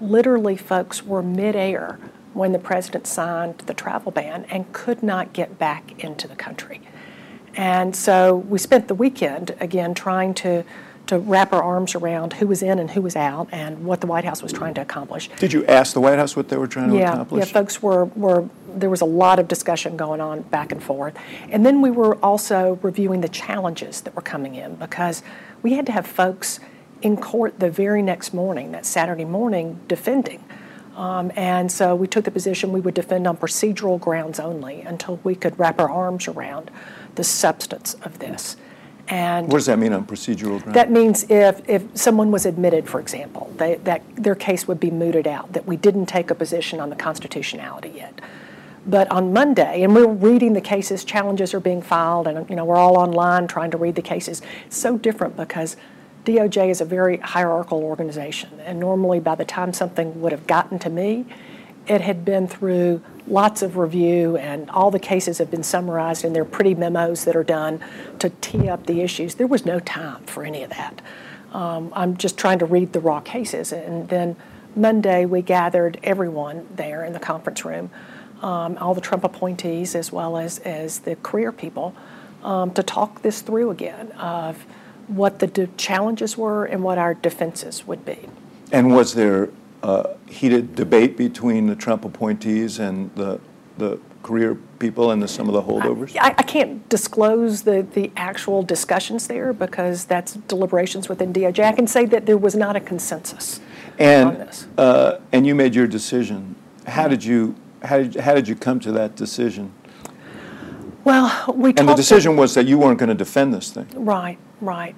Literally, 0.01 0.57
folks 0.57 1.05
were 1.05 1.21
midair 1.21 1.99
when 2.33 2.53
the 2.53 2.59
president 2.59 3.05
signed 3.05 3.59
the 3.67 3.75
travel 3.75 4.11
ban 4.11 4.45
and 4.49 4.73
could 4.73 5.03
not 5.03 5.31
get 5.31 5.59
back 5.59 6.03
into 6.03 6.27
the 6.27 6.35
country. 6.35 6.81
And 7.55 7.95
so 7.95 8.35
we 8.35 8.59
spent 8.59 8.87
the 8.87 8.95
weekend 8.95 9.55
again 9.59 9.93
trying 9.93 10.33
to 10.35 10.63
to 11.07 11.19
wrap 11.19 11.53
our 11.53 11.61
arms 11.61 11.93
around 11.93 12.33
who 12.33 12.47
was 12.47 12.63
in 12.63 12.79
and 12.79 12.89
who 12.89 13.01
was 13.01 13.15
out 13.15 13.47
and 13.51 13.85
what 13.85 14.01
the 14.01 14.07
White 14.07 14.25
House 14.25 14.41
was 14.41 14.51
trying 14.51 14.73
to 14.73 14.81
accomplish. 14.81 15.29
Did 15.37 15.53
you 15.53 15.63
ask 15.67 15.93
the 15.93 16.01
White 16.01 16.17
House 16.17 16.35
what 16.35 16.49
they 16.49 16.57
were 16.57 16.65
trying 16.65 16.89
to 16.89 16.97
Yeah, 16.97 17.13
accomplish? 17.13 17.45
yeah, 17.45 17.53
folks 17.53 17.81
were, 17.81 18.05
were 18.05 18.49
there 18.67 18.89
was 18.89 19.01
a 19.01 19.05
lot 19.05 19.37
of 19.37 19.47
discussion 19.47 19.97
going 19.97 20.19
on 20.19 20.41
back 20.41 20.71
and 20.71 20.81
forth. 20.81 21.15
And 21.49 21.63
then 21.63 21.81
we 21.81 21.91
were 21.91 22.15
also 22.25 22.79
reviewing 22.81 23.21
the 23.21 23.29
challenges 23.29 24.01
that 24.01 24.15
were 24.15 24.23
coming 24.23 24.55
in 24.55 24.75
because 24.75 25.21
we 25.61 25.73
had 25.73 25.85
to 25.85 25.91
have 25.91 26.07
folks 26.07 26.59
in 27.03 27.17
court 27.17 27.59
the 27.59 27.69
very 27.69 28.01
next 28.01 28.33
morning, 28.33 28.71
that 28.71 28.85
Saturday 28.85 29.25
morning, 29.25 29.79
defending 29.87 30.43
Um, 30.95 31.31
and 31.35 31.71
so 31.71 31.93
we 31.93 32.07
took 32.07 32.23
the 32.23 32.31
position 32.31 32.71
we 32.71 32.79
would 32.79 32.93
defend 32.93 33.27
on 33.27 33.37
procedural 33.37 33.99
grounds 33.99 34.39
only 34.39 34.81
until 34.81 35.19
we 35.23 35.35
could 35.35 35.59
wrap 35.59 35.79
our 35.79 35.89
arms 35.89 36.27
around 36.27 36.71
the 37.15 37.23
substance 37.23 37.95
of 38.03 38.19
this. 38.19 38.57
And 39.07 39.47
What 39.47 39.57
does 39.59 39.67
that 39.67 39.77
mean 39.77 39.93
on 39.93 40.05
procedural 40.05 40.61
grounds? 40.61 40.73
that 40.73 40.89
means 40.89 41.29
if, 41.29 41.67
if 41.69 41.83
someone 41.95 42.31
was 42.31 42.45
admitted, 42.45 42.89
for 42.89 42.99
example, 42.99 43.51
they, 43.57 43.75
that 43.83 44.01
their 44.15 44.33
case 44.33 44.67
would 44.67 44.79
be 44.79 44.89
mooted 44.89 45.27
out, 45.27 45.53
that 45.53 45.67
we 45.67 45.77
didn't 45.77 46.07
take 46.07 46.31
a 46.31 46.35
position 46.35 46.79
on 46.79 46.89
the 46.89 46.95
constitutionality 46.95 47.89
yet. 47.95 48.19
But 48.87 49.09
on 49.11 49.33
Monday, 49.33 49.83
and 49.83 49.95
we're 49.95 50.07
reading 50.07 50.53
the 50.53 50.61
cases, 50.61 51.03
challenges 51.03 51.53
are 51.53 51.59
being 51.59 51.81
filed, 51.81 52.27
and 52.27 52.47
you 52.49 52.55
know 52.55 52.65
we're 52.65 52.77
all 52.77 52.97
online 52.97 53.47
trying 53.47 53.71
to 53.71 53.77
read 53.77 53.95
the 53.95 54.03
cases. 54.03 54.43
It's 54.67 54.77
so 54.77 54.95
different 54.97 55.35
because 55.35 55.75
DOJ 56.23 56.69
is 56.69 56.81
a 56.81 56.85
very 56.85 57.17
hierarchical 57.17 57.83
organization, 57.83 58.59
and 58.63 58.79
normally 58.79 59.19
by 59.19 59.33
the 59.33 59.45
time 59.45 59.73
something 59.73 60.21
would 60.21 60.31
have 60.31 60.45
gotten 60.45 60.77
to 60.79 60.89
me, 60.91 61.25
it 61.87 62.01
had 62.01 62.25
been 62.25 62.47
through 62.47 63.01
lots 63.27 63.61
of 63.61 63.77
review, 63.77 64.37
and 64.37 64.69
all 64.69 64.91
the 64.91 64.99
cases 64.99 65.37
have 65.39 65.49
been 65.49 65.63
summarized 65.63 66.23
in 66.23 66.33
their 66.33 66.45
pretty 66.45 66.75
memos 66.75 67.25
that 67.25 67.35
are 67.35 67.43
done 67.43 67.79
to 68.19 68.29
tee 68.41 68.69
up 68.69 68.85
the 68.85 69.01
issues. 69.01 69.35
There 69.35 69.47
was 69.47 69.65
no 69.65 69.79
time 69.79 70.23
for 70.25 70.43
any 70.43 70.63
of 70.63 70.69
that. 70.71 71.01
Um, 71.53 71.91
I'm 71.95 72.17
just 72.17 72.37
trying 72.37 72.59
to 72.59 72.65
read 72.65 72.93
the 72.93 72.99
raw 72.99 73.19
cases, 73.21 73.71
and 73.71 74.09
then 74.09 74.35
Monday 74.75 75.25
we 75.25 75.41
gathered 75.41 75.99
everyone 76.03 76.67
there 76.75 77.05
in 77.05 77.13
the 77.13 77.19
conference 77.19 77.63
room 77.63 77.89
um, 78.41 78.77
all 78.79 78.93
the 78.93 79.01
Trump 79.01 79.23
appointees 79.23 79.95
as 79.95 80.11
well 80.11 80.37
as, 80.37 80.59
as 80.59 80.99
the 80.99 81.15
career 81.17 81.51
people 81.51 81.95
um, 82.43 82.71
to 82.71 82.83
talk 82.83 83.21
this 83.21 83.41
through 83.41 83.71
again 83.71 84.11
of 84.13 84.65
what 85.07 85.39
the 85.39 85.69
challenges 85.77 86.37
were 86.37 86.65
and 86.65 86.83
what 86.83 86.97
our 86.97 87.13
defenses 87.13 87.87
would 87.87 88.05
be. 88.05 88.19
And 88.71 88.93
was 88.95 89.13
there 89.13 89.49
uh, 89.85 90.15
heated 90.27 90.75
debate 90.75 91.15
between 91.15 91.67
the 91.67 91.75
Trump 91.75 92.05
appointees 92.05 92.79
and 92.79 93.13
the, 93.13 93.39
the 93.77 93.99
career 94.23 94.55
people 94.79 95.11
and 95.11 95.21
the, 95.21 95.27
some 95.27 95.47
of 95.47 95.53
the 95.53 95.61
holdovers? 95.61 96.17
I, 96.19 96.29
I 96.29 96.43
can't 96.43 96.89
disclose 96.89 97.61
the, 97.61 97.83
the 97.93 98.11
actual 98.17 98.63
discussions 98.63 99.27
there 99.27 99.53
because 99.53 100.05
that's 100.05 100.33
deliberations 100.33 101.07
within 101.07 101.31
DOJ. 101.31 101.65
I 101.65 101.71
can 101.73 101.85
say 101.85 102.05
that 102.05 102.25
there 102.25 102.37
was 102.37 102.55
not 102.55 102.75
a 102.75 102.79
consensus 102.79 103.59
on 103.99 103.99
and, 103.99 104.37
this. 104.37 104.67
uh, 104.79 105.19
and 105.31 105.45
you 105.45 105.53
made 105.53 105.75
your 105.75 105.85
decision. 105.85 106.55
How 106.87 107.07
did 107.07 107.23
you 107.23 107.55
how 107.83 107.97
did, 107.99 108.15
how 108.15 108.33
did 108.33 108.47
you 108.47 108.55
come 108.55 108.79
to 108.79 108.91
that 108.93 109.15
decision? 109.15 109.71
Well, 111.03 111.53
we 111.55 111.75
And 111.77 111.87
the 111.87 111.93
decision 111.93 112.35
was 112.35 112.55
that 112.55 112.65
you 112.65 112.79
weren't 112.79 112.97
going 112.97 113.09
to 113.09 113.15
defend 113.15 113.53
this 113.53 113.69
thing. 113.69 113.85
Right, 113.93 114.39
right. 114.59 114.95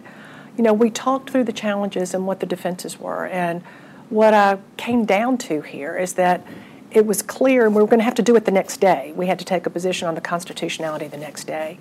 You 0.55 0.63
know, 0.63 0.71
we 0.71 0.89
talked 0.89 1.29
through 1.29 1.43
the 1.43 1.51
challenges 1.51 2.13
and 2.13 2.25
what 2.25 2.39
the 2.39 2.45
defenses 2.45 2.97
were, 2.97 3.27
and 3.27 3.61
what 4.09 4.33
I 4.33 4.59
came 4.77 5.05
down 5.05 5.37
to 5.39 5.61
here 5.61 5.95
is 5.95 6.13
that 6.13 6.45
it 6.91 7.05
was 7.05 7.21
clear, 7.21 7.65
and 7.65 7.75
we 7.75 7.81
were 7.81 7.87
going 7.87 7.99
to 7.99 8.05
have 8.05 8.15
to 8.15 8.21
do 8.21 8.35
it 8.35 8.45
the 8.45 8.51
next 8.51 8.77
day. 8.77 9.13
We 9.15 9.27
had 9.27 9.39
to 9.39 9.45
take 9.45 9.65
a 9.65 9.69
position 9.69 10.07
on 10.07 10.15
the 10.15 10.21
constitutionality 10.21 11.07
the 11.07 11.17
next 11.17 11.45
day. 11.45 11.79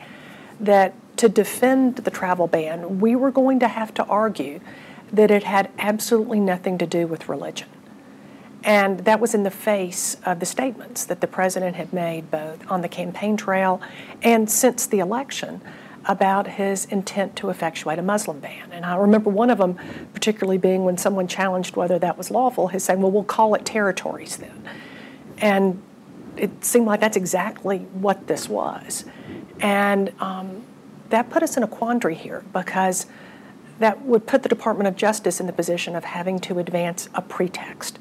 That 0.59 0.95
to 1.19 1.29
defend 1.29 1.97
the 1.97 2.11
travel 2.11 2.47
ban, 2.47 3.01
we 3.01 3.15
were 3.15 3.31
going 3.31 3.61
to 3.61 3.69
have 3.69 3.95
to 3.95 4.05
argue 4.05 4.61
that 5.13 5.31
it 5.31 5.45
had 5.45 5.71
absolutely 5.79 6.41
nothing 6.41 6.79
to 6.79 6.87
do 6.87 7.07
with 7.07 7.29
religion. 7.29 7.69
And 8.65 9.01
that 9.05 9.21
was 9.21 9.33
in 9.33 9.45
the 9.45 9.51
face 9.51 10.17
of 10.27 10.41
the 10.41 10.47
statements 10.47 11.05
that 11.05 11.21
the 11.21 11.29
president 11.29 11.77
had 11.77 11.93
made 11.93 12.31
both 12.31 12.69
on 12.69 12.83
the 12.83 12.89
campaign 12.89 13.37
trail 13.37 13.81
and 14.23 14.51
since 14.51 14.87
the 14.87 14.99
election 14.99 15.61
about 16.07 16.47
his 16.47 16.85
intent 16.87 17.37
to 17.37 17.51
effectuate 17.51 17.99
a 17.99 18.03
Muslim 18.03 18.41
ban. 18.41 18.71
And 18.73 18.85
I 18.85 18.97
remember 18.97 19.31
one 19.31 19.51
of 19.51 19.59
them 19.59 19.79
particularly 20.15 20.59
being 20.59 20.85
when 20.85 20.97
someone 20.97 21.27
challenged 21.27 21.77
whether 21.77 21.99
that 21.99 22.17
was 22.17 22.31
lawful, 22.31 22.69
his 22.69 22.85
saying, 22.85 23.01
well, 23.01 23.11
we'll 23.11 23.25
call 23.25 23.55
it 23.55 23.65
territories 23.65 24.37
then. 24.37 24.69
And 25.39 25.83
it 26.37 26.65
seemed 26.65 26.87
like 26.87 27.01
that's 27.01 27.17
exactly 27.17 27.79
what 27.79 28.27
this 28.27 28.49
was. 28.49 29.05
And 29.61 30.13
um, 30.21 30.63
that 31.11 31.31
put 31.31 31.43
us 31.43 31.57
in 31.57 31.63
a 31.63 31.69
quandary 31.69 32.15
here 32.15 32.45
because 32.53 33.07
that 33.79 34.03
would 34.03 34.27
put 34.27 34.43
the 34.43 34.49
Department 34.49 34.89
of 34.89 34.97
Justice 34.97 35.41
in 35.41 35.47
the 35.47 35.53
position 35.53 35.95
of 35.97 36.05
having 36.05 36.39
to 36.41 36.59
advance 36.59 37.09
a 37.15 37.23
pretext 37.23 37.99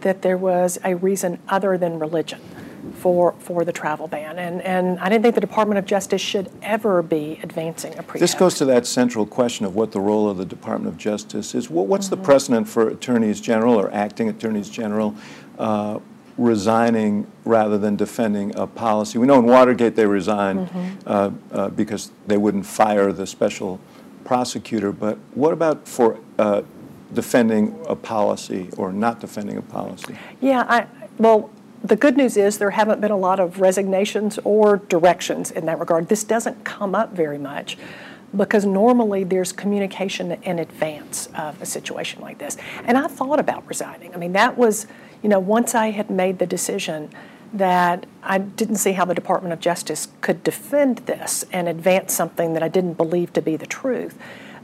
that 0.00 0.22
there 0.22 0.36
was 0.36 0.78
a 0.84 0.94
reason 0.94 1.40
other 1.48 1.76
than 1.76 1.98
religion 1.98 2.40
for, 2.94 3.32
for 3.38 3.64
the 3.64 3.72
travel 3.72 4.08
ban. 4.08 4.38
And, 4.38 4.62
and 4.62 4.98
I 5.00 5.08
didn't 5.08 5.22
think 5.22 5.34
the 5.34 5.40
Department 5.40 5.78
of 5.78 5.86
Justice 5.86 6.20
should 6.20 6.50
ever 6.62 7.02
be 7.02 7.38
advancing 7.42 7.92
a 7.98 8.02
pretext. 8.02 8.20
This 8.20 8.34
goes 8.34 8.54
to 8.56 8.64
that 8.66 8.86
central 8.86 9.26
question 9.26 9.66
of 9.66 9.74
what 9.74 9.92
the 9.92 10.00
role 10.00 10.28
of 10.28 10.36
the 10.36 10.44
Department 10.44 10.92
of 10.92 10.98
Justice 10.98 11.54
is. 11.54 11.68
What, 11.70 11.86
what's 11.86 12.06
Mm-hmm. 12.08 12.16
the 12.16 12.24
precedent 12.24 12.68
for 12.68 12.88
attorneys 12.88 13.40
general 13.40 13.74
or 13.74 13.92
acting 13.92 14.28
attorneys 14.28 14.68
general 14.70 15.14
uh, 15.58 15.98
resigning 16.38 17.26
rather 17.44 17.76
than 17.78 17.96
defending 17.96 18.54
a 18.56 18.66
policy? 18.66 19.18
We 19.18 19.26
know 19.26 19.38
in 19.38 19.46
Watergate 19.46 19.96
they 19.96 20.06
resigned 20.06 20.68
Mm-hmm. 20.68 20.88
uh, 21.06 21.30
uh, 21.52 21.68
because 21.70 22.10
they 22.26 22.36
wouldn't 22.36 22.66
fire 22.66 23.12
the 23.12 23.26
special 23.26 23.80
prosecutor. 24.24 24.92
But 24.92 25.18
what 25.34 25.52
about 25.52 25.86
for 25.88 26.18
uh, 26.38 26.62
defending 27.14 27.78
a 27.88 27.96
policy 27.96 28.68
or 28.76 28.92
not 28.92 29.20
defending 29.20 29.56
a 29.56 29.62
policy? 29.62 30.16
Yeah, 30.40 30.64
I, 30.68 30.86
well, 31.18 31.50
the 31.82 31.96
good 31.96 32.16
news 32.16 32.36
is 32.36 32.58
there 32.58 32.70
haven't 32.70 33.00
been 33.00 33.10
a 33.10 33.16
lot 33.16 33.38
of 33.40 33.60
resignations 33.60 34.38
or 34.44 34.78
directions 34.78 35.50
in 35.50 35.66
that 35.66 35.78
regard. 35.78 36.08
This 36.08 36.24
doesn't 36.24 36.64
come 36.64 36.94
up 36.94 37.12
very 37.12 37.38
much 37.38 37.78
because 38.36 38.64
normally 38.64 39.24
there's 39.24 39.52
communication 39.52 40.32
in 40.42 40.58
advance 40.58 41.28
of 41.34 41.60
a 41.62 41.66
situation 41.66 42.20
like 42.20 42.38
this. 42.38 42.56
And 42.84 42.98
I 42.98 43.06
thought 43.06 43.40
about 43.40 43.66
resigning. 43.66 44.14
I 44.14 44.18
mean, 44.18 44.32
that 44.32 44.58
was, 44.58 44.86
you 45.22 45.28
know, 45.28 45.38
once 45.38 45.74
I 45.74 45.90
had 45.90 46.10
made 46.10 46.38
the 46.38 46.46
decision 46.46 47.10
that 47.52 48.06
I 48.22 48.38
didn't 48.38 48.76
see 48.76 48.92
how 48.92 49.06
the 49.06 49.14
Department 49.14 49.54
of 49.54 49.60
Justice 49.60 50.08
could 50.20 50.44
defend 50.44 50.98
this 50.98 51.44
and 51.50 51.68
advance 51.68 52.12
something 52.12 52.52
that 52.52 52.62
I 52.62 52.68
didn't 52.68 52.94
believe 52.94 53.32
to 53.32 53.40
be 53.40 53.56
the 53.56 53.66
truth. 53.66 54.18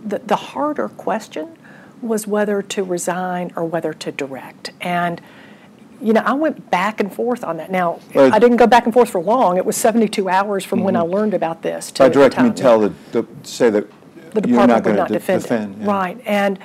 The, 0.04 0.18
the 0.18 0.36
harder 0.36 0.88
question 0.88 1.56
was 2.02 2.26
whether 2.26 2.60
to 2.60 2.82
resign 2.82 3.52
or 3.56 3.64
whether 3.64 3.94
to 3.94 4.12
direct. 4.12 4.72
And 4.82 5.22
you 6.01 6.12
know, 6.12 6.22
I 6.24 6.32
went 6.34 6.70
back 6.70 7.01
and 7.01 7.12
forth 7.12 7.45
on 7.45 7.57
that. 7.59 7.70
Now, 7.70 8.01
Well- 8.14 8.32
I 8.32 8.38
didn't 8.38 8.57
go 8.57 8.66
back 8.66 8.84
and 8.84 8.92
forth 8.92 9.11
for 9.11 9.20
long. 9.20 9.57
It 9.57 9.64
was 9.64 9.76
72 9.76 10.28
hours 10.28 10.64
from 10.64 10.82
when 10.82 10.97
I 10.97 11.01
mm-hmm. 11.01 11.12
learned 11.12 11.34
about 11.34 11.62
this 11.62 11.90
to 11.92 12.05
By 12.05 12.09
direct, 12.09 12.36
you 12.36 12.45
mean 12.45 12.55
tell 12.55 12.80
the, 12.80 12.92
the, 13.12 13.26
say 13.42 13.70
that 13.70 13.86
the 14.34 14.49
you're 14.49 14.66
not 14.66 14.82
department 14.82 14.86
would 14.86 14.97
not 14.97 15.09
to 15.09 15.14
defend, 15.14 15.42
defend. 15.42 15.76
yeah. 15.80 15.86
Right. 15.86 16.20
And, 16.26 16.59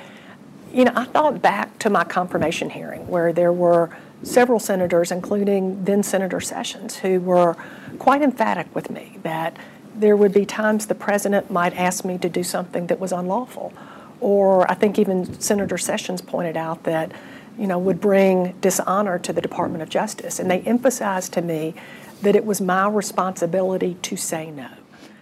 you 0.72 0.84
know, 0.84 0.92
I 0.94 1.04
thought 1.04 1.40
back 1.40 1.78
to 1.80 1.90
my 1.90 2.04
confirmation 2.04 2.70
hearing 2.70 3.06
where 3.08 3.32
there 3.32 3.52
were 3.52 3.90
several 4.22 4.58
senators, 4.58 5.10
including 5.10 5.84
then 5.84 6.02
Senator 6.02 6.40
Sessions, 6.40 6.96
who 6.96 7.20
were 7.20 7.56
quite 7.98 8.22
emphatic 8.22 8.72
with 8.74 8.90
me 8.90 9.18
that 9.22 9.56
there 9.94 10.16
would 10.16 10.32
be 10.32 10.44
times 10.44 10.86
the 10.86 10.94
president 10.94 11.50
might 11.50 11.74
ask 11.76 12.04
me 12.04 12.18
to 12.18 12.28
do 12.28 12.42
something 12.42 12.86
that 12.88 13.00
was 13.00 13.12
unlawful. 13.12 13.72
Or 14.20 14.70
I 14.70 14.74
think 14.74 14.98
even 14.98 15.40
Senator 15.40 15.78
Sessions 15.78 16.20
pointed 16.20 16.56
out 16.56 16.84
that, 16.84 17.12
you 17.60 17.66
know, 17.66 17.78
would 17.78 18.00
bring 18.00 18.52
dishonor 18.62 19.18
to 19.18 19.32
the 19.34 19.42
Department 19.42 19.82
of 19.82 19.90
Justice. 19.90 20.38
And 20.40 20.50
they 20.50 20.60
emphasized 20.60 21.34
to 21.34 21.42
me 21.42 21.74
that 22.22 22.34
it 22.34 22.46
was 22.46 22.60
my 22.60 22.88
responsibility 22.88 23.94
to 24.02 24.16
say 24.16 24.50
no. 24.50 24.68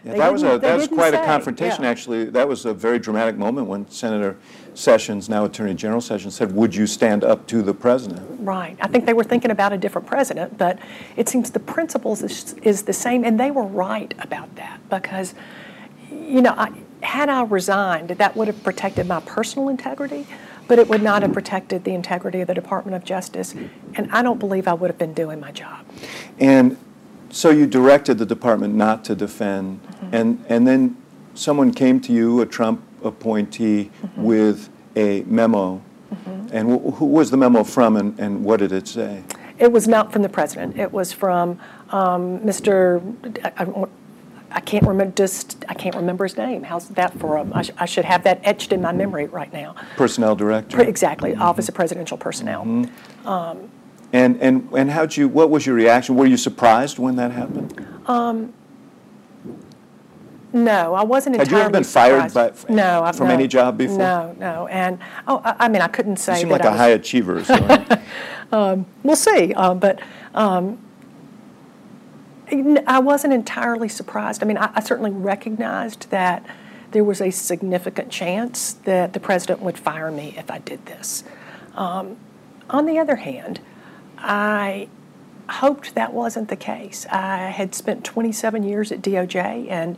Yeah, 0.04 0.14
that 0.14 0.32
was 0.32 0.44
a 0.44 0.58
that 0.58 0.76
was 0.76 0.86
quite 0.86 1.12
a 1.12 1.24
confrontation. 1.24 1.82
yeah. 1.82 1.90
Actually, 1.90 2.26
that 2.26 2.46
was 2.46 2.64
a 2.64 2.72
very 2.72 3.00
dramatic 3.00 3.36
moment 3.36 3.66
when 3.66 3.90
Senator 3.90 4.36
Sessions, 4.74 5.28
now 5.28 5.44
Attorney 5.44 5.74
General 5.74 6.00
Sessions, 6.00 6.36
said, 6.36 6.54
"Would 6.54 6.72
you 6.72 6.86
stand 6.86 7.24
up 7.24 7.48
to 7.48 7.62
the 7.62 7.74
president?" 7.74 8.24
Right. 8.38 8.76
I 8.80 8.86
think 8.86 9.06
they 9.06 9.12
were 9.12 9.24
thinking 9.24 9.50
about 9.50 9.72
a 9.72 9.76
different 9.76 10.06
president, 10.06 10.56
but 10.56 10.78
it 11.16 11.28
seems 11.28 11.50
the 11.50 11.58
principles 11.58 12.22
is, 12.22 12.54
is 12.62 12.82
the 12.82 12.92
same, 12.92 13.24
and 13.24 13.40
they 13.40 13.50
were 13.50 13.64
right 13.64 14.14
about 14.20 14.54
that 14.54 14.78
because, 14.88 15.34
you 16.12 16.42
know, 16.42 16.54
I, 16.56 16.70
had 17.02 17.28
I 17.28 17.42
resigned, 17.42 18.10
that 18.10 18.36
would 18.36 18.46
have 18.46 18.62
protected 18.62 19.08
my 19.08 19.18
personal 19.20 19.68
integrity, 19.68 20.28
but 20.68 20.78
it 20.78 20.88
would 20.88 21.02
not 21.02 21.22
have 21.22 21.32
protected 21.32 21.84
the 21.84 21.94
integrity 21.94 22.40
of 22.40 22.46
the 22.46 22.54
Department 22.54 22.94
of 22.94 23.04
Justice, 23.04 23.54
and 23.94 24.08
I 24.12 24.22
don't 24.22 24.38
believe 24.38 24.68
I 24.68 24.74
would 24.74 24.90
have 24.90 24.98
been 24.98 25.14
doing 25.14 25.40
my 25.40 25.50
job. 25.50 25.84
And 26.38 26.76
so 27.30 27.50
you 27.50 27.66
directed 27.66 28.18
the 28.18 28.26
department 28.26 28.74
not 28.74 29.04
to 29.06 29.14
defend, 29.14 29.80
Mm-hmm. 29.82 30.14
and 30.14 30.44
and 30.48 30.66
then 30.66 30.96
someone 31.34 31.72
came 31.72 32.00
to 32.00 32.12
you, 32.12 32.40
a 32.40 32.46
Trump 32.46 32.82
appointee, 33.02 33.90
Mm-hmm. 34.02 34.22
with 34.22 34.68
a 34.94 35.22
memo. 35.22 35.82
And 36.50 36.70
wh- 36.70 36.94
who 36.94 37.04
was 37.04 37.30
the 37.30 37.36
memo 37.36 37.62
from, 37.64 37.96
and, 37.96 38.18
and 38.18 38.42
what 38.42 38.60
did 38.60 38.72
it 38.72 38.88
say? 38.88 39.22
It 39.58 39.70
was 39.70 39.86
not 39.86 40.10
from 40.12 40.22
the 40.22 40.28
president. 40.30 40.78
It 40.78 40.90
was 40.90 41.12
from 41.12 41.60
um, 41.90 42.38
Mr. 42.40 43.02
I, 43.44 43.64
I- 44.50 44.60
can't 44.60 44.86
remember 44.86 45.12
just 45.14 45.64
I 45.68 45.74
can't 45.74 45.94
remember 45.96 46.24
his 46.24 46.36
name. 46.36 46.62
How's 46.62 46.88
that 46.90 47.18
for 47.18 47.36
a? 47.36 47.46
I, 47.54 47.62
sh- 47.62 47.70
I 47.78 47.86
should 47.86 48.04
have 48.04 48.24
that 48.24 48.40
etched 48.44 48.72
in 48.72 48.80
my 48.82 48.92
memory 48.92 49.26
right 49.26 49.52
now. 49.52 49.74
Personnel 49.96 50.36
director. 50.36 50.80
Exactly, 50.82 51.34
Office 51.34 51.68
of 51.68 51.74
Presidential 51.74 52.16
Personnel. 52.18 52.86
And 53.24 54.40
and 54.40 54.68
and 54.72 54.90
how'd 54.90 55.16
you? 55.16 55.28
What 55.28 55.50
was 55.50 55.66
your 55.66 55.74
reaction? 55.74 56.16
Were 56.16 56.26
you 56.26 56.36
surprised 56.38 56.98
when 56.98 57.16
that 57.16 57.30
happened? 57.32 57.74
No, 60.50 60.94
I 60.94 61.04
wasn't 61.04 61.36
Had 61.36 61.50
you 61.50 61.58
ever 61.58 61.68
been 61.68 61.84
fired 61.84 62.30
surprised. 62.30 62.66
by- 62.68 62.74
no, 62.74 63.02
I- 63.02 63.12
from 63.12 63.28
no, 63.28 63.34
any 63.34 63.46
job 63.46 63.76
before? 63.76 63.98
No, 63.98 64.34
no, 64.38 64.66
and 64.68 64.98
oh, 65.26 65.42
I, 65.44 65.56
I 65.66 65.68
mean, 65.68 65.82
I 65.82 65.88
couldn't 65.88 66.16
say 66.16 66.32
You 66.34 66.38
seem 66.40 66.48
like 66.48 66.62
I 66.62 66.68
a 66.68 66.70
was- 66.70 66.80
high 66.80 66.88
achiever. 66.88 67.44
So 67.44 67.98
We'll 69.02 69.16
see, 69.16 69.52
uh, 69.52 69.74
but 69.74 70.00
um, 70.34 70.78
I 72.50 72.98
wasn't 72.98 73.34
entirely 73.34 73.88
surprised. 73.88 74.42
I 74.42 74.46
mean, 74.46 74.58
I, 74.58 74.70
I 74.74 74.80
certainly 74.80 75.10
recognized 75.10 76.10
that 76.10 76.44
there 76.92 77.04
was 77.04 77.20
a 77.20 77.30
significant 77.30 78.10
chance 78.10 78.72
that 78.84 79.12
the 79.12 79.20
president 79.20 79.60
would 79.60 79.78
fire 79.78 80.10
me 80.10 80.34
if 80.36 80.50
I 80.50 80.58
did 80.58 80.86
this. 80.86 81.24
Um, 81.74 82.16
on 82.70 82.86
the 82.86 82.98
other 82.98 83.16
hand, 83.16 83.60
I 84.16 84.88
hoped 85.48 85.94
that 85.94 86.12
wasn't 86.12 86.48
the 86.48 86.56
case. 86.56 87.06
I 87.10 87.48
had 87.48 87.74
spent 87.74 88.04
27 88.04 88.62
years 88.62 88.92
at 88.92 89.00
DOJ, 89.00 89.68
and 89.70 89.96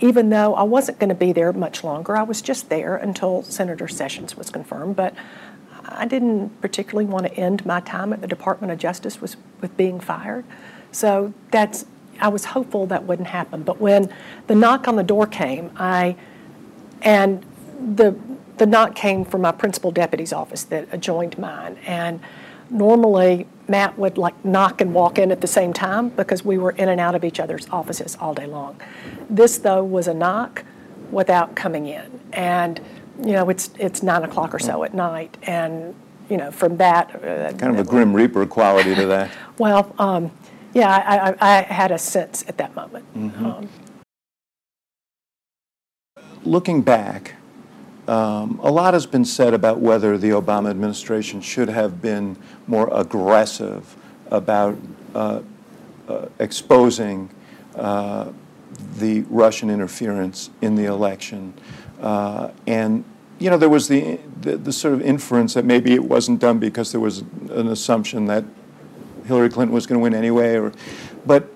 even 0.00 0.30
though 0.30 0.54
I 0.54 0.62
wasn't 0.64 0.98
going 0.98 1.08
to 1.08 1.14
be 1.14 1.32
there 1.32 1.52
much 1.52 1.84
longer, 1.84 2.16
I 2.16 2.22
was 2.22 2.42
just 2.42 2.68
there 2.68 2.96
until 2.96 3.42
Senator 3.42 3.88
Sessions 3.88 4.36
was 4.36 4.50
confirmed. 4.50 4.96
But 4.96 5.14
I 5.84 6.06
didn't 6.06 6.60
particularly 6.60 7.06
want 7.06 7.26
to 7.26 7.34
end 7.34 7.64
my 7.64 7.80
time 7.80 8.12
at 8.12 8.20
the 8.20 8.26
Department 8.26 8.72
of 8.72 8.78
Justice 8.78 9.20
with 9.20 9.76
being 9.76 10.00
fired. 10.00 10.44
So 10.94 11.34
that's 11.50 11.86
I 12.20 12.28
was 12.28 12.44
hopeful 12.44 12.86
that 12.86 13.04
wouldn't 13.04 13.28
happen. 13.28 13.62
But 13.64 13.80
when 13.80 14.12
the 14.46 14.54
knock 14.54 14.86
on 14.86 14.96
the 14.96 15.02
door 15.02 15.26
came, 15.26 15.70
I 15.76 16.16
and 17.02 17.44
the 17.96 18.16
the 18.56 18.66
knock 18.66 18.94
came 18.94 19.24
from 19.24 19.40
my 19.40 19.52
principal 19.52 19.90
deputy's 19.90 20.32
office 20.32 20.62
that 20.64 20.86
adjoined 20.92 21.36
mine. 21.38 21.76
And 21.86 22.20
normally 22.70 23.48
Matt 23.66 23.98
would 23.98 24.16
like 24.16 24.44
knock 24.44 24.80
and 24.80 24.94
walk 24.94 25.18
in 25.18 25.32
at 25.32 25.40
the 25.40 25.46
same 25.48 25.72
time 25.72 26.10
because 26.10 26.44
we 26.44 26.56
were 26.56 26.70
in 26.70 26.88
and 26.88 27.00
out 27.00 27.16
of 27.16 27.24
each 27.24 27.40
other's 27.40 27.68
offices 27.70 28.16
all 28.20 28.32
day 28.32 28.46
long. 28.46 28.80
This 29.28 29.58
though 29.58 29.82
was 29.82 30.06
a 30.06 30.14
knock 30.14 30.64
without 31.10 31.56
coming 31.56 31.86
in. 31.86 32.20
And 32.32 32.80
you 33.20 33.32
know, 33.32 33.48
it's 33.50 33.70
it's 33.78 34.02
nine 34.02 34.22
o'clock 34.22 34.54
or 34.54 34.58
so 34.58 34.84
at 34.84 34.94
night, 34.94 35.36
and 35.44 35.94
you 36.28 36.36
know, 36.36 36.50
from 36.50 36.76
that, 36.78 37.14
uh, 37.14 37.52
kind 37.52 37.74
of 37.74 37.78
a 37.78 37.84
grim 37.84 38.12
reaper 38.12 38.46
quality 38.46 38.94
to 38.94 39.06
that. 39.06 39.30
well, 39.58 39.94
um, 39.98 40.30
yeah, 40.74 40.90
I, 40.90 41.30
I, 41.30 41.58
I 41.58 41.62
had 41.62 41.90
a 41.90 41.98
sense 41.98 42.44
at 42.48 42.58
that 42.58 42.74
moment. 42.74 43.04
Um, 43.14 43.68
Looking 46.44 46.82
back, 46.82 47.36
um, 48.06 48.60
a 48.62 48.70
lot 48.70 48.92
has 48.92 49.06
been 49.06 49.24
said 49.24 49.54
about 49.54 49.80
whether 49.80 50.18
the 50.18 50.30
Obama 50.30 50.68
administration 50.68 51.40
should 51.40 51.70
have 51.70 52.02
been 52.02 52.36
more 52.66 52.90
aggressive 52.92 53.96
about 54.30 54.76
uh, 55.14 55.40
uh, 56.08 56.26
exposing 56.38 57.30
uh, 57.76 58.30
the 58.98 59.22
Russian 59.30 59.70
interference 59.70 60.50
in 60.60 60.74
the 60.74 60.84
election. 60.84 61.54
Uh, 62.00 62.50
and, 62.66 63.04
you 63.38 63.48
know, 63.48 63.56
there 63.56 63.70
was 63.70 63.88
the, 63.88 64.18
the, 64.42 64.58
the 64.58 64.72
sort 64.72 64.92
of 64.92 65.00
inference 65.00 65.54
that 65.54 65.64
maybe 65.64 65.94
it 65.94 66.04
wasn't 66.04 66.40
done 66.40 66.58
because 66.58 66.92
there 66.92 67.00
was 67.00 67.20
an 67.50 67.68
assumption 67.68 68.26
that 68.26 68.44
Hillary 69.24 69.48
Clinton 69.48 69.74
was 69.74 69.86
going 69.86 69.98
to 69.98 70.02
win 70.02 70.14
anyway. 70.14 70.56
Or, 70.56 70.72
but 71.26 71.48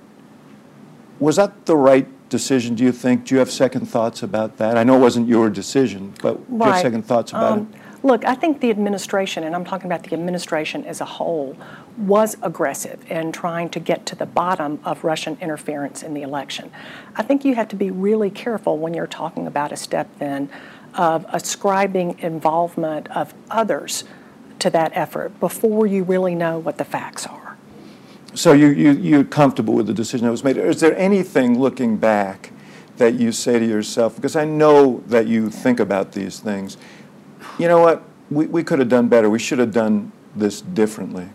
was 1.18 1.36
that 1.36 1.66
the 1.66 1.76
right 1.76 2.06
decision, 2.28 2.74
do 2.74 2.84
you 2.84 2.92
think? 2.92 3.24
Do 3.24 3.34
you 3.34 3.38
have 3.38 3.50
second 3.50 3.86
thoughts 3.86 4.22
about 4.22 4.58
that? 4.58 4.76
I 4.76 4.84
know 4.84 4.96
it 4.96 5.00
wasn't 5.00 5.28
your 5.28 5.50
decision, 5.50 6.14
but 6.22 6.46
do 6.48 6.56
you 6.56 6.70
have 6.70 6.80
second 6.80 7.04
thoughts 7.04 7.32
about 7.32 7.52
Um, 7.52 7.72
Look, 8.04 8.24
I 8.24 8.36
think 8.36 8.60
the 8.60 8.70
administration, 8.70 9.42
and 9.42 9.56
I'm 9.56 9.64
talking 9.64 9.86
about 9.86 10.04
the 10.04 10.12
administration 10.12 10.84
as 10.84 11.00
a 11.00 11.04
whole, 11.04 11.56
was 11.96 12.36
aggressive 12.42 13.04
in 13.10 13.32
trying 13.32 13.70
to 13.70 13.80
get 13.80 14.06
to 14.06 14.14
the 14.14 14.24
bottom 14.24 14.78
of 14.84 15.02
Russian 15.02 15.36
interference 15.40 16.04
in 16.04 16.14
the 16.14 16.22
election. 16.22 16.70
I 17.16 17.24
think 17.24 17.44
you 17.44 17.56
have 17.56 17.66
to 17.68 17.76
be 17.76 17.90
really 17.90 18.30
careful 18.30 18.78
when 18.78 18.94
you're 18.94 19.08
talking 19.08 19.48
about 19.48 19.72
a 19.72 19.76
step 19.76 20.08
then 20.18 20.48
of 20.94 21.26
ascribing 21.30 22.20
involvement 22.20 23.10
of 23.10 23.34
others 23.50 24.04
to 24.60 24.70
that 24.70 24.92
effort 24.94 25.38
before 25.40 25.86
you 25.86 26.04
really 26.04 26.36
know 26.36 26.58
what 26.58 26.78
the 26.78 26.84
facts 26.84 27.26
are. 27.26 27.47
So 28.34 28.52
you, 28.52 28.68
you, 28.68 28.92
you're 28.92 29.24
comfortable 29.24 29.74
with 29.74 29.86
the 29.86 29.94
decision 29.94 30.26
that 30.26 30.30
was 30.30 30.44
made. 30.44 30.56
Is 30.56 30.80
there 30.80 30.96
anything 30.96 31.58
looking 31.58 31.96
back 31.96 32.52
that 32.98 33.14
you 33.14 33.32
say 33.32 33.58
to 33.58 33.66
yourself, 33.66 34.16
because 34.16 34.36
I 34.36 34.44
know 34.44 35.02
that 35.06 35.26
you 35.26 35.50
think 35.50 35.80
about 35.80 36.12
these 36.12 36.40
things, 36.40 36.76
you 37.58 37.68
know 37.68 37.80
what, 37.80 38.02
we, 38.30 38.46
we 38.46 38.62
could 38.62 38.78
have 38.80 38.88
done 38.88 39.08
better, 39.08 39.30
we 39.30 39.38
should 39.38 39.58
have 39.58 39.72
done 39.72 40.12
this 40.36 40.60
differently? 40.60 41.28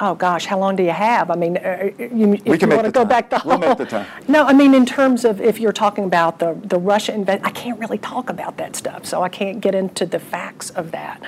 Oh 0.00 0.14
gosh, 0.14 0.46
how 0.46 0.58
long 0.58 0.76
do 0.76 0.82
you 0.82 0.90
have? 0.90 1.30
I 1.30 1.34
mean, 1.34 1.56
uh, 1.56 1.90
you, 1.98 2.38
if 2.44 2.62
you 2.62 2.68
want 2.68 2.84
to 2.84 2.92
go 2.92 3.04
back 3.04 3.30
the 3.30 3.42
We'll 3.44 3.58
make 3.58 3.78
the 3.78 3.86
time. 3.86 4.06
No, 4.28 4.44
I 4.44 4.52
mean 4.52 4.72
in 4.74 4.86
terms 4.86 5.24
of 5.24 5.40
if 5.40 5.58
you're 5.58 5.72
talking 5.72 6.04
about 6.04 6.38
the 6.38 6.54
the 6.62 6.78
Russia 6.78 7.12
invasion, 7.14 7.44
I 7.44 7.50
can't 7.50 7.80
really 7.80 7.98
talk 7.98 8.30
about 8.30 8.58
that 8.58 8.76
stuff, 8.76 9.04
so 9.06 9.22
I 9.22 9.28
can't 9.28 9.60
get 9.60 9.74
into 9.74 10.06
the 10.06 10.20
facts 10.20 10.70
of 10.70 10.92
that. 10.92 11.20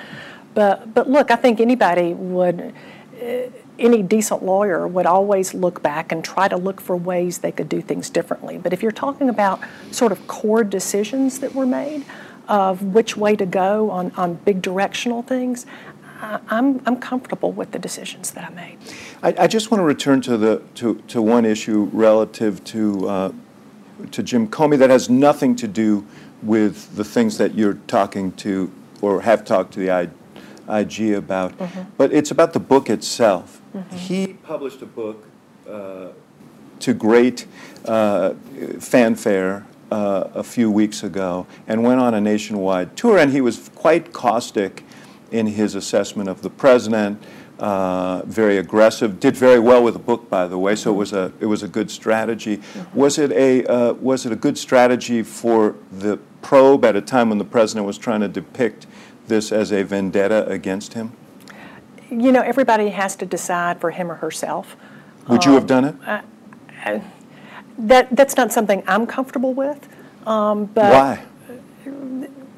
But 0.55 0.95
but 0.95 1.11
look, 1.11 1.30
I 1.30 1.36
think 1.36 1.61
anybody 1.61 2.14
would. 2.14 2.72
Uh, 3.20 3.51
any 3.80 4.02
decent 4.02 4.44
lawyer 4.44 4.86
would 4.86 5.06
always 5.06 5.54
look 5.54 5.82
back 5.82 6.12
and 6.12 6.24
try 6.24 6.48
to 6.48 6.56
look 6.56 6.80
for 6.80 6.96
ways 6.96 7.38
they 7.38 7.52
could 7.52 7.68
do 7.68 7.80
things 7.80 8.10
differently. 8.10 8.58
But 8.58 8.72
if 8.72 8.82
you're 8.82 8.92
talking 8.92 9.28
about 9.28 9.60
sort 9.90 10.12
of 10.12 10.26
core 10.28 10.62
decisions 10.62 11.40
that 11.40 11.54
were 11.54 11.66
made 11.66 12.04
of 12.48 12.82
which 12.82 13.16
way 13.16 13.36
to 13.36 13.46
go 13.46 13.90
on, 13.90 14.12
on 14.16 14.34
big 14.34 14.60
directional 14.60 15.22
things, 15.22 15.66
I, 16.20 16.40
I'm, 16.48 16.82
I'm 16.86 16.96
comfortable 16.96 17.52
with 17.52 17.72
the 17.72 17.78
decisions 17.78 18.32
that 18.32 18.44
I 18.44 18.54
made. 18.54 18.78
I, 19.22 19.34
I 19.44 19.46
just 19.46 19.70
want 19.70 19.80
to 19.80 19.84
return 19.84 20.20
to 20.22 20.36
the 20.36 20.62
to, 20.76 20.96
to 21.08 21.22
one 21.22 21.44
issue 21.44 21.88
relative 21.92 22.62
to 22.64 23.08
uh, 23.08 23.32
to 24.10 24.22
Jim 24.22 24.48
Comey 24.48 24.78
that 24.78 24.90
has 24.90 25.08
nothing 25.10 25.54
to 25.56 25.68
do 25.68 26.06
with 26.42 26.96
the 26.96 27.04
things 27.04 27.38
that 27.38 27.54
you're 27.54 27.74
talking 27.86 28.32
to 28.32 28.72
or 29.00 29.22
have 29.22 29.44
talked 29.44 29.72
to 29.74 29.80
the 29.80 29.90
IG 30.70 31.12
about, 31.12 31.52
but 31.96 32.12
it's 32.12 32.30
about 32.30 32.52
the 32.52 32.60
book 32.60 32.88
itself. 32.90 33.60
He 33.92 34.28
published 34.28 34.82
a 34.82 34.86
book 34.86 35.26
uh, 35.68 36.08
to 36.80 36.94
great 36.94 37.46
uh, 37.84 38.34
fanfare 38.78 39.66
uh, 39.90 40.28
a 40.34 40.42
few 40.42 40.70
weeks 40.70 41.02
ago 41.02 41.46
and 41.66 41.82
went 41.82 42.00
on 42.00 42.14
a 42.14 42.20
nationwide 42.20 42.96
tour, 42.96 43.18
and 43.18 43.32
he 43.32 43.40
was 43.40 43.70
quite 43.74 44.12
caustic 44.12 44.84
in 45.30 45.46
his 45.46 45.74
assessment 45.74 46.28
of 46.28 46.42
the 46.42 46.50
president. 46.50 47.22
Uh, 47.58 48.22
very 48.24 48.56
aggressive. 48.56 49.20
Did 49.20 49.36
very 49.36 49.58
well 49.58 49.84
with 49.84 49.92
the 49.92 50.00
book, 50.00 50.30
by 50.30 50.46
the 50.46 50.58
way. 50.58 50.74
So 50.74 50.92
it 50.92 50.96
was 50.96 51.12
a 51.12 51.30
it 51.40 51.46
was 51.46 51.62
a 51.62 51.68
good 51.68 51.90
strategy. 51.90 52.62
Was 52.94 53.18
it 53.18 53.32
a 53.32 53.66
uh, 53.66 53.92
was 53.94 54.24
it 54.24 54.32
a 54.32 54.36
good 54.36 54.56
strategy 54.56 55.22
for 55.22 55.76
the 55.92 56.18
probe 56.40 56.86
at 56.86 56.96
a 56.96 57.02
time 57.02 57.28
when 57.28 57.36
the 57.36 57.44
president 57.44 57.86
was 57.86 57.98
trying 57.98 58.20
to 58.20 58.28
depict 58.28 58.86
this 59.30 59.50
as 59.50 59.72
a 59.72 59.82
vendetta 59.82 60.46
against 60.48 60.92
him? 60.92 61.12
You 62.10 62.32
know, 62.32 62.42
everybody 62.42 62.90
has 62.90 63.16
to 63.16 63.24
decide 63.24 63.80
for 63.80 63.92
him 63.92 64.10
or 64.10 64.16
herself. 64.16 64.76
Would 65.28 65.46
you 65.46 65.52
have 65.52 65.66
done 65.66 65.84
it? 65.86 65.94
That 67.78 68.14
that's 68.14 68.36
not 68.36 68.52
something 68.52 68.82
I'm 68.86 69.06
comfortable 69.06 69.54
with. 69.54 69.88
Um, 70.26 70.66
but 70.66 70.92
Why? 70.92 71.24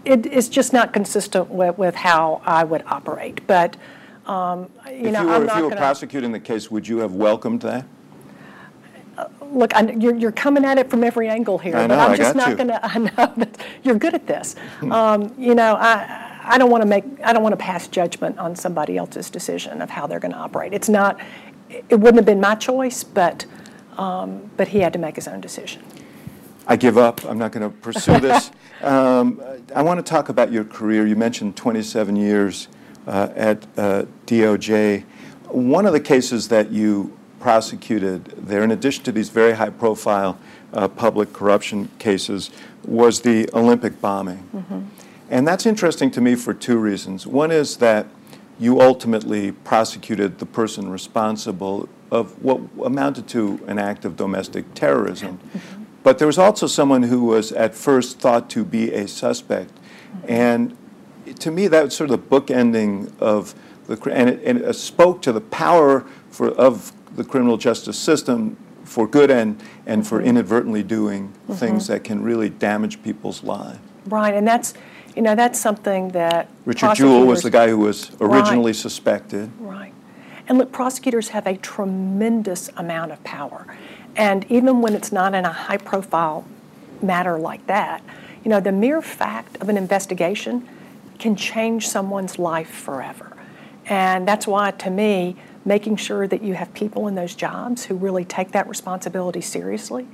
it 0.05 0.27
is 0.27 0.49
just 0.49 0.73
not 0.73 0.93
consistent 0.93 1.49
with, 1.49 1.79
with 1.79 1.95
how 1.95 2.43
I 2.45 2.65
would 2.65 2.83
operate. 2.87 3.47
But 3.47 3.77
um, 4.27 4.69
you 4.87 5.07
if 5.07 5.13
know, 5.13 5.21
you 5.21 5.27
were, 5.27 5.35
I'm 5.35 5.43
if 5.45 5.57
you 5.57 5.63
were 5.63 5.69
gonna, 5.69 5.81
prosecuting 5.81 6.33
the 6.33 6.41
case, 6.41 6.71
would 6.71 6.89
you 6.89 6.99
have 6.99 7.13
welcomed 7.13 7.61
that? 7.61 7.85
look. 9.53 9.75
I, 9.77 9.91
you're, 9.93 10.15
you're 10.15 10.33
coming 10.33 10.65
at 10.65 10.79
it 10.79 10.91
from 10.91 11.05
every 11.05 11.29
angle 11.29 11.59
here, 11.59 11.77
I 11.77 11.87
but 11.87 11.95
know, 11.95 12.01
I'm 12.01 12.13
I 12.13 12.17
just 12.17 12.35
got 12.35 12.49
not 12.49 12.57
going 12.57 12.69
to. 12.69 12.85
I 12.85 12.99
know 12.99 13.33
that 13.37 13.57
you're 13.83 13.97
good 13.97 14.15
at 14.15 14.27
this. 14.27 14.57
um, 14.91 15.33
you 15.39 15.55
know, 15.55 15.77
I 15.77 16.32
I 16.45 16.59
don't 16.59 16.71
want 16.71 16.83
to 16.83 16.89
make 16.89 17.05
I 17.25 17.33
don't 17.33 17.43
want 17.43 17.53
to 17.53 17.57
pass 17.57 17.89
judgment 17.89 18.39
on 18.39 18.57
somebody 18.57 18.97
else's 18.97 19.31
decision 19.31 19.81
of 19.81 19.91
how 19.91 20.07
they're 20.07 20.21
going 20.21 20.33
to 20.33 20.39
operate. 20.39 20.73
It's 20.73 20.89
not. 20.89 21.21
It 21.69 21.97
wouldn't 21.97 22.17
have 22.17 22.27
been 22.27 22.41
my 22.41 22.55
choice, 22.55 23.05
but 23.05 23.47
um, 23.97 24.51
but 24.57 24.69
he 24.69 24.81
had 24.81 24.93
to 24.93 24.99
make 24.99 25.17
his 25.17 25.29
own 25.29 25.41
decision. 25.41 25.83
I 26.67 26.77
give 26.77 26.97
up. 26.97 27.25
I'm 27.25 27.39
not 27.39 27.53
going 27.53 27.69
to 27.69 27.77
pursue 27.79 28.19
this. 28.21 28.51
Um, 28.83 29.41
I 29.77 29.83
want 29.83 30.05
to 30.05 30.11
talk 30.11 30.29
about 30.29 30.51
your 30.51 30.65
career. 30.65 31.07
You 31.07 31.15
mentioned 31.15 31.55
27 31.55 32.17
years 32.17 32.67
uh, 33.07 33.29
at 33.37 33.65
uh, 33.77 34.07
DOJ. 34.27 35.05
One 35.51 35.87
of 35.87 35.93
the 35.93 36.01
cases 36.01 36.49
that 36.49 36.73
you 36.73 37.17
prosecuted 37.39 38.25
there, 38.25 38.65
in 38.65 38.73
addition 38.73 39.05
to 39.05 39.13
these 39.13 39.29
very 39.29 39.53
high 39.53 39.71
profile 39.71 40.37
uh, 40.73 40.89
public 40.89 41.33
corruption 41.33 41.91
cases, 42.01 42.51
was 42.85 43.21
the 43.21 43.49
Olympic 43.55 44.01
bombing. 44.01 44.49
And 45.33 45.49
that's 45.49 45.65
interesting 45.65 46.11
to 46.11 46.21
me 46.21 46.35
for 46.35 46.53
two 46.53 46.77
reasons. 46.77 47.27
One 47.27 47.51
is 47.51 47.79
that 47.79 48.07
you 48.59 48.83
ultimately 48.83 49.53
prosecuted 49.53 50.39
the 50.39 50.45
person 50.45 50.91
responsible 50.91 51.89
of 52.11 52.41
what 52.45 52.61
amounted 52.85 53.29
to 53.29 53.59
an 53.67 53.79
act 53.79 54.05
of 54.05 54.15
domestic 54.15 54.75
terrorism. 54.75 55.39
Mm-hmm. 55.39 55.85
But 56.03 56.19
there 56.19 56.27
was 56.27 56.37
also 56.37 56.67
someone 56.67 57.05
who 57.05 57.25
was 57.25 57.51
at 57.51 57.75
first 57.75 58.21
thought 58.21 58.51
to 58.51 58.63
be 58.63 58.93
a 58.93 59.09
suspect. 59.09 59.73
Mm-hmm. 59.75 60.27
And 60.31 60.77
to 61.39 61.51
me, 61.51 61.67
that 61.67 61.85
was 61.85 61.97
sort 61.97 62.11
of 62.11 62.29
the 62.29 62.41
bookending 62.41 63.19
of 63.19 63.55
the, 63.87 63.99
and 64.13 64.29
it, 64.29 64.43
and 64.45 64.61
it 64.61 64.75
spoke 64.75 65.23
to 65.23 65.33
the 65.33 65.41
power 65.41 66.05
for, 66.29 66.51
of 66.51 66.93
the 67.17 67.25
criminal 67.25 67.57
justice 67.57 67.99
system 67.99 68.59
for 68.85 69.07
good 69.09 69.31
and, 69.31 69.59
and 69.87 70.07
for 70.07 70.19
mm-hmm. 70.19 70.29
inadvertently 70.29 70.83
doing 70.83 71.33
things 71.53 71.87
that 71.87 72.05
can 72.05 72.23
really 72.23 72.51
damage 72.51 73.03
people's 73.03 73.43
lives. 73.43 73.79
Right, 74.07 74.35
and 74.35 74.47
that's, 74.47 74.75
you 75.15 75.23
know, 75.23 75.35
that's 75.35 75.59
something 75.61 76.09
that 76.11 76.49
Richard 76.65 76.95
Jewell 76.95 77.27
was 77.27 77.43
the 77.43 77.51
guy 77.51 77.69
who 77.69 77.79
was 77.79 78.11
originally 78.21 78.73
Right. 78.73 78.77
suspected. 78.77 79.51
Right. 79.61 79.93
And 80.49 80.59
look, 80.59 80.73
prosecutors 80.73 81.29
have 81.29 81.47
a 81.47 81.57
tremendous 81.57 82.71
amount 82.77 83.13
of 83.13 83.23
power. 83.25 83.67
And 84.17 84.45
even 84.51 84.81
when 84.83 84.95
it's 84.95 85.13
not 85.13 85.35
in 85.35 85.45
a 85.45 85.53
high 85.53 85.77
profile 85.79 86.45
matter 87.01 87.39
like 87.39 87.67
that, 87.67 88.03
you 88.45 88.51
know, 88.51 88.61
the 88.61 88.73
mere 88.73 89.01
fact 89.01 89.57
of 89.61 89.69
an 89.69 89.77
investigation 89.77 90.69
can 91.19 91.37
change 91.37 91.89
someone's 91.89 92.39
life 92.39 92.69
forever. 92.69 93.33
And 93.87 94.27
that's 94.27 94.47
why, 94.47 94.71
to 94.73 94.91
me, 94.91 95.37
making 95.65 95.97
sure 95.97 96.27
that 96.27 96.43
you 96.43 96.55
have 96.55 96.73
people 96.75 97.07
in 97.07 97.15
those 97.15 97.35
jobs 97.35 97.85
who 97.85 97.95
really 97.95 98.25
take 98.25 98.53
that 98.53 98.69
responsibility 98.69 99.41
seriously, 99.41 100.07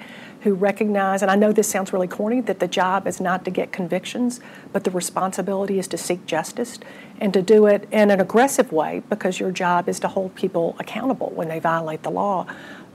who 0.42 0.54
recognize, 0.54 1.22
and 1.22 1.30
I 1.30 1.36
know 1.36 1.52
this 1.52 1.68
sounds 1.68 1.92
really 1.92 2.06
corny, 2.06 2.40
that 2.42 2.60
the 2.60 2.68
job 2.68 3.06
is 3.06 3.20
not 3.20 3.44
to 3.46 3.50
get 3.50 3.72
convictions, 3.72 4.40
but 4.72 4.84
the 4.84 4.90
responsibility 4.90 5.78
is 5.78 5.88
to 5.88 5.98
seek 5.98 6.26
justice 6.26 6.78
and 7.20 7.32
to 7.32 7.42
do 7.42 7.66
it 7.66 7.88
in 7.90 8.10
an 8.10 8.20
aggressive 8.20 8.72
way 8.72 9.02
because 9.08 9.40
your 9.40 9.50
job 9.50 9.88
is 9.88 9.98
to 10.00 10.08
hold 10.08 10.34
people 10.34 10.76
accountable 10.78 11.30
when 11.30 11.48
they 11.48 11.58
violate 11.58 12.02
the 12.02 12.10
law, 12.10 12.46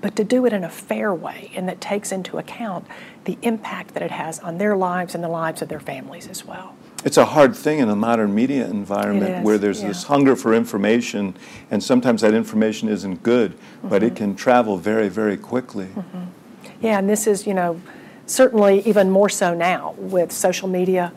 but 0.01 0.15
to 0.15 0.23
do 0.23 0.45
it 0.45 0.53
in 0.53 0.63
a 0.63 0.69
fair 0.69 1.13
way 1.13 1.51
and 1.55 1.67
that 1.67 1.81
takes 1.81 2.11
into 2.11 2.37
account 2.37 2.85
the 3.25 3.37
impact 3.41 3.93
that 3.93 4.03
it 4.03 4.11
has 4.11 4.39
on 4.39 4.57
their 4.57 4.75
lives 4.75 5.15
and 5.15 5.23
the 5.23 5.29
lives 5.29 5.61
of 5.61 5.69
their 5.69 5.79
families 5.79 6.27
as 6.27 6.45
well. 6.45 6.75
It's 7.05 7.17
a 7.17 7.25
hard 7.25 7.55
thing 7.55 7.79
in 7.79 7.89
a 7.89 7.95
modern 7.95 8.33
media 8.33 8.65
environment 8.67 9.43
where 9.43 9.57
there's 9.57 9.81
yeah. 9.81 9.89
this 9.89 10.03
hunger 10.03 10.35
for 10.35 10.53
information, 10.53 11.35
and 11.69 11.83
sometimes 11.83 12.21
that 12.21 12.33
information 12.33 12.89
isn't 12.89 13.23
good, 13.23 13.53
but 13.83 14.01
Mm-hmm. 14.01 14.05
it 14.05 14.15
can 14.15 14.35
travel 14.35 14.77
very, 14.77 15.09
very 15.09 15.37
quickly. 15.37 15.89
Yeah, 16.81 16.99
and 16.99 17.09
this 17.09 17.27
is, 17.27 17.45
you 17.45 17.53
know, 17.53 17.81
certainly 18.25 18.81
even 18.87 19.09
more 19.09 19.29
so 19.29 19.53
now 19.53 19.93
with 19.97 20.31
social 20.31 20.67
media 20.67 21.11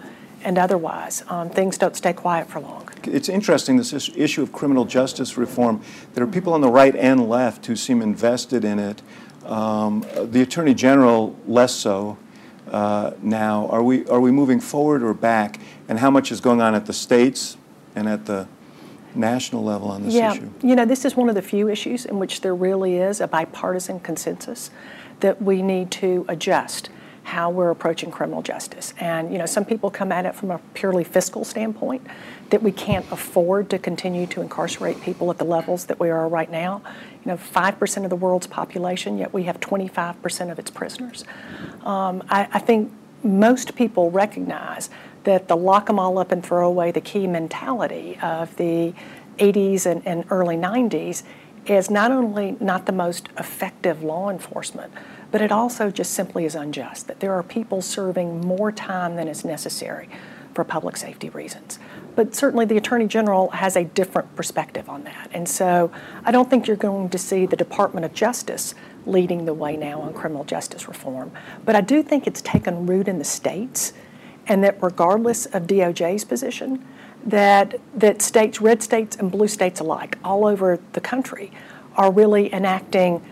and 0.45 0.59
otherwise. 0.59 1.25
Um, 1.29 1.51
things 1.51 1.79
don't 1.79 1.97
stay 1.97 2.13
quiet 2.13 2.49
for 2.49 2.61
long. 2.61 2.89
It's 3.05 3.29
interesting, 3.29 3.77
this 3.77 3.93
issue 4.17 4.43
of 4.43 4.53
criminal 4.53 4.85
justice 4.85 5.37
reform. 5.37 5.81
There 6.15 6.23
are 6.23 6.27
people 6.27 6.53
on 6.53 6.61
the 6.61 6.69
right 6.71 6.95
and 6.95 7.29
left 7.29 7.67
who 7.67 7.77
seem 7.77 8.03
invested 8.03 8.65
in 8.65 8.79
it. 8.79 9.03
Um, 9.45 10.05
the 10.17 10.43
Attorney 10.43 10.75
General, 10.75 11.37
less 11.47 11.73
so 11.73 12.19
uh, 12.71 13.13
now. 13.23 13.67
Are 13.69 13.83
we, 13.83 14.07
are 14.09 14.21
we 14.21 14.31
moving 14.31 14.61
forward 14.61 15.03
or 15.03 15.15
back? 15.15 15.61
And 15.89 15.99
how 15.99 16.11
much 16.11 16.33
is 16.33 16.41
going 16.41 16.61
on 16.61 16.75
at 16.75 16.87
the 16.87 16.93
states 16.93 17.57
and 17.95 18.09
at 18.09 18.27
the 18.27 18.49
national 19.15 19.65
level 19.65 19.89
on 19.89 20.03
this 20.03 20.15
yeah, 20.15 20.33
issue? 20.33 20.51
you 20.63 20.77
know, 20.77 20.85
this 20.85 21.05
is 21.05 21.17
one 21.17 21.29
of 21.29 21.35
the 21.35 21.43
few 21.43 21.69
issues 21.69 22.05
in 22.05 22.19
which 22.19 22.41
there 22.43 22.55
really 22.55 22.97
is 22.97 23.21
a 23.21 23.29
bipartisan 23.29 24.01
consensus 24.01 24.71
that 25.21 25.41
we 25.41 25.63
need 25.63 25.91
to 25.91 26.25
adjust 26.29 26.91
how 27.23 27.51
we're 27.51 27.71
approaching 27.71 28.11
criminal 28.11 28.41
justice. 28.41 28.95
And, 28.99 29.33
you 29.33 29.39
know, 29.39 29.47
some 29.47 29.65
people 29.65 29.91
come 29.91 30.13
at 30.13 30.27
it 30.27 30.35
from 30.35 30.53
a 30.53 30.59
purely 30.75 31.03
fiscal 31.03 31.45
standpoint 31.45 32.07
that 32.51 32.63
we 32.63 32.73
can't 32.73 33.05
afford 33.11 33.71
to 33.71 33.79
continue 33.79 34.27
to 34.29 34.41
incarcerate 34.41 35.01
people 35.01 35.31
at 35.31 35.39
the 35.39 35.45
levels 35.45 35.87
that 35.87 35.99
we 35.99 36.11
are 36.11 36.29
right 36.29 36.51
now. 36.51 36.83
You 37.25 37.33
know, 37.33 37.37
5% 37.37 38.05
of 38.05 38.11
the 38.11 38.17
world's 38.17 38.47
population, 38.47 39.19
yet 39.19 39.33
we 39.33 39.45
have 39.45 39.61
25% 39.61 40.53
of 40.53 40.59
its 40.59 40.71
prisoners. 40.71 41.25
Um, 41.85 42.23
I, 42.29 42.49
I 42.53 42.59
think 42.59 42.93
most 43.25 43.75
people 43.75 44.11
recognize 44.11 44.91
that 45.25 45.49
the 45.49 45.57
lock 45.57 45.91
'em 45.91 45.99
all 45.99 46.19
up 46.19 46.31
and 46.31 46.45
throw 46.45 46.69
away 46.69 46.93
the 46.93 47.01
key 47.01 47.27
mentality 47.27 48.17
of 48.23 48.57
the 48.57 48.95
80s 49.39 49.87
and, 49.87 50.07
and 50.07 50.25
early 50.31 50.57
90s 50.57 51.25
is 51.67 51.91
not 51.91 52.13
only 52.13 52.57
not 52.61 52.87
the 52.87 52.93
most 52.93 53.29
effective 53.37 54.05
law 54.05 54.31
enforcement, 54.31 54.93
but 55.33 55.41
it 55.41 55.51
also 55.51 55.91
just 55.91 56.13
simply 56.15 56.45
is 56.45 56.55
unjust. 56.55 57.09
That 57.09 57.19
there 57.19 57.33
are 57.33 57.43
people 57.43 57.83
serving 57.83 58.41
more 58.41 58.71
time 58.71 59.17
than 59.17 59.27
is 59.27 59.45
necessary 59.45 60.09
for 60.55 60.65
public 60.65 60.97
safety 60.97 61.29
reasons. 61.29 61.79
But 62.17 62.35
certainly 62.35 62.65
the 62.65 62.77
Attorney 62.77 63.07
General 63.07 63.51
has 63.51 63.77
a 63.77 63.85
different 63.85 64.35
perspective 64.35 64.89
on 64.89 65.05
that. 65.05 65.31
And 65.33 65.49
so 65.49 65.93
I 66.25 66.33
don't 66.33 66.51
think 66.51 66.67
you're 66.67 66.77
going 66.77 67.11
to 67.11 67.19
see 67.19 67.47
the 67.47 67.57
Department 67.57 68.05
of 68.05 68.15
Justice 68.15 68.75
leading 69.07 69.45
the 69.45 69.55
way 69.55 69.77
now 69.77 70.01
on 70.01 70.13
criminal 70.13 70.43
justice 70.43 70.89
reform. 70.89 71.31
But 71.65 71.77
I 71.77 71.81
do 71.81 72.03
think 72.03 72.27
it's 72.27 72.43
taken 72.43 72.87
root 72.87 73.07
in 73.07 73.19
the 73.19 73.25
states, 73.25 73.93
and 74.49 74.65
that 74.65 74.83
regardless 74.83 75.47
of 75.47 75.69
DOJ's 75.69 76.25
position, 76.25 76.85
that, 77.25 77.81
that 77.95 78.23
states, 78.23 78.61
red 78.61 78.83
states 78.83 79.17
and 79.17 79.31
blue 79.31 79.49
states 79.49 79.81
alike, 79.81 80.19
all 80.25 80.47
over 80.47 80.81
the 80.93 81.01
country, 81.01 81.53
are 81.97 82.11
really 82.11 82.53
enacting 82.53 83.23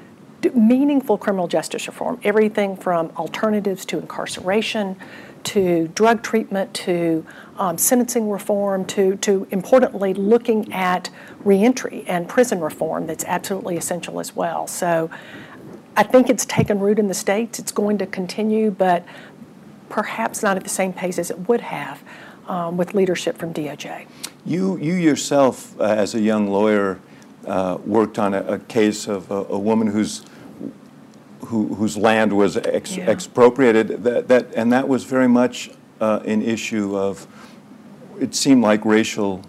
meaningful 0.52 1.16
criminal 1.16 1.48
justice 1.48 1.86
reform. 1.86 2.20
Everything 2.22 2.76
from 2.76 3.10
alternatives 3.16 3.84
to 3.86 3.98
incarceration, 3.98 4.96
to 5.44 5.88
drug 5.88 6.22
treatment, 6.22 6.74
to 6.74 7.24
um, 7.58 7.78
sentencing 7.78 8.28
reform, 8.30 8.84
to, 8.86 9.16
to 9.16 9.46
importantly 9.50 10.14
looking 10.14 10.72
at 10.72 11.10
reentry 11.44 12.04
and 12.06 12.28
prison 12.28 12.60
reform 12.60 13.06
that's 13.06 13.24
absolutely 13.24 13.76
essential 13.76 14.18
as 14.20 14.34
well. 14.34 14.66
So 14.66 15.10
I 15.96 16.02
think 16.02 16.28
it's 16.28 16.44
taken 16.44 16.80
root 16.80 16.98
in 16.98 17.06
the 17.08 17.14
states. 17.14 17.58
It's 17.58 17.72
going 17.72 17.98
to 17.98 18.06
continue, 18.06 18.70
but 18.70 19.04
perhaps 19.88 20.42
not 20.42 20.56
at 20.56 20.64
the 20.64 20.70
same 20.70 20.92
pace 20.92 21.18
as 21.18 21.30
it 21.30 21.48
would 21.48 21.60
have 21.60 22.02
um, 22.48 22.76
with 22.76 22.94
leadership 22.94 23.38
from 23.38 23.54
DOJ. 23.54 24.06
You, 24.44 24.76
you 24.78 24.94
yourself, 24.94 25.78
uh, 25.80 25.84
as 25.84 26.14
a 26.14 26.20
young 26.20 26.48
lawyer, 26.48 26.98
uh, 27.46 27.78
worked 27.84 28.18
on 28.18 28.34
a, 28.34 28.42
a 28.44 28.58
case 28.58 29.06
of 29.06 29.30
a, 29.30 29.44
a 29.44 29.58
woman 29.58 29.88
whose 29.88 30.24
who, 31.46 31.74
whose 31.74 31.96
land 31.96 32.32
was 32.32 32.56
ex- 32.56 32.96
Yeah. 32.96 33.10
expropriated. 33.10 34.02
That, 34.04 34.28
that 34.28 34.54
and 34.54 34.72
that 34.72 34.88
was 34.88 35.04
very 35.04 35.28
much 35.28 35.70
uh, 36.00 36.20
an 36.24 36.42
issue 36.42 36.96
of. 36.96 37.26
It 38.20 38.34
seemed 38.34 38.62
like 38.62 38.84
racial 38.84 39.42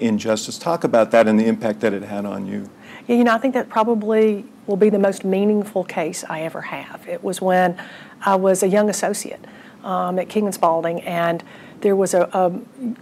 injustice. 0.00 0.58
Talk 0.58 0.84
about 0.84 1.10
that 1.10 1.26
and 1.26 1.38
the 1.38 1.46
impact 1.46 1.80
that 1.80 1.92
it 1.92 2.02
had 2.02 2.24
on 2.24 2.46
you. 2.46 2.70
Yeah, 3.06 3.16
you 3.16 3.24
know, 3.24 3.34
I 3.34 3.38
think 3.38 3.54
that 3.54 3.68
probably 3.68 4.44
will 4.66 4.76
be 4.76 4.90
the 4.90 4.98
most 4.98 5.24
meaningful 5.24 5.84
case 5.84 6.24
I 6.28 6.42
ever 6.42 6.60
have. 6.62 7.06
It 7.08 7.22
was 7.22 7.40
when 7.40 7.80
I 8.24 8.36
was 8.36 8.62
a 8.62 8.68
young 8.68 8.88
associate 8.90 9.44
um, 9.82 10.18
at 10.18 10.28
King 10.28 10.46
and 10.46 10.54
Spalding, 10.54 11.00
and 11.02 11.42
there 11.80 11.96
was 11.96 12.12
a, 12.12 12.22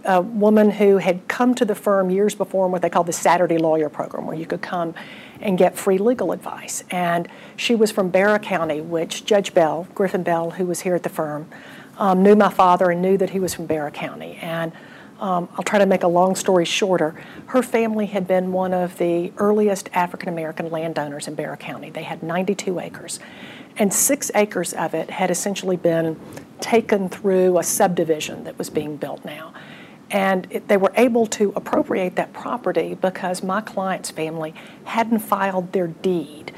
a, 0.05 0.17
a 0.17 0.21
woman 0.21 0.71
who 0.71 0.97
had 0.97 1.27
come 1.27 1.55
to 1.55 1.65
the 1.65 1.75
firm 1.75 2.09
years 2.09 2.35
before 2.35 2.65
in 2.65 2.71
what 2.71 2.81
they 2.81 2.89
called 2.89 3.07
the 3.07 3.13
Saturday 3.13 3.57
Lawyer 3.57 3.89
Program, 3.89 4.25
where 4.25 4.37
you 4.37 4.45
could 4.45 4.61
come 4.61 4.93
and 5.41 5.57
get 5.57 5.77
free 5.77 5.97
legal 5.97 6.31
advice. 6.31 6.83
And 6.91 7.27
she 7.55 7.75
was 7.75 7.91
from 7.91 8.09
Barrow 8.09 8.39
County, 8.39 8.81
which 8.81 9.25
Judge 9.25 9.53
Bell, 9.53 9.87
Griffin 9.93 10.23
Bell, 10.23 10.51
who 10.51 10.65
was 10.65 10.81
here 10.81 10.95
at 10.95 11.03
the 11.03 11.09
firm, 11.09 11.49
um, 11.97 12.23
knew 12.23 12.35
my 12.35 12.49
father 12.49 12.89
and 12.91 13.01
knew 13.01 13.17
that 13.17 13.31
he 13.31 13.39
was 13.39 13.53
from 13.53 13.65
Barrow 13.65 13.91
County. 13.91 14.37
And 14.41 14.71
um, 15.19 15.49
I'll 15.53 15.63
try 15.63 15.79
to 15.79 15.85
make 15.85 16.03
a 16.03 16.07
long 16.07 16.35
story 16.35 16.65
shorter. 16.65 17.15
Her 17.47 17.63
family 17.63 18.05
had 18.05 18.27
been 18.27 18.51
one 18.51 18.73
of 18.73 18.97
the 18.97 19.31
earliest 19.37 19.89
African 19.93 20.29
American 20.29 20.69
landowners 20.69 21.27
in 21.27 21.35
Barrow 21.35 21.57
County. 21.57 21.89
They 21.89 22.03
had 22.03 22.21
92 22.21 22.79
acres, 22.79 23.19
and 23.77 23.91
six 23.91 24.29
acres 24.35 24.73
of 24.73 24.93
it 24.93 25.09
had 25.09 25.31
essentially 25.31 25.75
been 25.75 26.19
taken 26.59 27.09
through 27.09 27.57
a 27.57 27.63
subdivision 27.63 28.43
that 28.43 28.57
was 28.57 28.69
being 28.69 28.97
built 28.97 29.25
now. 29.25 29.53
And 30.09 30.47
it, 30.49 30.67
they 30.67 30.77
were 30.77 30.93
able 30.95 31.25
to 31.27 31.51
appropriate 31.55 32.15
that 32.15 32.31
property 32.31 32.93
because 32.93 33.43
my 33.43 33.61
client's 33.61 34.11
family 34.11 34.53
hadn't 34.85 35.19
filed 35.19 35.73
their 35.73 35.87
deed. 35.87 36.53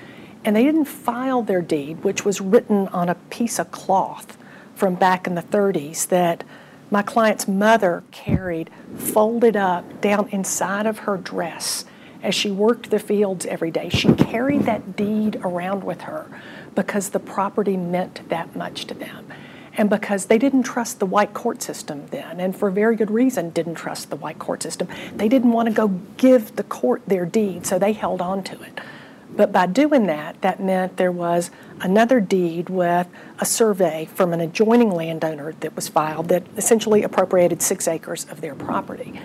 And 0.45 0.55
they 0.55 0.63
didn't 0.63 0.85
file 0.85 1.41
their 1.41 1.61
deed, 1.61 2.03
which 2.03 2.23
was 2.23 2.39
written 2.39 2.87
on 2.89 3.09
a 3.09 3.15
piece 3.15 3.57
of 3.57 3.71
cloth 3.71 4.37
from 4.79 4.95
back 4.95 5.27
in 5.27 5.35
the 5.35 5.43
30s 5.43 6.07
that 6.07 6.43
my 6.89 7.01
client's 7.01 7.47
mother 7.47 8.03
carried 8.11 8.69
folded 8.95 9.55
up 9.55 10.01
down 10.01 10.29
inside 10.29 10.85
of 10.85 10.99
her 10.99 11.17
dress 11.17 11.85
as 12.23 12.33
she 12.33 12.49
worked 12.49 12.89
the 12.89 12.99
fields 12.99 13.45
every 13.45 13.71
day. 13.71 13.89
She 13.89 14.13
carried 14.13 14.63
that 14.63 14.95
deed 14.95 15.35
around 15.43 15.83
with 15.83 16.01
her 16.01 16.27
because 16.75 17.09
the 17.09 17.19
property 17.19 17.77
meant 17.77 18.27
that 18.29 18.55
much 18.55 18.85
to 18.85 18.93
them. 18.93 19.31
And 19.77 19.89
because 19.89 20.25
they 20.25 20.37
didn't 20.37 20.63
trust 20.63 20.99
the 20.99 21.05
white 21.05 21.33
court 21.33 21.61
system 21.61 22.07
then, 22.07 22.39
and 22.39 22.55
for 22.55 22.71
very 22.71 22.95
good 22.95 23.11
reason 23.11 23.51
didn't 23.51 23.75
trust 23.75 24.09
the 24.09 24.15
white 24.15 24.39
court 24.39 24.63
system. 24.63 24.87
They 25.15 25.29
didn't 25.29 25.51
want 25.51 25.67
to 25.67 25.73
go 25.73 25.89
give 26.17 26.55
the 26.55 26.63
court 26.63 27.01
their 27.07 27.25
deed, 27.25 27.65
so 27.65 27.79
they 27.79 27.93
held 27.93 28.21
on 28.21 28.43
to 28.43 28.61
it. 28.61 28.79
But 29.39 29.53
by 29.53 29.67
doing 29.67 30.05
that, 30.07 30.41
that 30.41 30.59
meant 30.59 30.97
there 30.97 31.13
was 31.13 31.49
another 31.79 32.19
deed 32.19 32.69
with 32.69 33.07
a 33.39 33.45
survey 33.45 34.09
from 34.13 34.33
an 34.33 34.41
adjoining 34.41 34.91
landowner 34.91 35.53
that 35.61 35.77
was 35.77 35.87
filed 35.87 36.27
that 36.27 36.43
essentially 36.57 37.03
appropriated 37.03 37.61
six 37.61 37.87
acres 37.87 38.25
of 38.29 38.41
their 38.41 38.53
property. 38.53 39.21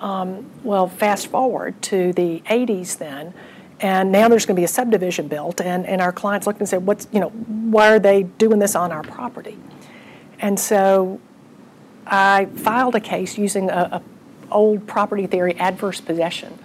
Um, 0.00 0.50
well, 0.64 0.88
fast 0.88 1.28
forward 1.28 1.80
to 1.82 2.12
the 2.12 2.40
80s 2.40 2.98
then, 2.98 3.34
and 3.78 4.10
now 4.10 4.28
there's 4.28 4.46
going 4.46 4.56
to 4.56 4.60
be 4.60 4.64
a 4.64 4.68
subdivision 4.68 5.28
built, 5.28 5.60
and, 5.60 5.86
and 5.86 6.00
our 6.00 6.10
clients 6.10 6.48
looked 6.48 6.58
and 6.58 6.68
said, 6.68 6.84
"What's 6.84 7.06
you 7.12 7.20
know, 7.20 7.28
why 7.28 7.94
are 7.94 8.00
they 8.00 8.24
doing 8.24 8.58
this 8.58 8.74
on 8.74 8.90
our 8.90 9.04
property?" 9.04 9.58
And 10.40 10.58
so 10.58 11.20
I 12.04 12.46
filed 12.46 12.96
a 12.96 13.00
case 13.00 13.38
using 13.38 13.70
a, 13.70 14.02
a 14.02 14.02
old 14.50 14.88
property 14.88 15.28
theory 15.28 15.54
adverse 15.54 16.00
possession 16.00 16.58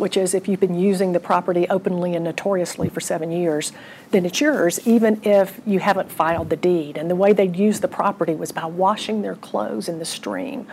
which 0.00 0.16
is 0.16 0.34
if 0.34 0.48
you've 0.48 0.60
been 0.60 0.78
using 0.78 1.12
the 1.12 1.20
property 1.20 1.68
openly 1.68 2.16
and 2.16 2.24
notoriously 2.24 2.88
for 2.88 3.00
seven 3.00 3.30
years, 3.30 3.72
then 4.10 4.24
it's 4.24 4.40
yours, 4.40 4.80
even 4.86 5.20
if 5.22 5.60
you 5.66 5.78
haven't 5.78 6.10
filed 6.10 6.50
the 6.50 6.56
deed. 6.56 6.96
And 6.96 7.10
the 7.10 7.14
way 7.14 7.32
they'd 7.32 7.54
use 7.54 7.80
the 7.80 7.88
property 7.88 8.34
was 8.34 8.50
by 8.50 8.64
washing 8.64 9.22
their 9.22 9.36
clothes 9.36 9.88
in 9.88 9.98
the 9.98 10.04
stream. 10.04 10.66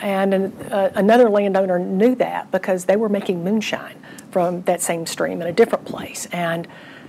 And 0.00 0.34
an, 0.34 0.52
uh, 0.70 0.92
another 0.94 1.28
landowner 1.28 1.78
knew 1.78 2.14
that 2.16 2.50
because 2.50 2.84
they 2.84 2.96
were 2.96 3.08
making 3.08 3.42
moonshine 3.42 3.96
from 4.30 4.62
that 4.62 4.80
same 4.80 5.06
stream 5.06 5.40
in 5.40 5.48
a 5.48 5.52
different 5.52 5.84
place. 5.84 6.26
And 6.26 6.68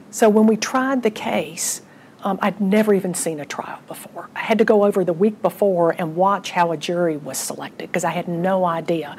so 0.10 0.30
when 0.30 0.48
we 0.48 0.58
tried 0.58 1.04
the 1.04 1.12
case, 1.12 1.82
um, 2.24 2.40
I'd 2.42 2.60
never 2.62 2.94
even 2.94 3.14
seen 3.14 3.40
a 3.40 3.46
trial 3.46 3.80
before. 3.88 4.30
I 4.36 4.40
had 4.40 4.58
to 4.60 4.66
go 4.66 4.84
over 4.84 5.04
the 5.04 5.14
week 5.14 5.42
before 5.42 5.92
and 5.98 6.16
watch 6.16 6.52
how 6.52 6.72
a 6.72 6.78
jury 6.78 7.18
was 7.18 7.38
selected 7.38 7.90
because 7.90 8.04
I 8.04 8.12
had 8.12 8.28
no 8.28 8.66
idea 8.66 9.16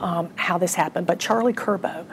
um, 0.00 0.30
how 0.36 0.58
this 0.58 0.74
happened. 0.74 1.06
But 1.06 1.18
Charlie 1.18 1.52
Kirbo, 1.52 2.06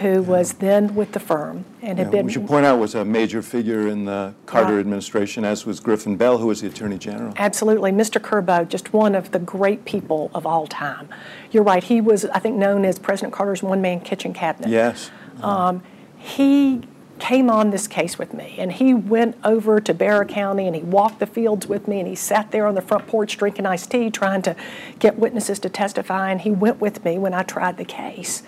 who 0.00 0.22
was 0.22 0.54
then 0.54 0.96
with 0.96 1.12
the 1.12 1.20
firm 1.20 1.64
and 1.80 1.98
had 1.98 2.08
Yeah, 2.08 2.10
been. 2.10 2.26
We 2.26 2.32
should 2.32 2.46
point 2.48 2.66
out 2.66 2.80
was 2.80 2.96
a 2.96 3.04
major 3.04 3.42
figure 3.42 3.86
in 3.86 4.04
the 4.06 4.34
Carter 4.46 4.72
Right. 4.74 4.80
administration, 4.80 5.44
as 5.44 5.64
was 5.64 5.78
Griffin 5.78 6.16
Bell, 6.16 6.38
who 6.38 6.48
was 6.48 6.62
the 6.62 6.66
Attorney 6.66 6.98
General. 6.98 7.32
Absolutely. 7.36 7.92
Mr. 7.92 8.20
Kirbo, 8.20 8.68
just 8.68 8.92
one 8.92 9.14
of 9.14 9.30
the 9.30 9.38
great 9.38 9.84
people 9.84 10.32
of 10.34 10.46
all 10.46 10.66
time. 10.66 11.08
You're 11.52 11.62
right, 11.62 11.84
he 11.84 12.00
was, 12.00 12.24
I 12.26 12.40
think, 12.40 12.56
known 12.56 12.84
as 12.84 12.98
President 12.98 13.32
Carter's 13.32 13.62
one 13.62 13.80
man 13.80 14.00
kitchen 14.00 14.32
cabinet. 14.32 14.70
Yes. 14.70 15.12
Um, 15.40 15.82
he 16.18 16.80
came 17.18 17.48
on 17.48 17.70
this 17.70 17.86
case 17.86 18.18
with 18.18 18.34
me 18.34 18.56
and 18.58 18.72
he 18.72 18.92
went 18.92 19.36
over 19.44 19.80
to 19.80 19.94
Barrow 19.94 20.24
County 20.24 20.66
and 20.66 20.74
he 20.74 20.82
walked 20.82 21.20
the 21.20 21.26
fields 21.26 21.66
with 21.66 21.86
me 21.86 22.00
and 22.00 22.08
he 22.08 22.14
sat 22.14 22.50
there 22.50 22.66
on 22.66 22.74
the 22.74 22.82
front 22.82 23.06
porch 23.06 23.36
drinking 23.36 23.66
iced 23.66 23.90
tea 23.90 24.10
trying 24.10 24.42
to 24.42 24.56
get 24.98 25.18
witnesses 25.18 25.58
to 25.60 25.68
testify 25.68 26.30
and 26.30 26.40
he 26.40 26.50
went 26.50 26.80
with 26.80 27.04
me 27.04 27.18
when 27.18 27.32
I 27.32 27.42
tried 27.42 27.76
the 27.76 27.84
case. 27.84 28.42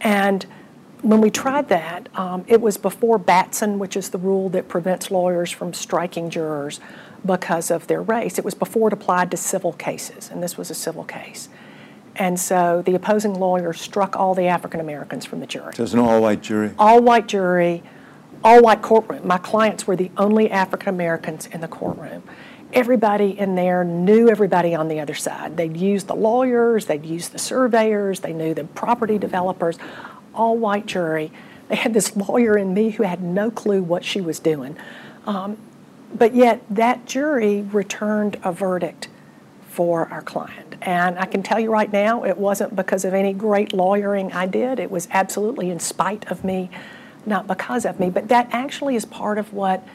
And 0.00 0.46
when 1.02 1.20
we 1.20 1.30
tried 1.30 1.68
that, 1.68 2.08
um, 2.14 2.44
it 2.48 2.60
was 2.60 2.76
before 2.76 3.18
Batson, 3.18 3.78
which 3.78 3.96
is 3.96 4.10
the 4.10 4.18
rule 4.18 4.48
that 4.50 4.68
prevents 4.68 5.10
lawyers 5.10 5.50
from 5.50 5.72
striking 5.72 6.30
jurors 6.30 6.80
because 7.24 7.70
of 7.70 7.86
their 7.86 8.02
race. 8.02 8.38
It 8.38 8.44
was 8.44 8.54
before 8.54 8.88
it 8.88 8.92
applied 8.92 9.30
to 9.30 9.36
civil 9.36 9.72
cases, 9.72 10.30
and 10.30 10.42
this 10.42 10.56
was 10.56 10.70
a 10.70 10.74
civil 10.74 11.04
case. 11.04 11.48
And 12.16 12.38
so 12.38 12.82
the 12.82 12.94
opposing 12.94 13.34
lawyer 13.34 13.72
struck 13.72 14.16
all 14.16 14.34
the 14.34 14.46
African 14.46 14.80
Americans 14.80 15.24
from 15.24 15.38
the 15.38 15.46
jury 15.46 15.72
There's 15.76 15.94
an 15.94 16.00
all-white 16.00 16.42
jury. 16.42 16.72
all 16.78 17.00
white 17.00 17.28
jury, 17.28 17.82
all 18.44 18.62
white 18.62 18.82
courtroom. 18.82 19.26
My 19.26 19.38
clients 19.38 19.86
were 19.86 19.96
the 19.96 20.10
only 20.16 20.50
African 20.50 20.88
Americans 20.88 21.46
in 21.46 21.60
the 21.60 21.68
courtroom. 21.68 22.22
Everybody 22.72 23.38
in 23.38 23.54
there 23.54 23.82
knew 23.82 24.28
everybody 24.28 24.74
on 24.74 24.88
the 24.88 25.00
other 25.00 25.14
side. 25.14 25.56
They'd 25.56 25.76
use 25.76 26.04
the 26.04 26.14
lawyers, 26.14 26.86
they'd 26.86 27.06
use 27.06 27.28
the 27.28 27.38
surveyors, 27.38 28.20
they 28.20 28.32
knew 28.32 28.52
the 28.54 28.64
property 28.64 29.18
developers, 29.18 29.78
all 30.34 30.56
white 30.56 30.86
jury. 30.86 31.32
They 31.68 31.76
had 31.76 31.94
this 31.94 32.14
lawyer 32.16 32.56
in 32.56 32.74
me 32.74 32.90
who 32.90 33.04
had 33.04 33.22
no 33.22 33.50
clue 33.50 33.82
what 33.82 34.04
she 34.04 34.20
was 34.20 34.38
doing. 34.38 34.76
Um, 35.26 35.56
but 36.14 36.34
yet, 36.34 36.62
that 36.70 37.06
jury 37.06 37.62
returned 37.62 38.38
a 38.42 38.52
verdict 38.52 39.08
for 39.68 40.08
our 40.08 40.22
client. 40.22 40.76
And 40.82 41.18
I 41.18 41.26
can 41.26 41.42
tell 41.42 41.60
you 41.60 41.70
right 41.70 41.92
now, 41.92 42.24
it 42.24 42.38
wasn't 42.38 42.74
because 42.74 43.04
of 43.04 43.14
any 43.14 43.32
great 43.32 43.72
lawyering 43.72 44.32
I 44.32 44.46
did. 44.46 44.80
It 44.80 44.90
was 44.90 45.06
absolutely 45.10 45.70
in 45.70 45.80
spite 45.80 46.30
of 46.30 46.44
me, 46.44 46.70
not 47.26 47.46
because 47.46 47.84
of 47.84 48.00
me. 48.00 48.10
But 48.10 48.28
that 48.28 48.48
actually 48.52 48.96
is 48.96 49.04
part 49.04 49.38
of 49.38 49.52
what 49.52 49.86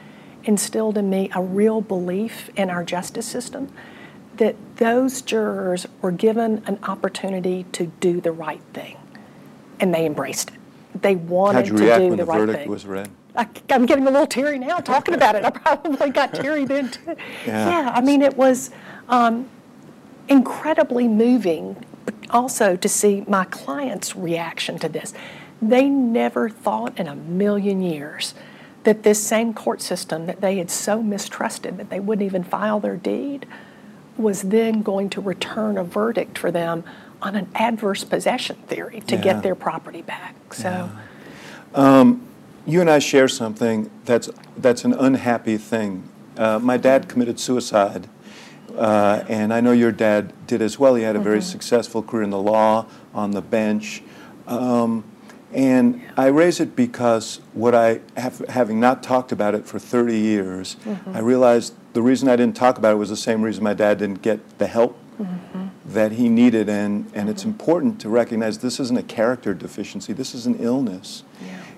instilled 0.43 0.97
in 0.97 1.09
me 1.09 1.29
a 1.33 1.41
real 1.41 1.81
belief 1.81 2.49
in 2.55 2.69
our 2.69 2.83
justice 2.83 3.25
system 3.25 3.71
that 4.37 4.55
those 4.77 5.21
jurors 5.21 5.85
were 6.01 6.11
given 6.11 6.63
an 6.65 6.79
opportunity 6.83 7.65
to 7.71 7.87
do 7.99 8.19
the 8.19 8.31
right 8.31 8.61
thing. 8.73 8.97
And 9.79 9.93
they 9.93 10.05
embraced 10.05 10.51
it. 10.51 11.01
They 11.01 11.15
wanted 11.15 11.55
How'd 11.55 11.67
you 11.67 11.77
to 11.77 11.83
react 11.83 11.99
do 11.99 12.07
when 12.09 12.17
the 12.17 12.25
the 12.25 12.31
right 12.31 12.39
verdict 12.39 12.59
thing. 12.59 12.69
was 12.69 12.85
read? 12.85 13.09
I, 13.35 13.47
am 13.69 13.85
getting 13.85 14.07
a 14.07 14.11
little 14.11 14.27
teary 14.27 14.59
now 14.59 14.77
talking 14.77 15.15
about 15.15 15.35
it. 15.35 15.43
I 15.43 15.49
probably 15.49 16.11
got 16.11 16.35
teary 16.35 16.65
then 16.65 16.91
too. 16.91 17.15
Yeah. 17.47 17.69
yeah 17.69 17.91
I 17.93 18.01
mean, 18.01 18.21
it 18.21 18.37
was 18.37 18.69
um, 19.09 19.49
incredibly 20.27 21.07
moving 21.07 21.83
also 22.29 22.75
to 22.75 22.89
see 22.89 23.23
my 23.27 23.45
clients' 23.45 24.15
reaction 24.15 24.77
to 24.79 24.89
this. 24.89 25.13
They 25.69 25.89
never 25.89 26.49
thought 26.49 26.99
in 26.99 27.07
a 27.07 27.15
million 27.15 27.81
years 27.81 28.33
that 28.83 29.03
this 29.03 29.25
same 29.25 29.53
court 29.53 29.81
system 29.81 30.25
that 30.25 30.41
they 30.41 30.57
had 30.57 30.69
so 30.69 31.01
mistrusted 31.01 31.77
that 31.77 31.89
they 31.89 31.99
wouldn't 31.99 32.25
even 32.25 32.43
file 32.43 32.79
their 32.79 32.97
deed 32.97 33.45
was 34.17 34.43
then 34.43 34.81
going 34.81 35.09
to 35.09 35.21
return 35.21 35.77
a 35.77 35.83
verdict 35.83 36.37
for 36.37 36.51
them 36.51 36.83
on 37.21 37.35
an 37.35 37.47
adverse 37.55 38.03
possession 38.03 38.57
theory 38.67 38.99
to 39.01 39.15
Yeah. 39.15 39.21
get 39.21 39.43
their 39.43 39.55
property 39.55 40.01
back. 40.01 40.35
So. 40.53 40.89
You 42.65 42.79
and 42.79 42.89
I 42.89 42.99
share 42.99 43.27
something 43.27 43.91
that's, 44.05 44.29
that's 44.55 44.85
an 44.85 44.93
unhappy 44.93 45.57
thing. 45.57 46.07
Uh, 46.37 46.59
my 46.59 46.77
dad 46.77 47.09
committed 47.09 47.37
suicide, 47.37 48.07
uh, 48.77 49.23
and 49.27 49.53
I 49.53 49.59
know 49.59 49.73
your 49.73 49.91
dad 49.91 50.31
did 50.47 50.61
as 50.61 50.79
well. 50.79 50.95
He 50.95 51.03
had 51.03 51.17
a 51.17 51.19
very 51.19 51.41
successful 51.41 52.01
career 52.01 52.23
in 52.23 52.29
the 52.29 52.39
law, 52.39 52.85
on 53.13 53.31
the 53.31 53.41
bench. 53.41 54.01
Um, 54.47 55.03
and 55.53 56.01
I 56.17 56.27
raise 56.27 56.59
it 56.59 56.75
because 56.75 57.39
what 57.53 57.75
I, 57.75 58.01
have, 58.17 58.39
having 58.49 58.79
not 58.79 59.03
talked 59.03 59.31
about 59.31 59.55
it 59.55 59.67
for 59.67 59.79
30 59.79 60.17
years, 60.17 60.75
mm-hmm. 60.83 61.15
I 61.15 61.19
realized 61.19 61.73
the 61.93 62.01
reason 62.01 62.27
I 62.27 62.35
didn't 62.35 62.55
talk 62.55 62.77
about 62.77 62.93
it 62.93 62.97
was 62.97 63.09
the 63.09 63.17
same 63.17 63.41
reason 63.41 63.63
my 63.63 63.73
dad 63.73 63.99
didn't 63.99 64.21
get 64.21 64.57
the 64.57 64.67
help 64.67 64.97
mm-hmm. 65.19 65.67
that 65.85 66.13
he 66.13 66.29
needed. 66.29 66.69
And, 66.69 67.09
and 67.13 67.29
it's 67.29 67.41
mm-hmm. 67.41 67.51
important 67.51 68.01
to 68.01 68.09
recognize 68.09 68.59
this 68.59 68.79
isn't 68.79 68.97
a 68.97 69.03
character 69.03 69.53
deficiency, 69.53 70.13
this 70.13 70.33
is 70.33 70.45
an 70.45 70.55
illness. 70.59 71.23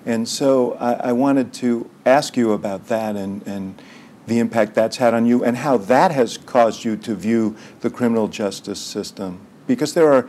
And 0.06 0.28
so 0.28 0.74
I, 0.74 1.08
I 1.08 1.12
wanted 1.12 1.52
to 1.54 1.90
ask 2.06 2.36
you 2.36 2.52
about 2.52 2.86
that 2.86 3.16
and, 3.16 3.44
and 3.46 3.82
the 4.26 4.38
impact 4.38 4.74
that's 4.74 4.98
had 4.98 5.14
on 5.14 5.26
you 5.26 5.44
and 5.44 5.56
how 5.56 5.76
that 5.76 6.12
has 6.12 6.38
caused 6.38 6.84
you 6.84 6.96
to 6.98 7.14
view 7.14 7.56
the 7.80 7.90
criminal 7.90 8.28
justice 8.28 8.80
system. 8.80 9.40
Because 9.66 9.94
there 9.94 10.12
are, 10.12 10.28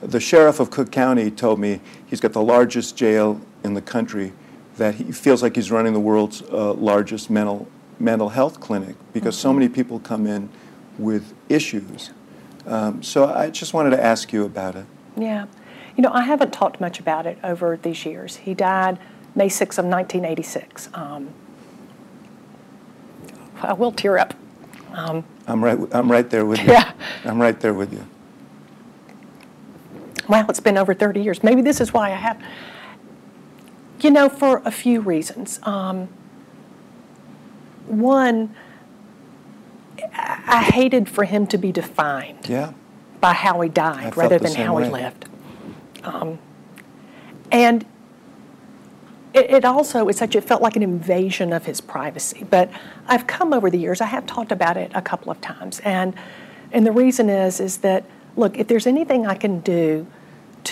the 0.00 0.20
sheriff 0.20 0.60
of 0.60 0.70
Cook 0.70 0.90
County 0.92 1.30
told 1.30 1.58
me 1.58 1.80
he's 2.06 2.20
got 2.20 2.32
the 2.32 2.42
largest 2.42 2.96
jail 2.96 3.40
in 3.64 3.74
the 3.74 3.82
country, 3.82 4.32
that 4.76 4.94
he 4.94 5.12
feels 5.12 5.42
like 5.42 5.56
he's 5.56 5.70
running 5.70 5.92
the 5.92 6.00
world's 6.00 6.42
uh, 6.42 6.72
largest 6.74 7.30
mental, 7.30 7.68
mental 7.98 8.28
health 8.28 8.60
clinic 8.60 8.96
because 9.12 9.36
so 9.36 9.52
many 9.52 9.68
people 9.68 9.98
come 9.98 10.26
in 10.26 10.48
with 10.98 11.34
issues. 11.48 12.10
Um, 12.66 13.02
so 13.02 13.26
I 13.26 13.50
just 13.50 13.74
wanted 13.74 13.90
to 13.90 14.02
ask 14.02 14.32
you 14.32 14.44
about 14.44 14.76
it. 14.76 14.86
Yeah. 15.16 15.46
You 15.96 16.02
know, 16.02 16.12
I 16.12 16.22
haven't 16.22 16.52
talked 16.52 16.80
much 16.80 17.00
about 17.00 17.26
it 17.26 17.38
over 17.42 17.76
these 17.76 18.06
years. 18.06 18.36
He 18.36 18.54
died 18.54 18.98
May 19.34 19.48
6th 19.48 19.78
of 19.78 19.86
1986. 19.86 20.90
Um, 20.94 21.30
I 23.62 23.72
will 23.72 23.92
tear 23.92 24.18
up. 24.18 24.34
I'm 25.46 25.64
right, 25.64 25.78
I'm 25.92 26.10
right 26.10 26.28
there 26.30 26.46
with 26.46 26.60
you. 26.60 26.72
Yeah. 26.72 26.92
I'm 27.24 27.40
right 27.40 27.58
there 27.58 27.74
with 27.74 27.92
you. 27.92 28.06
Wow, 30.28 30.46
it's 30.48 30.60
been 30.60 30.76
over 30.76 30.94
30 30.94 31.22
years. 31.22 31.42
Maybe 31.42 31.62
this 31.62 31.80
is 31.80 31.92
why 31.92 32.08
I 32.08 32.16
have. 32.16 32.40
You 34.00 34.10
know, 34.10 34.28
for 34.28 34.62
a 34.64 34.70
few 34.70 35.00
reasons. 35.00 35.58
Um, 35.64 36.08
one, 37.86 38.54
I 40.14 40.62
hated 40.62 41.08
for 41.08 41.24
him 41.24 41.46
to 41.48 41.58
be 41.58 41.72
defined 41.72 42.48
Yeah. 42.48 42.72
by 43.20 43.32
how 43.32 43.60
he 43.62 43.68
died 43.68 44.16
rather 44.16 44.38
than 44.38 44.54
how 44.54 44.76
he 44.76 44.84
way. 44.84 45.02
lived. 45.02 45.28
Um, 46.04 46.38
and 47.50 47.84
it, 49.34 49.50
it 49.50 49.64
also, 49.64 50.08
it's 50.08 50.18
such, 50.18 50.36
it 50.36 50.44
felt 50.44 50.60
like 50.62 50.76
an 50.76 50.82
invasion 50.82 51.52
of 51.52 51.64
his 51.64 51.80
privacy. 51.80 52.44
But 52.48 52.70
I've 53.06 53.26
come 53.26 53.52
over 53.52 53.70
the 53.70 53.78
years, 53.78 54.00
I 54.00 54.06
have 54.06 54.26
talked 54.26 54.52
about 54.52 54.76
it 54.76 54.92
a 54.94 55.02
couple 55.02 55.32
of 55.32 55.40
times. 55.40 55.80
And, 55.80 56.14
and 56.72 56.86
the 56.86 56.92
reason 56.92 57.28
is, 57.30 57.58
is 57.60 57.78
that, 57.78 58.04
look, 58.36 58.58
if 58.58 58.68
there's 58.68 58.86
anything 58.86 59.26
I 59.26 59.34
can 59.34 59.60
do 59.60 60.06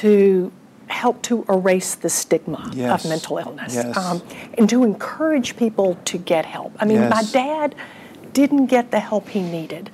to 0.03 0.53
help 0.88 1.20
to 1.22 1.44
erase 1.49 1.94
the 1.97 2.09
stigma 2.09 2.70
Yes. 2.74 3.05
of 3.05 3.09
mental 3.09 3.38
illness 3.38 3.76
um, 3.97 4.22
and 4.57 4.68
to 4.70 4.84
encourage 4.84 5.57
people 5.57 5.97
to 6.05 6.18
get 6.18 6.44
help. 6.47 6.72
I 6.78 6.84
mean, 6.84 7.09
my 7.09 7.22
dad 7.32 7.74
didn't 8.32 8.66
get 8.66 8.90
the 8.90 9.01
help 9.01 9.28
he 9.30 9.42
needed 9.42 9.90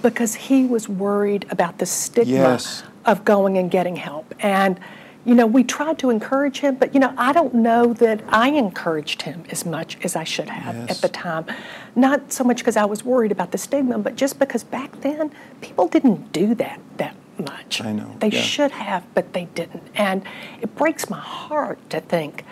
because 0.00 0.34
he 0.34 0.64
was 0.64 0.88
worried 0.88 1.44
about 1.50 1.78
the 1.78 1.86
stigma 1.86 2.32
Yes. 2.34 2.82
of 3.04 3.24
going 3.24 3.58
and 3.58 3.70
getting 3.70 3.96
help. 3.96 4.34
And, 4.40 4.78
you 5.24 5.34
know, 5.34 5.46
we 5.46 5.64
tried 5.64 5.98
to 5.98 6.10
encourage 6.10 6.60
him, 6.60 6.76
but, 6.76 6.94
you 6.94 7.00
know, 7.00 7.12
I 7.18 7.32
don't 7.32 7.54
know 7.54 7.92
that 7.94 8.20
I 8.28 8.48
encouraged 8.48 9.22
him 9.22 9.42
as 9.50 9.66
much 9.66 9.98
as 10.02 10.16
I 10.16 10.24
should 10.24 10.48
have 10.48 10.74
Yes. 10.76 10.90
at 10.90 10.96
the 11.02 11.08
time. 11.08 11.44
Not 11.94 12.32
so 12.32 12.42
much 12.42 12.58
because 12.58 12.76
I 12.76 12.84
was 12.84 13.04
worried 13.04 13.32
about 13.32 13.50
the 13.50 13.58
stigma, 13.58 13.98
but 13.98 14.16
just 14.16 14.38
because 14.38 14.64
back 14.64 15.00
then 15.02 15.30
people 15.60 15.88
didn't 15.88 16.32
do 16.32 16.54
that 16.56 16.80
that 16.96 17.14
much. 17.38 17.80
I 17.80 17.92
know, 17.92 18.16
They 18.20 18.28
yeah. 18.28 18.40
should 18.40 18.70
have, 18.72 19.04
but 19.14 19.32
they 19.32 19.46
didn't. 19.54 19.82
And 19.94 20.22
it 20.60 20.74
breaks 20.74 21.08
my 21.08 21.20
heart 21.20 21.78
to 21.90 22.00
think 22.00 22.44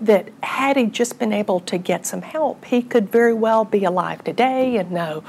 that 0.00 0.28
had 0.42 0.76
he 0.76 0.86
just 0.86 1.18
been 1.18 1.32
able 1.32 1.60
to 1.60 1.78
get 1.78 2.06
some 2.06 2.22
help, 2.22 2.64
he 2.64 2.82
could 2.82 3.10
very 3.10 3.32
well 3.32 3.64
be 3.64 3.84
alive 3.84 4.24
today 4.24 4.76
and 4.76 4.90
know 4.90 5.22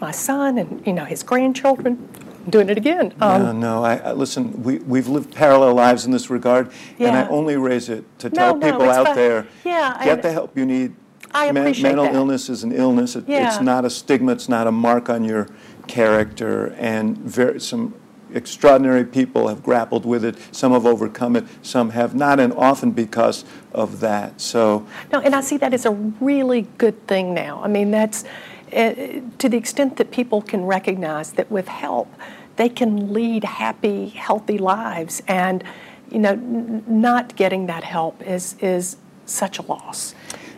my 0.00 0.10
son 0.10 0.58
and 0.58 0.86
you 0.86 0.92
know 0.92 1.04
his 1.04 1.22
grandchildren 1.22 2.08
doing 2.48 2.68
it 2.68 2.78
again. 2.78 3.12
Um, 3.20 3.42
no, 3.42 3.52
no. 3.52 3.84
I, 3.84 3.96
I, 3.96 4.12
listen. 4.12 4.62
We 4.62 4.78
we've 4.78 5.08
lived 5.08 5.34
parallel 5.34 5.74
lives 5.74 6.06
in 6.06 6.12
this 6.12 6.30
regard, 6.30 6.70
yeah. 6.98 7.08
and 7.08 7.16
I 7.16 7.28
only 7.28 7.56
raise 7.56 7.88
it 7.88 8.04
to 8.20 8.30
tell 8.30 8.56
no, 8.56 8.70
people 8.70 8.86
no, 8.86 8.90
out 8.90 9.06
fine. 9.08 9.16
there: 9.16 9.46
yeah, 9.64 10.02
get 10.04 10.22
the 10.22 10.32
help 10.32 10.56
you 10.56 10.64
need. 10.64 10.94
I 11.32 11.46
appreciate 11.46 11.82
mental 11.82 12.04
that. 12.04 12.14
illness 12.14 12.48
is 12.48 12.64
an 12.64 12.72
illness. 12.72 13.14
It, 13.14 13.28
yeah. 13.28 13.46
It's 13.46 13.62
not 13.62 13.84
a 13.84 13.90
stigma. 13.90 14.32
It's 14.32 14.48
not 14.48 14.66
a 14.66 14.72
mark 14.72 15.08
on 15.08 15.24
your 15.24 15.48
character. 15.86 16.74
And 16.78 17.16
very, 17.18 17.60
some 17.60 17.94
extraordinary 18.34 19.04
people 19.04 19.48
have 19.48 19.62
grappled 19.62 20.04
with 20.04 20.24
it. 20.24 20.36
Some 20.52 20.72
have 20.72 20.86
overcome 20.86 21.36
it. 21.36 21.44
Some 21.62 21.90
have 21.90 22.14
not, 22.14 22.40
and 22.40 22.52
often 22.54 22.90
because 22.90 23.44
of 23.72 24.00
that. 24.00 24.40
So 24.40 24.86
no, 25.12 25.20
and 25.20 25.34
I 25.34 25.40
see 25.40 25.56
that 25.58 25.74
as 25.74 25.86
a 25.86 25.92
really 25.92 26.62
good 26.78 27.06
thing 27.06 27.34
now. 27.34 27.62
I 27.62 27.68
mean, 27.68 27.90
that's 27.90 28.24
uh, 28.72 28.94
to 29.38 29.48
the 29.48 29.56
extent 29.56 29.96
that 29.96 30.10
people 30.10 30.42
can 30.42 30.64
recognize 30.64 31.32
that 31.32 31.50
with 31.50 31.68
help, 31.68 32.08
they 32.56 32.68
can 32.68 33.12
lead 33.12 33.44
happy, 33.44 34.08
healthy 34.08 34.58
lives, 34.58 35.22
and 35.26 35.64
you 36.10 36.18
know, 36.18 36.32
n- 36.32 36.84
not 36.86 37.36
getting 37.36 37.66
that 37.66 37.84
help 37.84 38.22
is 38.22 38.56
is 38.60 38.96
such 39.26 39.58
a 39.58 39.62
loss. 39.62 40.14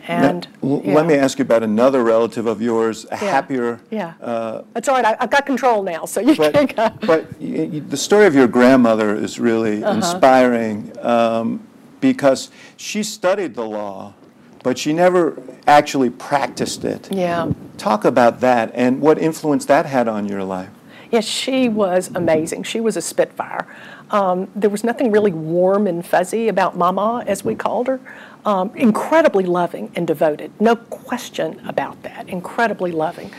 And 0.07 0.47
now, 0.61 0.81
let 0.83 1.05
me 1.05 1.15
ask 1.15 1.39
you 1.39 1.43
about 1.43 1.63
another 1.63 2.03
relative 2.03 2.45
of 2.45 2.61
yours, 2.61 3.05
a 3.05 3.09
yeah. 3.11 3.17
happier. 3.17 3.79
Yeah, 3.89 4.13
uh, 4.21 4.63
that's 4.73 4.89
all 4.89 4.95
right. 4.95 5.05
I, 5.05 5.17
have 5.21 5.29
got 5.29 5.45
control 5.45 5.81
now, 5.81 6.05
so 6.05 6.19
you 6.19 6.35
but, 6.35 6.53
can 6.53 6.65
go. 6.65 6.89
But 7.07 7.39
the 7.39 7.97
story 7.97 8.25
of 8.25 8.35
your 8.35 8.47
grandmother 8.47 9.15
is 9.15 9.39
really 9.39 9.81
uh-huh. 9.81 9.95
inspiring 9.95 10.91
um, 10.99 11.65
because 12.01 12.51
she 12.75 13.01
studied 13.01 13.55
the 13.55 13.63
law, 13.63 14.13
but 14.61 14.77
she 14.77 14.91
never 14.91 15.41
actually 15.67 16.09
practiced 16.09 16.83
it. 16.83 17.09
Yeah. 17.09 17.53
Talk 17.77 18.03
about 18.03 18.41
that 18.41 18.71
and 18.73 18.99
what 18.99 19.17
influence 19.17 19.65
that 19.65 19.85
had 19.85 20.09
on 20.09 20.27
your 20.27 20.43
life. 20.43 20.69
Yes, 21.11 21.25
she 21.25 21.69
was 21.69 22.09
amazing. 22.15 22.63
She 22.63 22.81
was 22.81 22.97
a 22.97 23.01
spitfire. 23.01 23.67
Um, 24.09 24.49
there 24.55 24.69
was 24.69 24.83
nothing 24.83 25.11
really 25.11 25.31
warm 25.31 25.85
and 25.85 26.05
fuzzy 26.05 26.47
about 26.47 26.75
Mama, 26.75 27.23
as 27.27 27.45
we 27.45 27.53
called 27.53 27.87
her. 27.87 27.99
Um, 28.45 28.75
incredibly 28.75 29.45
loving 29.45 29.91
and 29.95 30.05
devoted, 30.05 30.51
no 30.59 30.75
question 30.75 31.65
about 31.65 32.03
that. 32.03 32.27
Incredibly 32.27 32.91
loving, 32.91 33.31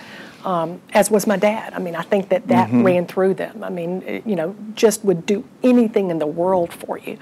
um, 0.47 0.81
as 0.95 1.11
was 1.11 1.27
my 1.27 1.37
dad. 1.37 1.75
I 1.75 1.79
mean, 1.79 1.95
I 1.95 2.01
think 2.01 2.31
that 2.31 2.49
that 2.49 2.69
mm-hmm. 2.69 2.83
ran 2.83 3.07
through 3.07 3.35
them. 3.35 3.63
I 3.63 3.69
mean, 3.69 4.03
it, 4.03 4.27
you 4.27 4.35
know, 4.35 4.57
just 4.75 5.05
would 5.05 5.27
do 5.27 5.45
anything 5.63 6.11
in 6.11 6.19
the 6.19 6.27
world 6.27 6.73
for 6.73 6.97
you. 6.99 7.19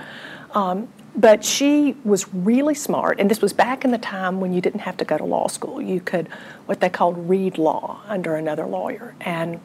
Um, 0.52 0.88
but 1.16 1.44
she 1.44 1.96
was 2.04 2.32
really 2.32 2.74
smart, 2.74 3.18
and 3.20 3.28
this 3.28 3.42
was 3.42 3.52
back 3.52 3.84
in 3.84 3.90
the 3.90 3.98
time 3.98 4.40
when 4.40 4.52
you 4.52 4.60
didn't 4.60 4.80
have 4.80 4.96
to 4.98 5.04
go 5.04 5.18
to 5.18 5.24
law 5.24 5.48
school. 5.48 5.82
You 5.82 6.00
could, 6.00 6.28
what 6.66 6.80
they 6.80 6.88
called, 6.88 7.28
read 7.28 7.58
law 7.58 8.00
under 8.06 8.36
another 8.36 8.64
lawyer, 8.64 9.14
and 9.20 9.60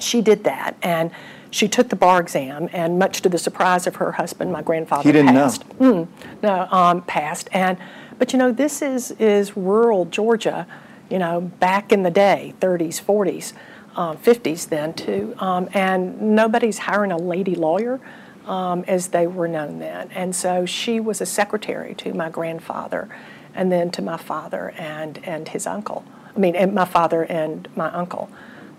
she 0.00 0.20
did 0.20 0.44
that. 0.44 0.76
And 0.82 1.10
she 1.50 1.68
took 1.68 1.88
the 1.88 1.96
bar 1.96 2.20
exam, 2.20 2.68
and 2.72 2.98
much 2.98 3.22
to 3.22 3.28
the 3.28 3.38
surprise 3.38 3.86
of 3.86 3.96
her 3.96 4.12
husband, 4.12 4.52
my 4.52 4.62
grandfather 4.62 5.08
he 5.08 5.12
didn't 5.12 5.34
passed. 5.34 5.64
know. 5.80 6.06
Mm, 6.06 6.08
no, 6.42 6.68
um, 6.70 7.02
passed. 7.02 7.48
And 7.52 7.78
but 8.18 8.32
you 8.32 8.38
know, 8.38 8.52
this 8.52 8.82
is 8.82 9.12
is 9.12 9.56
rural 9.56 10.04
Georgia. 10.06 10.66
You 11.10 11.18
know, 11.20 11.40
back 11.40 11.92
in 11.92 12.02
the 12.02 12.10
day, 12.10 12.54
30s, 12.60 13.00
40s, 13.00 13.52
um, 13.94 14.16
50s, 14.16 14.68
then 14.68 14.92
too, 14.92 15.36
um, 15.38 15.68
and 15.72 16.20
nobody's 16.20 16.78
hiring 16.78 17.12
a 17.12 17.16
lady 17.16 17.54
lawyer. 17.54 18.00
Um, 18.46 18.84
as 18.86 19.08
they 19.08 19.26
were 19.26 19.48
known 19.48 19.80
then. 19.80 20.08
And 20.14 20.32
so 20.32 20.66
she 20.66 21.00
was 21.00 21.20
a 21.20 21.26
secretary 21.26 21.96
to 21.96 22.14
my 22.14 22.30
grandfather 22.30 23.08
and 23.56 23.72
then 23.72 23.90
to 23.90 24.02
my 24.02 24.16
father 24.16 24.72
and, 24.78 25.18
and 25.24 25.48
his 25.48 25.66
uncle. 25.66 26.04
I 26.36 26.38
mean, 26.38 26.54
and 26.54 26.72
my 26.72 26.84
father 26.84 27.24
and 27.24 27.68
my 27.74 27.90
uncle, 27.90 28.30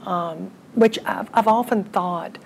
um, 0.06 0.52
which 0.74 1.00
I've, 1.04 1.30
I've 1.34 1.50
often 1.50 1.84
thought 1.84 2.38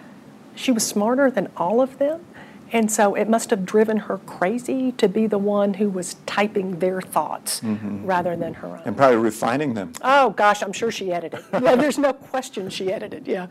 she 0.55 0.71
was 0.71 0.85
smarter 0.85 1.31
than 1.31 1.49
all 1.57 1.81
of 1.81 1.97
them. 1.97 2.25
And 2.73 2.89
so 2.89 3.15
it 3.15 3.27
must 3.27 3.49
have 3.49 3.65
driven 3.65 3.97
her 3.97 4.19
crazy 4.19 4.93
to 4.93 5.09
be 5.09 5.27
the 5.27 5.37
one 5.37 5.73
who 5.73 5.89
was 5.89 6.15
typing 6.25 6.79
their 6.79 7.01
thoughts 7.01 7.59
mm-hmm. 7.59 8.05
rather 8.05 8.37
than 8.37 8.53
her 8.55 8.67
own. 8.67 8.81
And 8.85 8.95
probably 8.95 9.17
refining 9.17 9.73
them. 9.73 9.91
Oh, 10.01 10.29
gosh, 10.29 10.61
I'm 10.61 10.71
sure 10.71 10.89
she 10.89 11.11
edited. 11.11 11.43
yeah, 11.51 11.75
there's 11.75 11.97
no 11.97 12.13
question 12.13 12.69
she 12.69 12.91
edited, 12.93 13.27
yeah. 13.27 13.47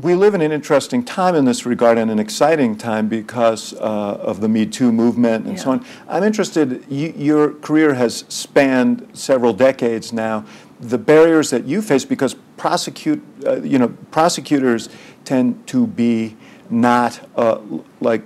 We 0.00 0.14
live 0.14 0.32
in 0.32 0.40
an 0.40 0.52
interesting 0.52 1.04
time 1.04 1.34
in 1.34 1.44
this 1.44 1.66
regard 1.66 1.98
and 1.98 2.10
an 2.10 2.18
exciting 2.18 2.78
time 2.78 3.08
because 3.08 3.74
uh, 3.74 4.18
of 4.22 4.40
the 4.40 4.48
Me 4.48 4.64
Too 4.64 4.90
movement 4.90 5.44
and 5.44 5.58
yeah. 5.58 5.62
so 5.62 5.72
on. 5.72 5.86
I'm 6.08 6.24
interested, 6.24 6.82
you, 6.90 7.12
your 7.14 7.52
career 7.52 7.92
has 7.92 8.24
spanned 8.28 9.06
several 9.12 9.52
decades 9.52 10.14
now. 10.14 10.46
The 10.80 10.98
barriers 10.98 11.50
that 11.50 11.66
you 11.66 11.82
face, 11.82 12.06
because 12.06 12.34
prosecute, 12.56 13.22
uh, 13.46 13.60
you 13.60 13.78
know, 13.78 13.88
prosecutors 14.10 14.88
tend 15.24 15.66
to 15.66 15.86
be 15.86 16.36
not 16.72 17.20
uh, 17.36 17.60
like 18.00 18.24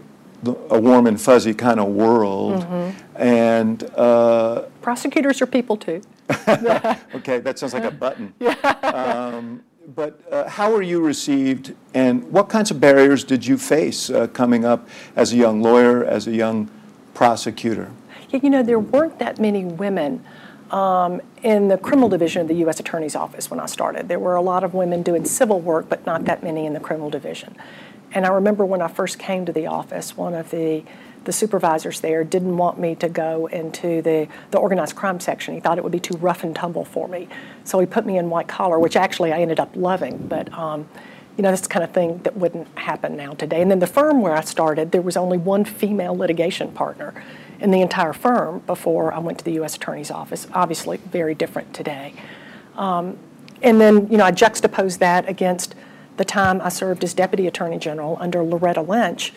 a 0.70 0.80
warm 0.80 1.07
and 1.07 1.20
fuzzy 1.20 1.55
kind 1.55 1.80
of 1.80 1.88
world. 1.88 2.62
Mm-hmm. 2.62 3.22
And 3.22 3.90
uh, 3.97 4.62
prosecutors 4.80 5.42
are 5.42 5.47
people 5.47 5.76
too. 5.76 6.03
okay, 7.14 7.38
that 7.40 7.59
sounds 7.59 7.74
like 7.74 7.84
a 7.84 7.90
button. 7.90 8.32
Yeah. 8.40 8.53
Um, 8.82 9.62
but 9.94 10.20
uh, 10.32 10.49
how 10.49 10.72
were 10.72 10.82
you 10.82 11.01
received, 11.01 11.74
and 11.94 12.24
what 12.32 12.49
kinds 12.49 12.72
of 12.72 12.80
barriers 12.80 13.22
did 13.22 13.47
you 13.47 13.57
face 13.57 14.11
uh, 14.11 14.26
coming 14.26 14.64
up 14.64 14.88
as 15.14 15.32
a 15.32 15.36
young 15.36 15.62
lawyer, 15.62 16.05
as 16.05 16.26
a 16.26 16.32
young 16.32 16.68
prosecutor? 17.14 17.92
Yeah, 18.30 18.40
you 18.42 18.51
know, 18.51 18.64
there 18.64 18.80
weren't 18.80 19.20
that 19.20 19.38
many 19.38 19.64
women 19.64 20.24
um, 20.70 21.20
in 21.42 21.68
the 21.68 21.78
criminal 21.78 22.08
division 22.08 22.42
of 22.42 22.48
the 22.48 22.54
U.S. 22.56 22.80
Attorney's 22.80 23.14
Office 23.14 23.50
when 23.50 23.60
I 23.60 23.66
started. 23.66 24.08
There 24.08 24.18
were 24.18 24.36
a 24.36 24.42
lot 24.42 24.64
of 24.64 24.74
women 24.74 25.02
doing 25.02 25.24
civil 25.24 25.60
work, 25.60 25.88
but 25.88 26.04
not 26.06 26.24
that 26.24 26.42
many 26.42 26.66
in 26.66 26.72
the 26.72 26.80
criminal 26.80 27.10
division. 27.10 27.56
And 28.12 28.24
I 28.24 28.30
remember 28.30 28.64
when 28.64 28.80
I 28.80 28.88
first 28.88 29.18
came 29.18 29.46
to 29.46 29.52
the 29.52 29.66
office, 29.66 30.16
one 30.16 30.34
of 30.34 30.50
the 30.50 30.84
the 31.26 31.32
supervisors 31.32 32.00
there 32.00 32.24
didn't 32.24 32.56
want 32.56 32.78
me 32.78 32.94
to 32.94 33.08
go 33.08 33.46
into 33.46 34.00
the, 34.00 34.28
the 34.52 34.58
organized 34.58 34.94
crime 34.94 35.18
section. 35.20 35.54
He 35.54 35.60
thought 35.60 35.76
it 35.76 35.82
would 35.82 35.92
be 35.92 36.00
too 36.00 36.16
rough 36.18 36.44
and 36.44 36.54
tumble 36.54 36.84
for 36.84 37.08
me. 37.08 37.28
So 37.64 37.80
he 37.80 37.86
put 37.86 38.06
me 38.06 38.16
in 38.16 38.30
white 38.30 38.46
collar, 38.46 38.78
which 38.78 38.96
actually 38.96 39.32
I 39.32 39.40
ended 39.40 39.58
up 39.58 39.74
loving. 39.74 40.28
But, 40.28 40.52
um, 40.52 40.88
you 41.36 41.42
know, 41.42 41.50
that's 41.50 41.62
the 41.62 41.68
kind 41.68 41.82
of 41.82 41.90
thing 41.90 42.18
that 42.18 42.36
wouldn't 42.36 42.68
happen 42.78 43.16
now 43.16 43.32
today. 43.32 43.60
And 43.60 43.70
then 43.70 43.80
the 43.80 43.88
firm 43.88 44.22
where 44.22 44.34
I 44.34 44.42
started, 44.42 44.92
there 44.92 45.02
was 45.02 45.16
only 45.16 45.36
one 45.36 45.64
female 45.64 46.16
litigation 46.16 46.70
partner 46.70 47.12
in 47.61 47.70
the 47.70 47.80
entire 47.80 48.12
firm 48.12 48.61
before 48.61 49.12
I 49.12 49.18
went 49.18 49.38
to 49.38 49.44
the 49.44 49.52
U.S. 49.52 49.76
Attorney's 49.76 50.11
Office. 50.11 50.46
Obviously, 50.52 50.98
very 50.98 51.34
different 51.34 51.74
today. 51.74 52.14
Um, 52.76 53.18
and 53.62 53.80
then, 53.80 54.09
you 54.11 54.18
know, 54.18 54.24
I 54.24 54.30
juxtaposed 54.30 55.00
that 55.00 55.28
against 55.28 55.74
the 56.16 56.24
time 56.24 56.61
I 56.61 56.68
served 56.68 57.04
as 57.04 57.14
Deputy 57.14 57.46
Attorney 57.46 57.78
General 57.78 58.16
under 58.20 58.42
Loretta 58.42 58.82
Lynch. 58.82 59.32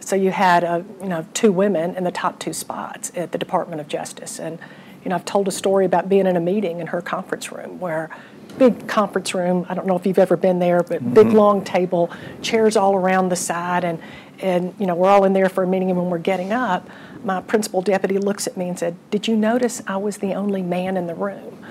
So 0.00 0.16
you 0.16 0.30
had, 0.30 0.64
uh, 0.64 0.82
you 1.00 1.08
know, 1.08 1.26
two 1.34 1.52
women 1.52 1.96
in 1.96 2.04
the 2.04 2.10
top 2.10 2.38
two 2.38 2.52
spots 2.52 3.10
at 3.14 3.32
the 3.32 3.38
Department 3.38 3.80
of 3.80 3.88
Justice. 3.88 4.38
And, 4.38 4.58
you 5.02 5.08
know, 5.08 5.16
I've 5.16 5.24
told 5.24 5.48
a 5.48 5.52
story 5.52 5.86
about 5.86 6.08
being 6.08 6.26
in 6.26 6.36
a 6.36 6.40
meeting 6.40 6.80
in 6.80 6.88
her 6.88 7.00
conference 7.00 7.50
room 7.50 7.80
where 7.80 8.10
big 8.58 8.86
conference 8.86 9.34
room. 9.34 9.66
I 9.68 9.74
don't 9.74 9.86
know 9.86 9.96
if 9.96 10.06
you've 10.06 10.18
ever 10.18 10.36
been 10.36 10.58
there, 10.58 10.82
but 10.82 11.00
mm-hmm. 11.00 11.14
big 11.14 11.28
long 11.28 11.64
table, 11.64 12.10
chairs 12.42 12.76
all 12.76 12.94
around 12.94 13.28
the 13.28 13.36
side, 13.36 13.84
and 13.84 14.00
and 14.44 14.74
you 14.78 14.86
know 14.86 14.94
we're 14.94 15.08
all 15.08 15.24
in 15.24 15.32
there 15.32 15.48
for 15.48 15.64
a 15.64 15.66
meeting. 15.66 15.90
And 15.90 15.98
when 15.98 16.10
we're 16.10 16.18
getting 16.18 16.52
up, 16.52 16.88
my 17.24 17.40
principal 17.40 17.80
deputy 17.80 18.18
looks 18.18 18.46
at 18.46 18.56
me 18.56 18.68
and 18.68 18.78
said, 18.78 18.94
"Did 19.10 19.26
you 19.26 19.36
notice 19.36 19.82
I 19.86 19.96
was 19.96 20.18
the 20.18 20.34
only 20.34 20.62
man 20.62 20.96
in 20.96 21.06
the 21.06 21.14
room?" 21.14 21.64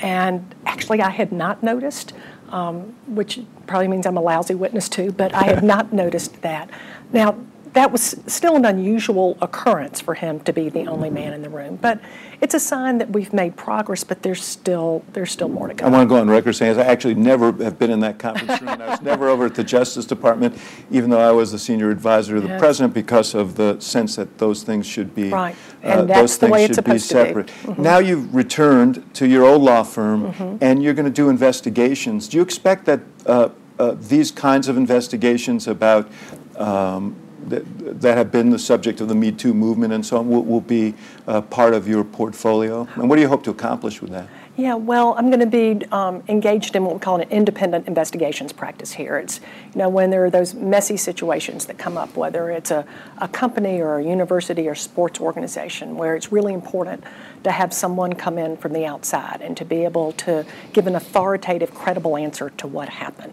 And 0.00 0.54
actually, 0.66 1.02
I 1.02 1.10
had 1.10 1.30
not 1.30 1.62
noticed, 1.62 2.14
um, 2.50 2.94
which 3.06 3.40
probably 3.66 3.88
means 3.88 4.06
I'm 4.06 4.16
a 4.16 4.22
lousy 4.22 4.54
witness 4.54 4.88
too. 4.88 5.12
But 5.12 5.34
I 5.34 5.44
had 5.44 5.62
not 5.62 5.92
noticed 6.02 6.40
that. 6.42 6.70
Now 7.12 7.36
that 7.74 7.92
was 7.92 8.16
still 8.26 8.56
an 8.56 8.64
unusual 8.64 9.36
occurrence 9.42 10.00
for 10.00 10.14
him 10.14 10.40
to 10.40 10.52
be 10.52 10.68
the 10.68 10.86
only 10.86 11.10
man 11.10 11.32
in 11.32 11.42
the 11.42 11.50
room. 11.50 11.76
But 11.76 12.00
it's 12.44 12.52
a 12.52 12.60
sign 12.60 12.98
that 12.98 13.08
we've 13.08 13.32
made 13.32 13.56
progress, 13.56 14.04
but 14.04 14.22
there's 14.22 14.44
still 14.44 15.02
there's 15.14 15.32
still 15.32 15.48
more 15.48 15.66
to 15.66 15.72
go. 15.72 15.86
I 15.86 15.88
want 15.88 16.02
to 16.02 16.14
go 16.14 16.20
on 16.20 16.28
record 16.28 16.52
saying 16.52 16.78
I 16.78 16.84
actually 16.84 17.14
never 17.14 17.50
have 17.64 17.78
been 17.78 17.90
in 17.90 18.00
that 18.00 18.18
conference 18.18 18.60
room. 18.60 18.68
I 18.68 18.90
was 18.90 19.00
never 19.12 19.30
over 19.30 19.46
at 19.46 19.54
the 19.54 19.64
Justice 19.64 20.04
Department, 20.04 20.54
even 20.90 21.08
though 21.08 21.26
I 21.26 21.32
was 21.32 21.52
the 21.52 21.58
senior 21.58 21.90
advisor 21.90 22.34
to 22.34 22.42
the 22.42 22.58
president, 22.58 22.92
because 22.92 23.34
of 23.34 23.56
the 23.56 23.80
sense 23.80 24.16
that 24.16 24.36
those 24.36 24.62
things 24.62 24.86
should 24.86 25.14
be 25.14 25.30
right, 25.30 25.56
uh, 25.82 26.02
the 26.02 26.48
way 26.52 26.66
it's 26.66 26.74
supposed 26.74 27.08
to 27.08 27.16
be. 27.24 27.32
Mm-hmm. 27.32 27.82
Now 27.82 27.96
you've 27.96 28.34
returned 28.34 29.14
to 29.14 29.26
your 29.26 29.46
old 29.46 29.62
law 29.62 29.82
firm, 29.82 30.30
mm-hmm. 30.30 30.58
and 30.60 30.82
you're 30.82 30.94
going 30.94 31.06
to 31.06 31.10
do 31.10 31.30
investigations. 31.30 32.28
Do 32.28 32.36
you 32.36 32.42
expect 32.42 32.84
that? 32.84 33.00
Uh, 33.24 33.48
uh, 33.76 33.96
these 33.98 34.30
kinds 34.30 34.68
of 34.68 34.76
investigations 34.76 35.66
about 35.66 36.08
um, 36.56 37.16
that, 37.50 38.00
that 38.00 38.16
have 38.16 38.30
been 38.30 38.50
the 38.50 38.58
subject 38.58 39.00
of 39.00 39.08
the 39.08 39.14
Me 39.14 39.32
Too 39.32 39.54
movement 39.54 39.92
and 39.92 40.04
so 40.04 40.18
on 40.18 40.28
will, 40.28 40.44
will 40.44 40.60
be 40.60 40.94
uh, 41.26 41.40
part 41.40 41.74
of 41.74 41.88
your 41.88 42.04
portfolio? 42.04 42.88
And 42.96 43.08
what 43.08 43.16
do 43.16 43.22
you 43.22 43.28
hope 43.28 43.44
to 43.44 43.50
accomplish 43.50 44.00
with 44.00 44.10
that? 44.10 44.28
Yeah, 44.56 44.74
well, 44.74 45.16
I'm 45.18 45.30
going 45.30 45.40
to 45.40 45.46
be 45.46 45.84
um, 45.86 46.22
engaged 46.28 46.76
in 46.76 46.84
what 46.84 46.94
we 46.94 47.00
call 47.00 47.20
an 47.20 47.28
independent 47.28 47.88
investigations 47.88 48.52
practice 48.52 48.92
here. 48.92 49.18
It's, 49.18 49.40
you 49.74 49.78
know, 49.80 49.88
when 49.88 50.10
there 50.10 50.24
are 50.24 50.30
those 50.30 50.54
messy 50.54 50.96
situations 50.96 51.66
that 51.66 51.76
come 51.76 51.96
up, 51.96 52.16
whether 52.16 52.50
it's 52.50 52.70
a, 52.70 52.86
a 53.18 53.26
company 53.26 53.80
or 53.80 53.98
a 53.98 54.04
university 54.04 54.68
or 54.68 54.76
sports 54.76 55.18
organization, 55.18 55.96
where 55.96 56.14
it's 56.14 56.30
really 56.30 56.54
important 56.54 57.02
to 57.42 57.50
have 57.50 57.74
someone 57.74 58.12
come 58.12 58.38
in 58.38 58.56
from 58.56 58.74
the 58.74 58.86
outside 58.86 59.40
and 59.42 59.56
to 59.56 59.64
be 59.64 59.82
able 59.82 60.12
to 60.12 60.46
give 60.72 60.86
an 60.86 60.94
authoritative, 60.94 61.74
credible 61.74 62.16
answer 62.16 62.50
to 62.50 62.68
what 62.68 62.88
happened. 62.88 63.32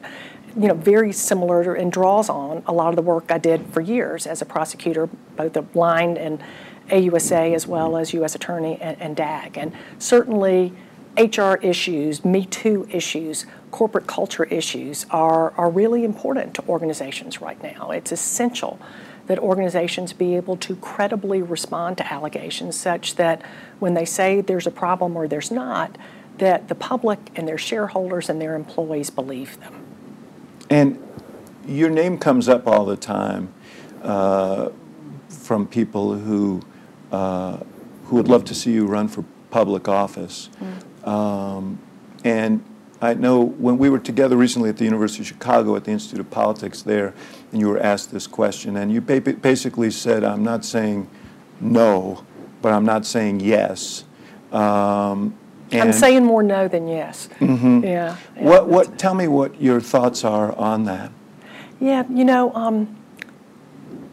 You 0.55 0.67
know, 0.67 0.73
very 0.73 1.11
similar 1.11 1.73
and 1.73 1.91
draws 1.91 2.29
on 2.29 2.63
a 2.65 2.73
lot 2.73 2.89
of 2.89 2.95
the 2.95 3.01
work 3.01 3.25
I 3.29 3.37
did 3.37 3.65
for 3.67 3.81
years 3.81 4.27
as 4.27 4.41
a 4.41 4.45
prosecutor, 4.45 5.07
both 5.35 5.55
of 5.55 5.71
blind 5.71 6.17
and 6.17 6.41
AUSA 6.89 7.55
as 7.55 7.67
well 7.67 7.97
as 7.97 8.13
U.S. 8.13 8.35
Attorney 8.35 8.77
and, 8.81 8.99
and 9.01 9.15
DAG. 9.15 9.57
And 9.57 9.73
certainly, 9.97 10.73
HR 11.17 11.55
issues, 11.55 12.23
Me 12.23 12.45
Too 12.45 12.87
issues, 12.89 13.45
corporate 13.69 14.07
culture 14.07 14.45
issues 14.45 15.05
are, 15.09 15.51
are 15.51 15.69
really 15.69 16.05
important 16.05 16.53
to 16.55 16.67
organizations 16.67 17.41
right 17.41 17.61
now. 17.61 17.91
It's 17.91 18.11
essential 18.11 18.79
that 19.27 19.37
organizations 19.39 20.13
be 20.13 20.35
able 20.35 20.57
to 20.57 20.75
credibly 20.77 21.41
respond 21.41 21.97
to 21.97 22.13
allegations 22.13 22.75
such 22.75 23.15
that 23.15 23.41
when 23.79 23.93
they 23.93 24.05
say 24.05 24.41
there's 24.41 24.67
a 24.67 24.71
problem 24.71 25.15
or 25.15 25.27
there's 25.27 25.51
not, 25.51 25.97
that 26.37 26.69
the 26.69 26.75
public 26.75 27.19
and 27.35 27.47
their 27.47 27.57
shareholders 27.57 28.29
and 28.29 28.41
their 28.41 28.55
employees 28.55 29.09
believe 29.09 29.59
them. 29.59 29.80
And 30.71 30.97
your 31.67 31.89
name 31.89 32.17
comes 32.17 32.47
up 32.47 32.65
all 32.65 32.85
the 32.85 32.95
time 32.95 33.53
uh, 34.01 34.69
from 35.27 35.67
people 35.67 36.13
who 36.13 36.61
uh, 37.11 37.57
who 38.05 38.15
would 38.15 38.29
love 38.29 38.45
to 38.45 38.55
see 38.55 38.71
you 38.71 38.85
run 38.85 39.09
for 39.09 39.25
public 39.49 39.89
office. 39.89 40.49
Mm. 41.03 41.07
Um, 41.07 41.79
and 42.23 42.63
I 43.01 43.15
know 43.15 43.41
when 43.41 43.77
we 43.77 43.89
were 43.89 43.99
together 43.99 44.37
recently 44.37 44.69
at 44.69 44.77
the 44.77 44.85
University 44.85 45.23
of 45.23 45.27
Chicago 45.27 45.75
at 45.75 45.83
the 45.83 45.91
Institute 45.91 46.21
of 46.21 46.29
Politics 46.29 46.81
there, 46.83 47.13
and 47.51 47.59
you 47.59 47.67
were 47.67 47.79
asked 47.79 48.13
this 48.13 48.25
question, 48.27 48.77
and 48.77 48.93
you 48.93 49.01
basically 49.01 49.91
said, 49.91 50.23
I'm 50.23 50.43
not 50.43 50.63
saying 50.63 51.09
no, 51.59 52.23
but 52.61 52.71
I'm 52.71 52.85
not 52.85 53.05
saying 53.05 53.41
yes. 53.41 54.05
Um, 54.53 55.35
I'm 55.73 55.93
saying 55.93 56.25
more 56.25 56.43
no 56.43 56.67
than 56.67 56.87
yes. 56.87 57.29
Mm-hmm. 57.39 57.83
Yeah, 57.83 58.17
yeah. 58.35 58.43
What, 58.43 58.67
what, 58.67 58.99
tell 58.99 59.13
me 59.13 59.27
what 59.27 59.61
your 59.61 59.79
thoughts 59.79 60.23
are 60.23 60.53
on 60.57 60.85
that. 60.85 61.11
Yeah, 61.79 62.03
you 62.09 62.25
know, 62.25 62.53
um, 62.53 62.95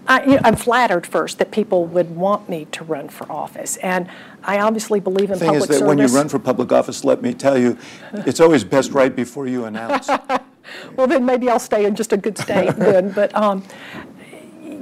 I, 0.07 0.41
am 0.45 0.57
flattered 0.57 1.07
first 1.07 1.39
that 1.39 1.51
people 1.51 1.85
would 1.87 2.17
want 2.17 2.49
me 2.49 2.67
to 2.73 2.85
run 2.85 3.09
for 3.09 3.31
office, 3.31 3.77
and 3.79 4.09
I 4.43 4.61
obviously 4.61 5.01
believe 5.01 5.31
in 5.31 5.39
the 5.39 5.41
thing 5.41 5.49
public 5.49 5.63
is 5.63 5.69
that 5.69 5.75
service. 5.81 5.89
when 5.89 5.99
you 5.99 6.07
run 6.07 6.29
for 6.29 6.39
public 6.39 6.73
office, 6.73 7.05
let 7.05 7.21
me 7.21 7.35
tell 7.35 7.59
you, 7.59 7.77
it's 8.13 8.41
always 8.41 8.65
best 8.65 8.93
right 8.93 9.15
before 9.15 9.47
you 9.47 9.67
announce. 9.67 10.09
well, 10.97 11.07
then 11.07 11.27
maybe 11.27 11.51
I'll 11.51 11.59
stay 11.59 11.85
in 11.85 11.95
just 11.95 12.13
a 12.13 12.17
good 12.17 12.39
state 12.39 12.75
then. 12.77 13.11
But 13.11 13.35
um, 13.35 13.63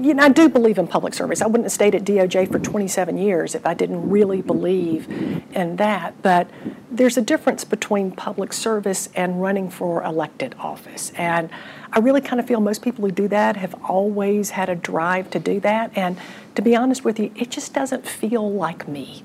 you 0.01 0.15
know, 0.15 0.23
I 0.23 0.29
do 0.29 0.49
believe 0.49 0.79
in 0.79 0.87
public 0.87 1.15
service. 1.15 1.41
I 1.41 1.47
wouldn't 1.47 1.65
have 1.65 1.73
stayed 1.73 1.95
at 1.95 2.05
DOJ 2.05 2.51
for 2.51 2.59
27 2.59 3.19
years 3.19 3.55
if 3.55 3.67
I 3.67 3.75
didn't 3.75 4.09
really 4.09 4.43
believe 4.43 5.09
in 5.53 5.77
that. 5.77 6.21
But 6.23 6.49
there's 6.91 7.17
a 7.17 7.23
difference 7.23 7.65
between 7.65 8.11
public 8.13 8.53
service 8.53 9.09
and 9.15 9.41
running 9.41 9.71
for 9.71 10.03
elected 10.03 10.55
office. 10.59 11.13
And 11.17 11.51
I 11.93 12.01
really 12.01 12.21
kind 12.21 12.41
of 12.41 12.47
feel 12.47 12.61
most 12.61 12.83
people 12.83 13.05
who 13.05 13.11
do 13.11 13.29
that 13.29 13.57
have 13.57 13.75
always 13.85 14.51
had 14.51 14.69
a 14.69 14.75
drive 14.75 15.31
to 15.31 15.39
do 15.39 15.61
that. 15.61 15.97
And 15.97 16.19
to 16.55 16.63
be 16.63 16.77
honest 16.77 17.05
with 17.05 17.19
you, 17.19 17.33
it 17.37 17.51
just 17.51 17.73
doesn't 17.73 18.07
feel 18.07 18.51
like 18.53 18.87
me. 18.87 19.25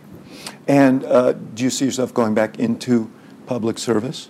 And 0.68 1.04
uh, 1.04 1.34
do 1.34 1.64
you 1.64 1.70
see 1.70 1.86
yourself 1.86 2.14
going 2.14 2.34
back 2.34 2.60
into 2.60 3.12
public 3.46 3.78
service? 3.78 4.30